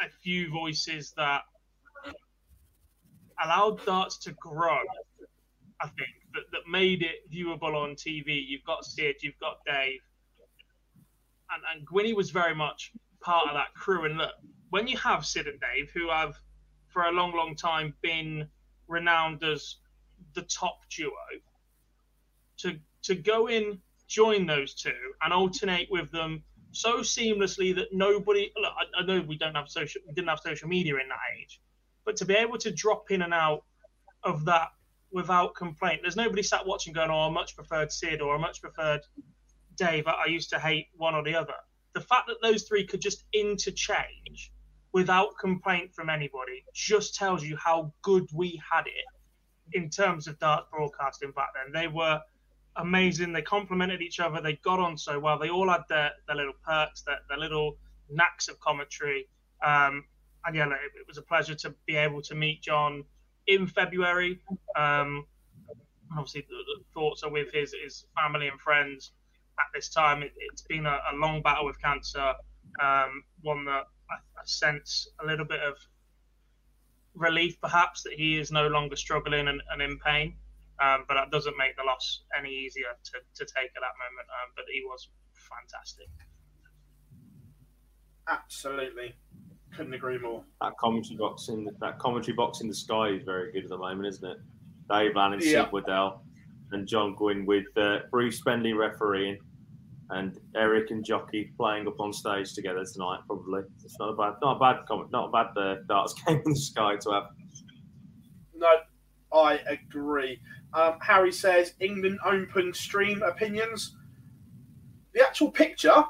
[0.00, 1.42] a few voices that
[3.42, 4.78] allowed darts to grow.
[5.80, 8.42] I think that, that made it viewable on TV.
[8.46, 10.00] You've got Sid, you've got Dave,
[11.50, 14.04] and and Gwynny was very much part of that crew.
[14.04, 14.32] And look,
[14.70, 16.34] when you have Sid and Dave, who have
[16.88, 18.48] for a long, long time been
[18.88, 19.76] renowned as
[20.34, 21.12] the top duo
[22.58, 26.42] to to go in, join those two, and alternate with them
[26.72, 28.50] so seamlessly that nobody.
[28.56, 31.18] Look, I, I know we don't have social, we didn't have social media in that
[31.40, 31.60] age,
[32.08, 33.64] but to be able to drop in and out
[34.22, 34.68] of that
[35.12, 36.00] without complaint.
[36.00, 39.02] There's nobody sat watching going, "Oh, I much preferred Sid," or "I much preferred
[39.74, 41.52] Dave." I, used to hate one or the other.
[41.92, 44.50] The fact that those three could just interchange
[44.92, 50.38] without complaint from anybody just tells you how good we had it in terms of
[50.38, 51.78] darts broadcasting back then.
[51.78, 52.22] They were
[52.76, 53.34] amazing.
[53.34, 54.40] They complemented each other.
[54.40, 55.38] They got on so well.
[55.38, 57.76] They all had their, their little perks, their, their little
[58.08, 59.28] knacks of commentary.
[59.62, 60.04] Um,
[60.44, 63.04] and yeah, it, was a pleasure to be able to meet John
[63.46, 64.40] in February.
[64.76, 65.26] Um,
[66.12, 69.12] obviously, the, the, thoughts are with his, his family and friends
[69.58, 70.22] at this time.
[70.22, 72.34] It, has been a, a, long battle with cancer,
[72.82, 75.76] um, one that I, I sense a little bit of
[77.14, 80.36] relief, perhaps, that he is no longer struggling and, and in pain.
[80.80, 84.28] Um, but that doesn't make the loss any easier to, to take at that moment.
[84.30, 86.06] Um, but he was fantastic.
[88.28, 89.14] Absolutely,
[89.76, 90.44] couldn't agree more.
[90.60, 93.70] That commentary box in the, that commentary box in the sky is very good at
[93.70, 94.38] the moment, isn't it?
[94.90, 95.64] Dave Lanning, yeah.
[95.64, 96.22] Sid Waddell,
[96.72, 99.38] and John Gwynn with uh, Bruce Spendley refereeing
[100.10, 103.20] and Eric and Jocky playing up on stage together tonight.
[103.26, 106.40] Probably it's not a bad, not a bad comment, not a bad uh, darts game
[106.44, 107.24] in the sky to have.
[108.54, 108.68] No,
[109.32, 110.40] I agree.
[110.72, 113.96] Um, Harry says England Open stream opinions.
[115.14, 116.04] The actual picture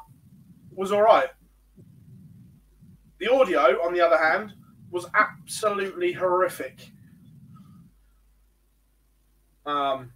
[0.72, 1.28] was all right.
[3.20, 4.52] The audio, on the other hand,
[4.90, 6.90] was absolutely horrific.
[9.66, 10.12] Um,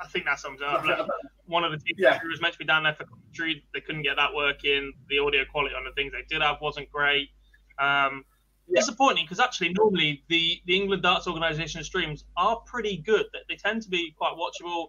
[0.00, 0.84] I think that sums up.
[0.84, 1.08] Look,
[1.46, 2.18] one of the teams yeah.
[2.30, 3.64] was meant to be down there for commentary.
[3.72, 4.92] They couldn't get that working.
[5.08, 7.30] The audio quality on the things they did have wasn't great.
[7.78, 8.24] Um,
[8.68, 8.80] yeah.
[8.80, 13.26] Disappointing because actually normally the, the England Darts Organisation streams are pretty good.
[13.48, 14.86] They tend to be quite watchable.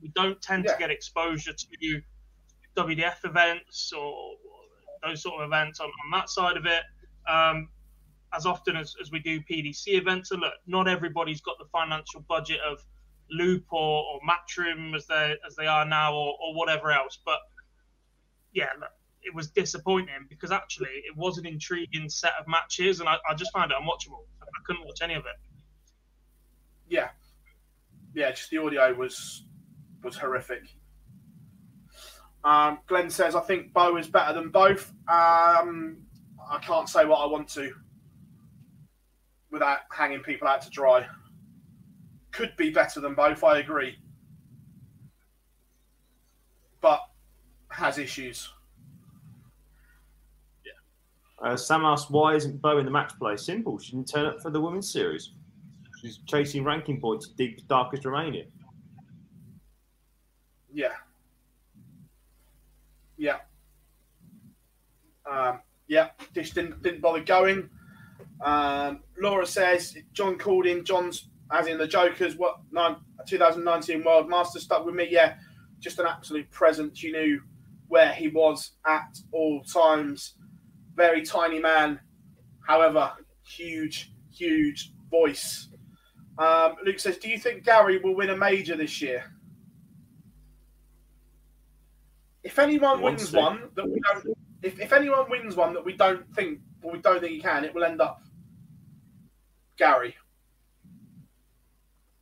[0.00, 0.72] We don't tend yeah.
[0.72, 2.02] to get exposure to
[2.76, 4.34] WDF events or
[5.02, 6.82] those sort of events on, on that side of it.
[7.28, 7.68] Um,
[8.34, 12.20] as often as, as we do PDC events, and look, not everybody's got the financial
[12.28, 12.84] budget of
[13.30, 17.18] Loop or, or Matchroom as they as they are now, or, or whatever else.
[17.24, 17.38] But
[18.52, 18.68] yeah,
[19.22, 23.34] it was disappointing because actually it was an intriguing set of matches, and I, I
[23.34, 24.24] just found it unwatchable.
[24.42, 25.36] I couldn't watch any of it.
[26.88, 27.08] Yeah,
[28.14, 29.44] yeah, just the audio was
[30.02, 30.62] was horrific.
[32.44, 35.98] Um, Glenn says, "I think Beau is better than both." Um,
[36.50, 37.72] I can't say what I want to
[39.50, 41.06] without hanging people out to dry.
[42.30, 43.42] Could be better than both.
[43.42, 43.98] I agree,
[46.80, 47.00] but
[47.70, 48.50] has issues.
[51.40, 53.36] Uh, Sam asked, why isn't Beau in the match play?
[53.36, 53.78] Simple.
[53.78, 55.34] She didn't turn up for the women's series.
[56.00, 58.44] She's chasing ranking points deep darkest Romania.
[60.72, 60.94] Yeah.
[63.18, 63.38] Yeah.
[65.30, 67.68] Um, yeah, Dish didn't, didn't bother going.
[68.42, 72.96] Um, Laura says John called in, John's, as in the Jokers, what, nine,
[73.26, 75.08] 2019 World Master stuck with me.
[75.10, 75.34] Yeah,
[75.80, 77.02] just an absolute presence.
[77.02, 77.40] You knew
[77.88, 80.34] where he was at all times
[80.98, 82.00] very tiny man,
[82.66, 83.12] however,
[83.46, 85.68] huge, huge voice.
[86.36, 89.24] Um, Luke says, Do you think Gary will win a major this year?
[92.48, 93.38] If anyone One wins sec.
[93.38, 96.98] one that we don't, if, if anyone wins one that we don't think, or we
[96.98, 98.22] don't think he can, it will end up
[99.76, 100.16] Gary.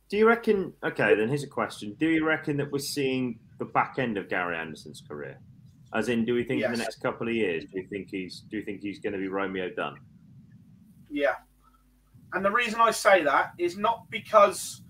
[0.09, 0.73] Do you reckon?
[0.83, 1.95] Okay, then here's a question.
[1.97, 5.39] Do you reckon that we're seeing the back end of Gary Anderson's career?
[5.93, 7.63] As in, do we think in the next couple of years?
[7.63, 8.41] Do you think he's?
[8.51, 9.95] Do you think he's going to be Romeo done?
[11.09, 11.35] Yeah.
[12.33, 14.81] And the reason I say that is not because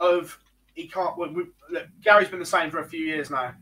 [0.00, 0.38] of
[0.72, 1.18] he can't.
[1.18, 3.52] We, we, look, Gary's been the same for a few years now,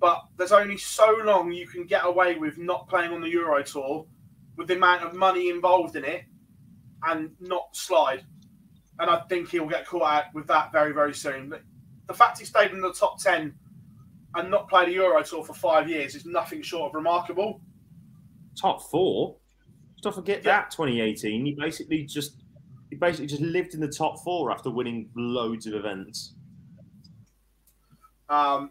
[0.00, 3.62] but there's only so long you can get away with not playing on the Euro
[3.62, 4.06] Tour
[4.56, 6.24] with the amount of money involved in it
[7.04, 8.24] and not slide.
[9.00, 11.48] And I think he'll get caught out with that very, very soon.
[11.48, 11.62] But
[12.06, 13.54] the fact he stayed in the top 10
[14.34, 17.60] and not played a Euro Tour for five years is nothing short of remarkable.
[18.60, 19.36] Top four.
[20.02, 20.62] Don't forget Yeah.
[20.62, 21.44] that 2018.
[21.46, 22.42] He basically just
[22.90, 26.34] he basically just lived in the top four after winning loads of events.
[28.28, 28.70] Um,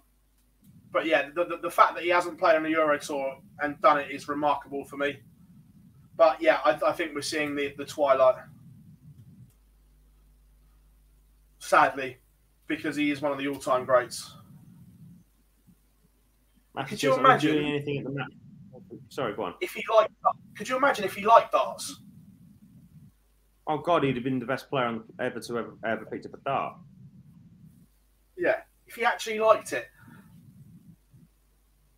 [0.97, 3.79] but yeah, the, the, the fact that he hasn't played on the Euro Tour and
[3.83, 5.19] done it is remarkable for me.
[6.15, 8.37] But yeah, I, I think we're seeing the, the twilight.
[11.59, 12.17] Sadly,
[12.65, 14.33] because he is one of the all time greats.
[16.87, 18.31] Could you imagine- doing anything at the match?
[19.09, 19.53] Sorry, go on.
[19.61, 20.13] If he liked,
[20.57, 22.01] could you imagine if he liked darts?
[23.67, 26.37] Oh God, he'd have been the best player ever to ever, ever picked up a
[26.37, 26.77] dart.
[28.35, 29.89] Yeah, if he actually liked it.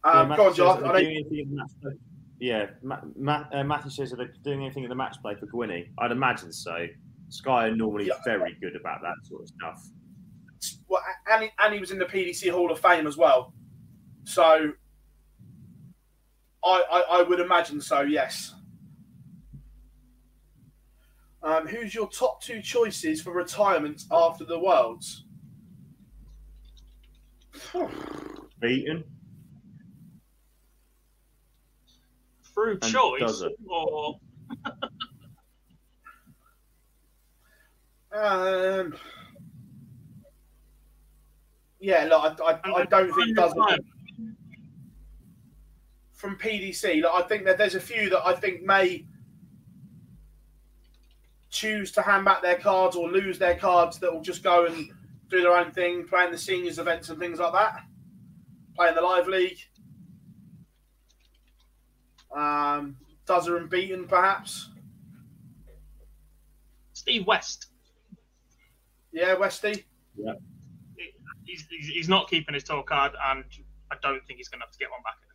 [0.05, 0.67] Yeah, Um, Matthew go on, says, John.
[0.77, 1.91] are they know- doing anything in the match play?
[2.39, 5.45] Yeah, Ma- Ma- uh, Matthew says, are they doing anything in the match play for
[5.47, 5.89] Gwynny?
[5.97, 6.87] I'd imagine so.
[7.27, 8.13] Sky are normally Yeah.
[8.23, 9.83] very good about that sort of stuff.
[10.89, 11.01] well,
[11.31, 13.53] and he, and he was in the PDC Hall of Fame as well.
[14.23, 14.71] So
[16.63, 18.53] I, I, I would imagine so, yes.
[21.43, 25.23] Um, who's your top two choices for retirement after the Worlds?
[28.59, 29.03] Beaton.
[32.59, 33.53] Through And choice does it.
[33.67, 34.19] or
[38.11, 38.95] Um,
[41.79, 43.81] yeah, look, I, I, I don't think does it
[46.11, 47.01] from PDC.
[47.03, 49.05] Like, I think that there's a few that I think may
[51.49, 54.89] choose to hand back their cards or lose their cards that will just go and
[55.29, 57.83] do their own thing, playing the seniors events and things like that,
[58.75, 59.59] playing the live league.
[62.35, 64.69] Um, Dozer and Beaton, perhaps.
[66.93, 67.67] Steve West.
[69.11, 69.85] Yeah, Westy.
[71.45, 73.43] He's, he's, he's not keeping his tour card, and
[73.91, 75.33] I don't think he's going to have to get one back in a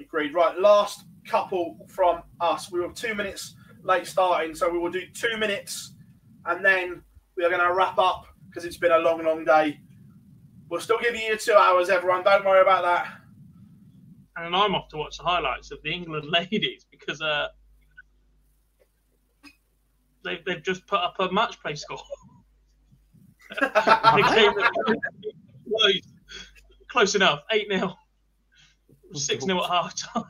[0.00, 0.08] minute.
[0.08, 0.32] Agreed.
[0.32, 2.72] Right, last couple from us.
[2.72, 5.92] We were two minutes late starting, so we will do two minutes
[6.46, 7.02] and then
[7.36, 9.80] we are going to wrap up because it's been a long, long day.
[10.68, 12.24] We'll still give you two hours, everyone.
[12.24, 13.08] Don't worry about that.
[14.36, 17.48] And then I'm off to watch the highlights of the England ladies because uh,
[20.24, 21.98] they've, they've just put up a match play score.
[23.60, 24.52] the game
[25.68, 26.00] close,
[26.88, 27.94] close enough, 8 0.
[29.14, 30.24] 6 0 at half time.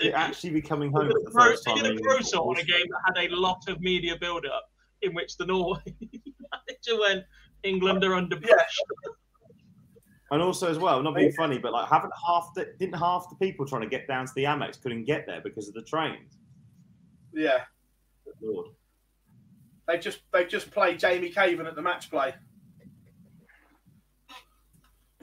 [0.00, 1.90] You're actually be coming home They for did the a pro- first they did a
[1.90, 4.70] in pro sort on a game that had a lot of media build up
[5.02, 7.24] in which the Norway manager went,
[7.64, 8.54] England are under Yeah.
[10.32, 13.28] And also as well, not oh, being funny, but like haven't half the didn't half
[13.28, 15.82] the people trying to get down to the Amex couldn't get there because of the
[15.82, 16.38] trains.
[17.32, 17.64] Yeah.
[18.40, 18.68] Lord.
[19.88, 22.34] They just they just play Jamie Caven at the match play.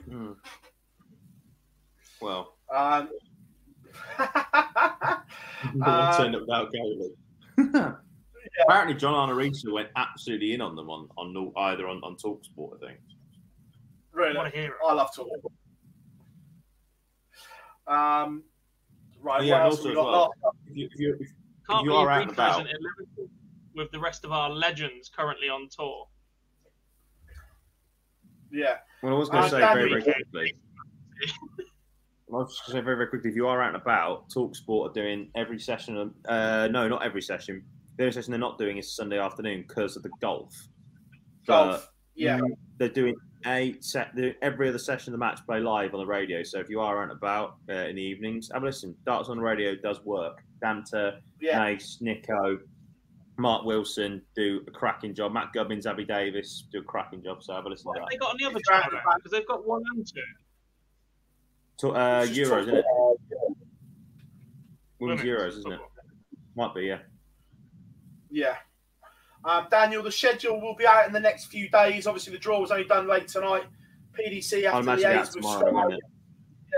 [0.08, 0.32] Hmm.
[2.20, 2.56] Well.
[2.74, 3.08] Um.
[5.82, 7.14] um turned up without Caven.
[8.66, 12.86] Apparently, John Arnorita went absolutely in on them on on either on on Talksport, I
[12.86, 12.98] think.
[14.18, 14.36] Really?
[14.36, 14.74] What a hero.
[14.84, 15.32] I love talking.
[17.86, 18.42] Um,
[19.22, 20.04] right, Yeah, what also we as got?
[20.06, 20.32] well.
[20.66, 21.28] If you, if you, if,
[21.70, 23.30] Can't you be are out and about- present Liverpool
[23.76, 26.08] with the rest of our legends currently on tour.
[28.50, 28.78] Yeah.
[29.04, 30.54] well, I was going to Uh, say very, very quickly.
[31.22, 33.30] I was just going to say very, very quickly.
[33.30, 36.12] If you are out and about, Talksport are doing every session.
[36.28, 37.62] Uh, no, not every session.
[37.96, 40.52] The only session they're not doing is Sunday afternoon because of the golf.
[41.46, 41.86] Golf.
[41.86, 41.88] But,
[42.18, 42.40] Yeah.
[42.78, 43.14] they're doing
[43.46, 44.10] a set.
[44.14, 46.42] they're- Every other session of the match play live on the radio.
[46.42, 48.94] So if you are out and about uh, in the evenings, have a listen.
[49.06, 50.42] Darts on the radio does work.
[50.62, 51.58] Danta, Yeah.
[51.62, 52.58] Nace, Nico,
[53.38, 55.32] Mark Wilson do a cracking job.
[55.32, 57.42] Matt Gubbins, Abby Davis do a cracking job.
[57.42, 58.14] So have a listen What to have that.
[58.14, 59.00] they got on the other It's channel?
[59.16, 60.20] Because they've got one and two.
[61.76, 62.82] So, uh, Euros, isn't it?
[62.82, 63.18] talk-
[64.98, 65.80] Women's Women's Euros, isn't it?
[66.56, 66.98] Might be, yeah.
[68.30, 68.56] Yeah.
[69.48, 72.06] Um, Daniel, the schedule will be out in the next few days.
[72.06, 73.62] Obviously, the draw was only done late tonight.
[74.12, 75.70] PDC after the imagine eight that's tomorrow, Sky.
[75.70, 75.94] won't?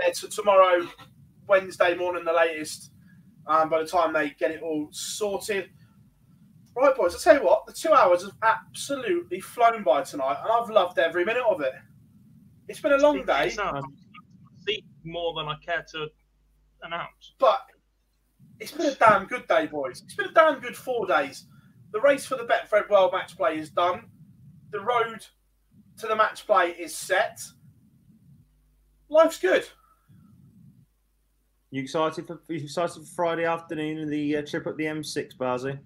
[0.01, 0.87] Yeah, so tomorrow,
[1.47, 2.91] Wednesday morning, the latest.
[3.45, 5.69] Um, by the time they get it all sorted.
[6.73, 7.13] Right, boys.
[7.13, 10.97] I tell you what, the two hours have absolutely flown by tonight, and I've loved
[10.97, 11.73] every minute of it.
[12.69, 13.81] It's been a long day, So,
[14.65, 16.07] see more than I care to
[16.83, 17.33] announce.
[17.37, 17.59] but
[18.61, 20.01] it's been a damn good day, boys.
[20.05, 21.47] It's been a damn good four days.
[21.91, 24.05] The race for the Betfred World Match Play is done.
[24.71, 25.25] The road
[25.97, 27.41] to the match play is set.
[29.09, 29.67] Life's good.
[31.69, 35.37] You excited for you excited for Friday afternoon and the uh, trip up the M6,
[35.37, 35.79] Barzy?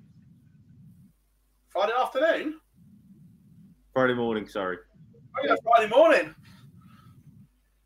[1.69, 2.60] Friday afternoon.
[3.94, 4.77] Friday morning, sorry.
[5.38, 6.34] Oh, yeah, Friday morning.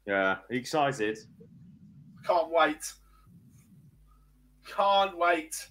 [0.05, 1.17] Yeah, excited?
[2.25, 2.93] Can't wait.
[4.67, 5.67] Can't wait.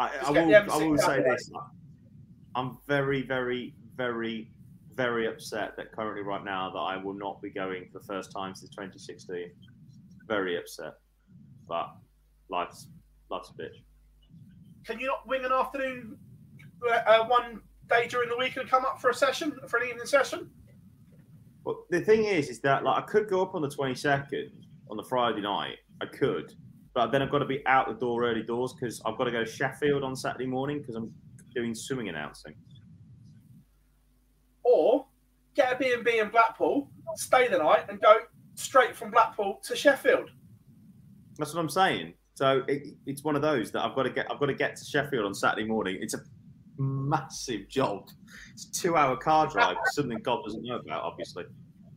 [0.00, 1.24] I, I will, I will say way.
[1.28, 1.50] this.
[2.54, 4.50] I'm very, very, very,
[4.94, 8.32] very upset that currently right now that I will not be going for the first
[8.32, 9.50] time since 2016.
[10.26, 10.94] Very upset.
[11.68, 11.94] But
[12.48, 12.88] life's,
[13.30, 13.82] life's a bitch.
[14.86, 16.16] Can you not wing an afternoon,
[17.06, 17.60] uh, one
[17.90, 20.50] day during the week, and come up for a session, for an evening session?
[21.62, 24.50] But the thing is, is that like I could go up on the 22nd
[24.90, 25.76] on the Friday night.
[26.00, 26.54] I could,
[26.94, 29.30] but then I've got to be out the door early doors because I've got to
[29.30, 31.12] go to Sheffield on Saturday morning because I'm
[31.54, 32.54] doing swimming announcing.
[34.62, 35.06] Or
[35.54, 38.18] get a B&B in Blackpool, stay the night, and go
[38.54, 40.30] straight from Blackpool to Sheffield.
[41.38, 42.14] That's what I'm saying.
[42.34, 44.30] So it, it's one of those that I've got to get.
[44.30, 45.98] I've got to get to Sheffield on Saturday morning.
[46.00, 46.20] It's a
[46.78, 48.08] massive job.
[48.52, 49.76] It's a two-hour car drive.
[49.92, 51.44] something God doesn't know about, obviously.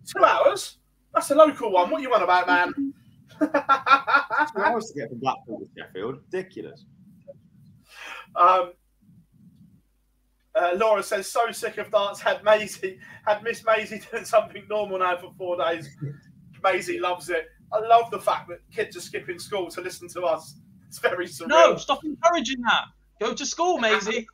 [0.06, 0.78] Two hours?
[1.14, 1.90] That's a local one.
[1.90, 2.94] What you want about, man?
[3.40, 6.20] Two hours to get from Blackpool to Sheffield.
[6.32, 6.86] Ridiculous.
[8.36, 8.74] Um,
[10.56, 12.22] uh, Laura says, so sick of darts.
[12.22, 15.90] Had Maisie, had Miss Maisie doing something normal now for four days.
[16.64, 17.48] Maisie loves it.
[17.72, 20.60] I love the fact that kids are skipping school to listen to us.
[20.88, 21.48] It's very surreal.
[21.48, 22.86] No, stop encouraging that.
[23.20, 24.28] Go to school, Maisie.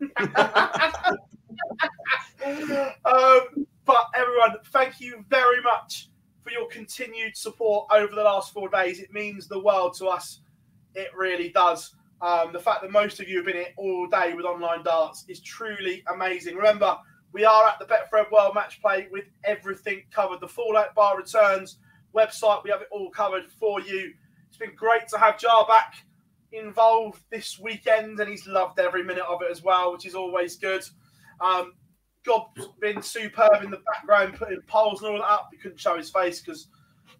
[0.20, 0.46] um,
[3.84, 6.08] but everyone, thank you very much
[6.46, 9.00] for your continued support over the last four days.
[9.00, 10.42] It means the world to us.
[10.94, 11.92] It really does.
[12.22, 15.24] Um, the fact that most of you have been here all day with online darts
[15.28, 16.54] is truly amazing.
[16.54, 16.96] Remember,
[17.32, 20.40] we are at the Betfred World Match Play with everything covered.
[20.40, 21.78] The Fallout Bar returns
[22.14, 24.12] website, we have it all covered for you.
[24.48, 25.94] It's been great to have Jar back
[26.52, 30.56] involved this weekend, and he's loved every minute of it as well, which is always
[30.56, 30.84] good.
[31.40, 31.74] Um,
[32.26, 35.48] Gob's been superb in the background, putting polls and all that up.
[35.52, 36.68] He couldn't show his face because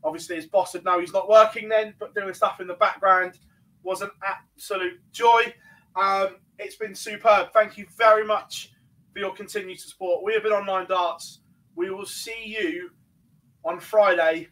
[0.04, 3.38] obviously his boss would know he's not working then, but doing stuff in the background
[3.82, 5.54] was an absolute joy.
[5.94, 7.52] Um, it's been superb.
[7.52, 8.72] Thank you very much
[9.12, 10.24] for your continued support.
[10.24, 11.40] We have been Online Darts.
[11.74, 12.90] We will see you
[13.64, 14.48] on Friday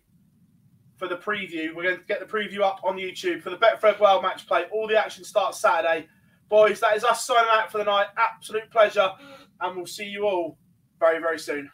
[0.97, 1.75] for the preview.
[1.75, 4.65] We're going to get the preview up on YouTube for the Betfred World Match Play.
[4.73, 6.07] All the action starts Saturday.
[6.55, 8.07] Boys, that is us signing out for the night.
[8.17, 9.11] Absolute pleasure.
[9.61, 10.57] And we'll see you all
[11.01, 11.69] very, very soon.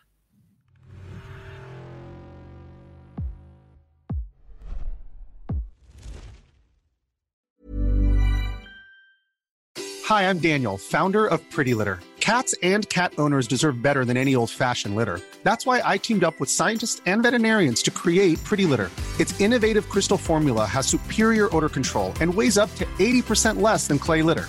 [10.06, 12.00] Hi, I'm Daniel, founder of Pretty Litter.
[12.20, 15.20] Cats and cat owners deserve better than any old fashioned litter.
[15.42, 18.90] That's why I teamed up with scientists and veterinarians to create Pretty Litter.
[19.18, 23.98] Its innovative crystal formula has superior odor control and weighs up to 80% less than
[23.98, 24.48] clay litter.